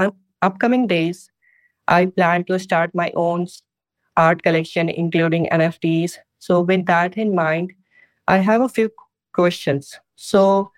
[0.42, 1.30] upcoming days,
[1.88, 3.46] I plan to start my own
[4.16, 6.18] art collection, including NFTs.
[6.38, 7.72] So with that in mind,
[8.28, 8.90] I have a few
[9.32, 9.98] questions.
[10.16, 10.70] So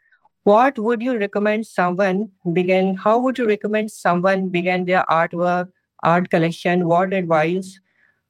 [0.45, 5.71] what would you recommend someone begin how would you recommend someone begin their artwork
[6.03, 7.81] art collection what advice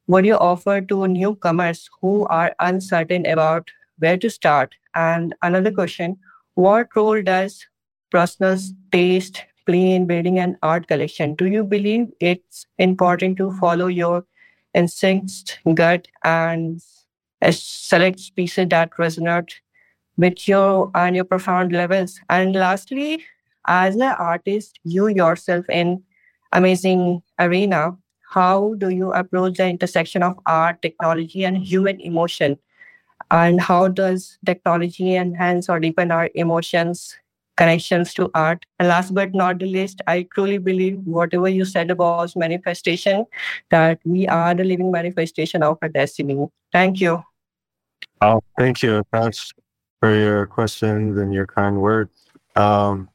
[0.07, 6.17] would you offer to newcomers who are uncertain about where to start and another question
[6.55, 7.67] what role does
[8.11, 8.57] personal
[8.93, 14.25] taste play in building an art collection do you believe it's important to follow your
[14.75, 16.81] instincts gut and
[17.51, 19.53] select pieces that resonate
[20.17, 22.21] with your and your profound levels.
[22.31, 23.25] And lastly,
[23.67, 26.03] as an artist, you yourself in
[26.53, 27.97] amazing arena,
[28.31, 32.59] how do you approach the intersection of art, technology, and human emotion?
[33.31, 37.17] And how does technology enhance or deepen our emotions,
[37.57, 38.65] connections to art?
[38.79, 43.27] And last but not the least, I truly believe whatever you said about manifestation,
[43.71, 46.47] that we are the living manifestation of our destiny.
[46.73, 47.23] Thank you.
[48.21, 49.03] Oh, thank you.
[49.13, 49.53] That's
[50.01, 52.13] for your questions and your kind words.
[52.57, 53.09] Um,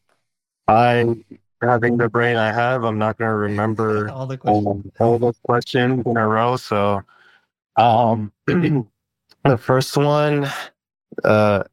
[0.67, 1.15] I,
[1.61, 4.67] having the brain I have, I'm not going to remember all the questions.
[4.67, 6.57] Um, all those questions in a row.
[6.57, 7.01] So,
[7.75, 8.31] um,
[9.43, 10.49] the first one,
[11.23, 11.63] uh,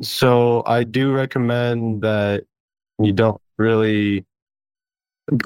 [0.00, 2.44] so I do recommend that
[2.98, 4.24] you don't really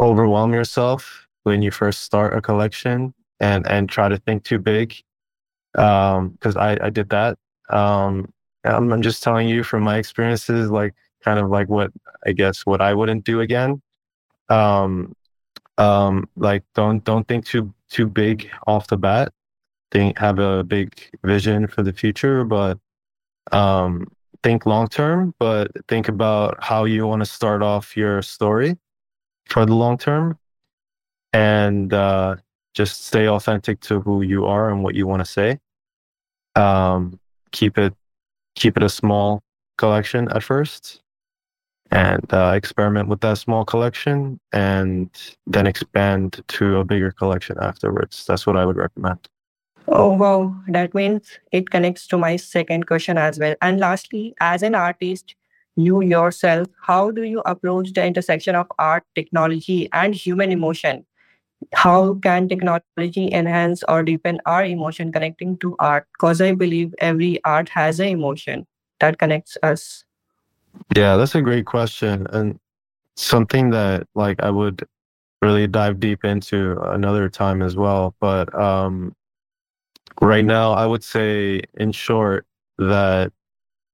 [0.00, 4.94] overwhelm yourself when you first start a collection and and try to think too big
[5.76, 7.36] um because i i did that
[7.68, 8.32] um
[8.66, 11.92] um, I'm just telling you from my experiences, like kind of like what
[12.26, 13.80] I guess what I wouldn't do again.
[14.48, 15.14] Um,
[15.78, 19.32] um, like don't don't think too too big off the bat.
[19.96, 20.92] Think have a big
[21.24, 22.78] vision for the future, but
[23.50, 24.06] um,
[24.42, 25.34] think long term.
[25.38, 28.76] But think about how you want to start off your story
[29.46, 30.38] for the long term,
[31.32, 32.36] and uh,
[32.74, 35.60] just stay authentic to who you are and what you want to say.
[36.56, 37.18] Um,
[37.52, 37.94] keep it
[38.54, 39.42] keep it a small
[39.78, 41.00] collection at first
[41.90, 45.08] and uh, experiment with that small collection and
[45.46, 48.26] then expand to a bigger collection afterwards.
[48.26, 49.26] That's what I would recommend.
[49.88, 50.54] Oh, wow.
[50.68, 53.54] That means it connects to my second question as well.
[53.62, 55.34] And lastly, as an artist,
[55.76, 61.06] you yourself, how do you approach the intersection of art, technology, and human emotion?
[61.72, 67.42] how can technology enhance or deepen our emotion connecting to art because i believe every
[67.44, 68.66] art has an emotion
[69.00, 70.04] that connects us
[70.94, 72.60] yeah that's a great question and
[73.16, 74.86] something that like i would
[75.42, 78.14] really dive deep into another time as well.
[78.20, 79.14] But um,
[80.20, 82.46] right now, I would say, in short,
[82.78, 83.32] that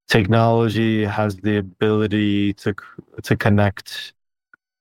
[0.09, 2.75] technology has the ability to
[3.23, 4.13] to connect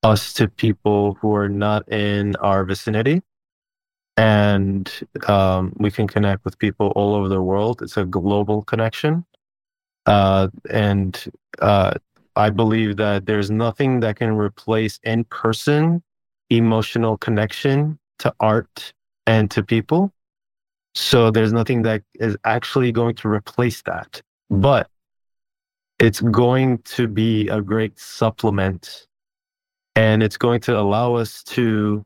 [0.03, 3.21] us to people who are not in our vicinity.
[4.17, 4.91] And
[5.27, 7.81] um, we can connect with people all over the world.
[7.81, 9.25] It's a global connection.
[10.05, 11.25] Uh, and
[11.59, 11.93] uh,
[12.35, 16.01] i believe that there's nothing that can replace in-person
[16.49, 18.93] emotional connection to art
[19.27, 20.11] and to people
[20.93, 24.21] so there's nothing that is actually going to replace that.
[24.49, 24.89] But
[25.99, 29.07] it's going to be a great supplement
[29.95, 32.03] and it's going to allow us to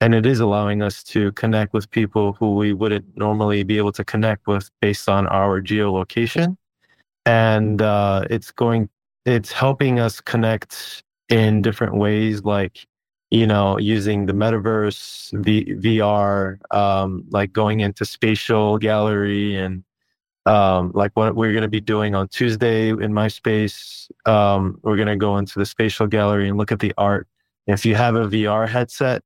[0.00, 3.92] and it is allowing us to connect with people who we wouldn't normally be able
[3.92, 6.56] to connect with based on our geolocation.
[7.24, 8.90] And uh, it's going
[9.24, 12.86] it's helping us connect in different ways like
[13.34, 19.82] you know using the metaverse v- vr um, like going into spatial gallery and
[20.46, 24.08] um, like what we're going to be doing on Tuesday in my space.
[24.26, 27.26] Um, we're going to go into the spatial gallery and look at the art.
[27.66, 29.22] If you have a VR headset,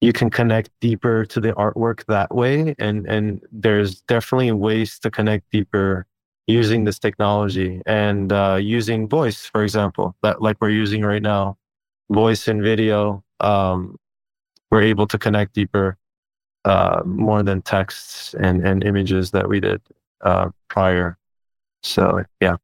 [0.00, 2.74] you can connect deeper to the artwork that way.
[2.78, 6.06] And, and there's definitely ways to connect deeper
[6.46, 11.56] using this technology and uh, using voice, for example, that like we're using right now,
[12.10, 13.22] voice and video.
[13.40, 13.98] Um,
[14.70, 15.96] we're able to connect deeper
[16.64, 19.80] uh, more than texts and, and images that we did
[20.22, 21.16] uh, prior.
[21.82, 22.56] So yeah.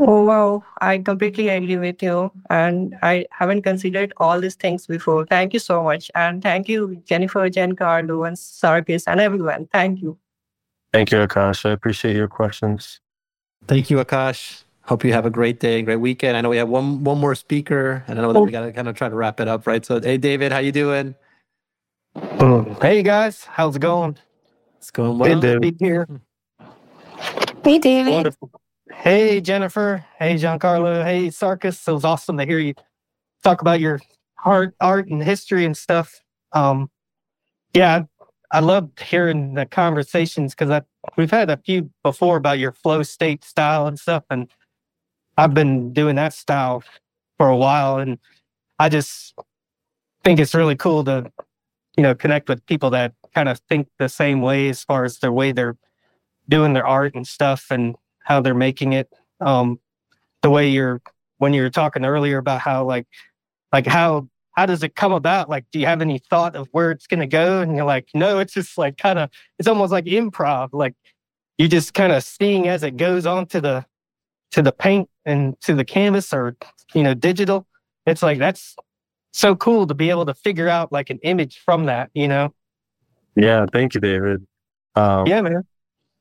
[0.00, 2.30] Oh wow, I completely agree with you.
[2.50, 5.26] And I haven't considered all these things before.
[5.26, 6.10] Thank you so much.
[6.14, 9.68] And thank you, Jenifer, Jancarlo, and Sarkis, and everyone.
[9.72, 10.16] Thank you.
[10.92, 11.68] Thank you, Akash.
[11.68, 13.00] I appreciate your questions.
[13.66, 14.62] Thank you, Akash.
[14.88, 16.34] Hope you have a great day, and great weekend.
[16.34, 18.88] I know we have one one more speaker, and I know that we gotta kind
[18.88, 19.84] of try to wrap it up, right?
[19.84, 21.14] So, hey, David, how you doing?
[22.80, 24.16] Hey guys, how's it going?
[24.78, 25.38] It's going well.
[25.38, 26.08] Good to be here.
[27.62, 28.14] Hey, David.
[28.14, 28.50] Wonderful.
[28.90, 30.06] Hey, Jenifer.
[30.18, 31.04] Hey, Jancarlo.
[31.04, 31.86] Hey, Sarkis.
[31.86, 32.72] It was awesome to hear you
[33.44, 34.00] talk about your
[34.42, 36.22] art, art and history and stuff.
[36.52, 36.90] Um,
[37.74, 38.04] yeah,
[38.52, 40.82] I, I loved hearing the conversations because
[41.18, 44.48] we've had a few before about your flow state style and stuff, and
[45.38, 46.82] I've been doing that style
[47.38, 48.18] for a while, and
[48.80, 49.34] I just
[50.24, 51.30] think it's really cool to,
[51.96, 55.20] you know, connect with people that kind of think the same way as far as
[55.20, 55.76] the way they're
[56.48, 57.94] doing their art and stuff and
[58.24, 59.12] how they're making it.
[59.40, 59.78] Um,
[60.42, 61.00] the way you're
[61.36, 63.06] when you were talking earlier about how like
[63.72, 65.48] like how how does it come about?
[65.48, 67.60] Like, do you have any thought of where it's gonna go?
[67.60, 70.70] And you're like, no, it's just like kind of it's almost like improv.
[70.72, 70.94] Like
[71.58, 73.86] you're just kind of seeing as it goes on to the
[74.50, 76.56] to the paint and to the canvas or
[76.94, 77.66] you know digital.
[78.06, 78.74] It's like that's
[79.32, 82.10] so cool to be able to figure out like an image from that.
[82.14, 82.54] You know.
[83.36, 83.66] Yeah.
[83.72, 84.46] Thank you, David.
[84.96, 85.64] Um, yeah, man.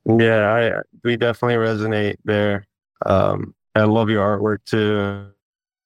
[0.06, 2.66] Yeah, I we definitely resonate there.
[3.06, 5.28] Um, I love your artwork too,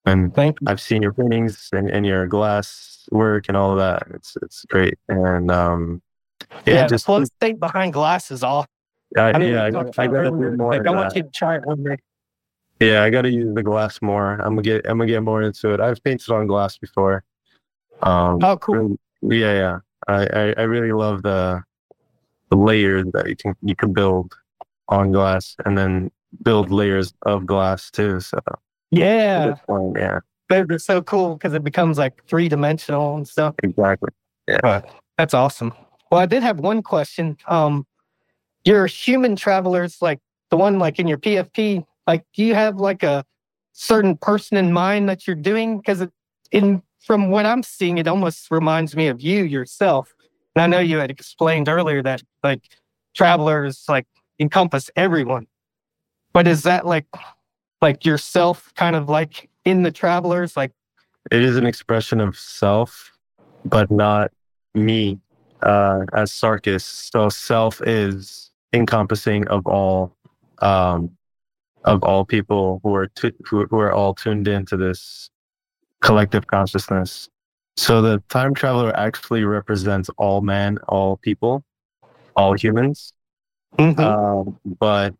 [0.05, 0.67] and Thank you.
[0.67, 4.03] I've seen your paintings and, and your glass work and all of that.
[4.13, 6.01] It's it's great, and um,
[6.67, 8.67] yeah, yeah just the state behind glass is all.
[9.17, 10.71] I, I mean, yeah, I, I gotta do more.
[10.71, 11.97] Like, I want you to try it one day.
[12.81, 14.33] Yeah, I got to use the glass more.
[14.41, 15.79] I'm gonna get I'm gonna get more into it.
[15.79, 17.23] I've painted on glass before.
[18.01, 18.97] Um, oh, cool.
[19.21, 19.79] Yeah, yeah.
[20.07, 21.61] I, I, I really love the
[22.49, 24.33] the layers that you can you can build
[24.89, 26.11] on glass and then
[26.43, 28.19] build layers of glass too.
[28.19, 28.39] So
[28.89, 33.55] yeah, fun, yeah, they're, so cool because it becomes like three dimensional and stuff.
[33.61, 34.09] Exactly.
[34.47, 34.89] Yeah, but
[35.19, 35.71] that's awesome.
[36.11, 37.37] Well, I did have one question.
[37.47, 37.85] Um,
[38.65, 43.03] your human travelers, like the one like in your PFP, like do you have like
[43.03, 43.25] a
[43.73, 45.77] certain person in mind that you're doing?
[45.77, 46.07] Because
[46.51, 50.13] in from what I'm seeing, it almost reminds me of you yourself.
[50.55, 52.61] And I know you had explained earlier that like
[53.15, 54.05] travelers like
[54.39, 55.47] encompass everyone.
[56.33, 57.07] But is that like
[57.81, 60.55] like yourself kind of like in the travelers?
[60.55, 60.71] Like
[61.31, 63.11] it is an expression of self,
[63.65, 64.31] but not
[64.73, 65.19] me
[65.63, 66.81] uh as Sarkis.
[66.81, 70.15] So self is encompassing of all
[70.59, 71.11] um
[71.85, 75.29] of all people who are tu- who, who are all tuned into this
[76.01, 77.29] collective consciousness
[77.77, 81.63] so the time traveler actually represents all men, all people,
[82.35, 83.13] all humans.
[83.77, 83.99] Mm-hmm.
[83.99, 85.15] Um, but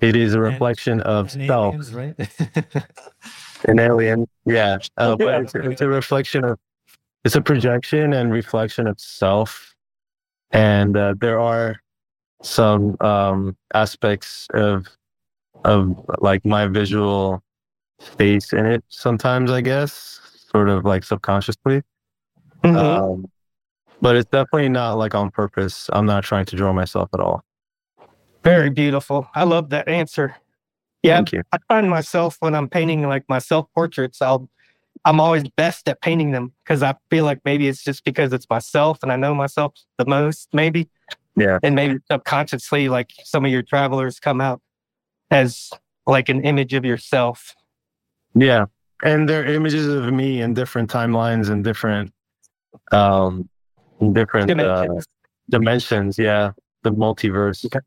[0.00, 1.74] it is a reflection and, of and self.
[1.74, 2.14] Aliens, right?
[3.64, 4.78] An alien, yeah.
[4.96, 6.58] Uh, but it's, it's, a reflection of,
[7.24, 9.74] it's a projection and reflection of self.
[10.50, 11.80] And uh, there are
[12.42, 14.86] some um, aspects of,
[15.64, 17.42] of like my visual
[17.98, 20.20] face in it sometimes, I guess
[20.50, 21.82] sort of like subconsciously.
[22.64, 22.76] Mm-hmm.
[22.76, 23.26] Um,
[24.00, 25.88] but it's definitely not like on purpose.
[25.92, 27.42] I'm not trying to draw myself at all.
[28.42, 29.28] Very beautiful.
[29.34, 30.36] I love that answer.
[31.02, 31.42] Yeah, Thank you.
[31.52, 34.48] I find myself when I'm painting like my self portraits, I'll
[35.04, 38.46] I'm always best at painting them because I feel like maybe it's just because it's
[38.50, 40.90] myself and I know myself the most, maybe.
[41.36, 41.58] Yeah.
[41.62, 44.60] And maybe subconsciously, like some of your travelers come out
[45.30, 45.70] as
[46.06, 47.54] like an image of yourself.
[48.34, 48.66] Yeah.
[49.02, 52.12] And they're images of me in different timelines and different
[52.92, 53.48] um
[54.12, 55.04] different dimensions.
[55.04, 56.18] Uh, dimensions.
[56.18, 56.52] Yeah.
[56.82, 57.64] The multiverse.
[57.66, 57.80] Okay.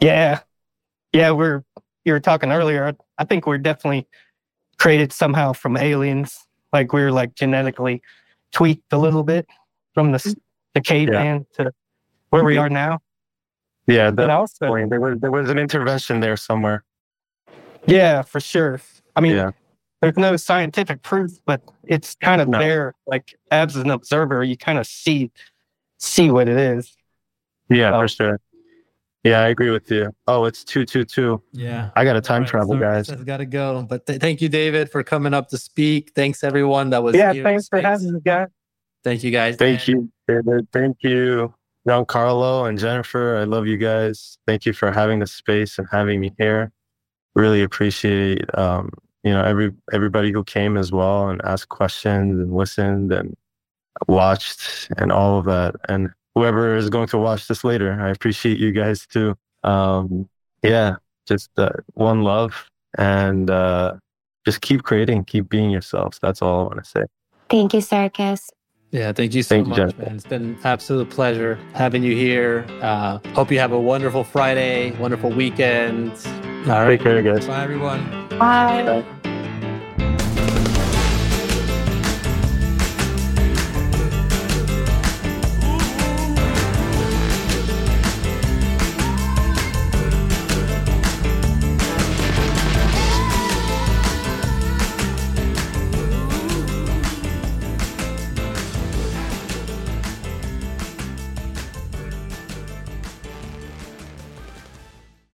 [0.00, 0.40] Yeah.
[1.12, 1.64] Yeah, we're
[2.04, 2.94] you were talking earlier.
[3.18, 4.06] I think we're definitely
[4.78, 6.46] created somehow from aliens.
[6.72, 8.02] Like we are like genetically
[8.52, 9.46] tweaked a little bit
[9.94, 10.36] from the
[10.74, 11.64] the caveman yeah.
[11.64, 11.72] to
[12.30, 13.00] where we are now.
[13.86, 16.84] Yeah, but also there was there was an intervention there somewhere.
[17.86, 18.80] Yeah, for sure.
[19.14, 19.50] I mean, yeah.
[20.00, 22.58] there's no scientific proof, but it's kind of no.
[22.58, 22.94] there.
[23.06, 25.30] Like as an observer, you kind of see
[25.98, 26.96] see what it is.
[27.68, 28.40] Yeah, for sure.
[29.24, 30.14] Yeah, I agree with you.
[30.26, 31.42] Oh, it's two two two.
[31.52, 33.08] Yeah, I got a time right, travel, guys.
[33.08, 33.82] I've got to go.
[33.82, 36.12] But th- thank you, David, for coming up to speak.
[36.14, 37.14] Thanks everyone that was.
[37.16, 38.48] Yeah, thanks for having me, guys.
[39.02, 39.56] Thank you, guys.
[39.56, 40.68] Thank you, David.
[40.72, 41.54] Thank you,
[41.86, 43.38] Jancarlo and Jenifer.
[43.40, 44.38] I love you guys.
[44.46, 46.72] Thank you for having the space and having me here.
[47.34, 48.90] Really appreciate um,
[49.22, 53.36] you know every everybody who came as well and asked questions and listened and
[54.08, 57.92] watched and all of that and whoever is going to watch this later.
[58.00, 59.36] I appreciate you guys too.
[59.62, 60.28] Um,
[60.62, 60.96] yeah,
[61.26, 63.94] just uh, one love and uh,
[64.44, 66.18] just keep creating, keep being yourselves.
[66.20, 67.04] That's all I want to say.
[67.48, 68.48] Thank you, Sarkis.
[68.94, 70.14] Yeah, thank you so thank much, you, man.
[70.14, 72.64] It's been an absolute pleasure having you here.
[72.80, 76.12] Uh, hope you have a wonderful Friday, wonderful weekend.
[76.68, 76.90] All right.
[76.90, 77.44] Take care, guys.
[77.44, 78.28] Bye, everyone.
[78.38, 79.02] Bye.
[79.02, 79.30] Bye.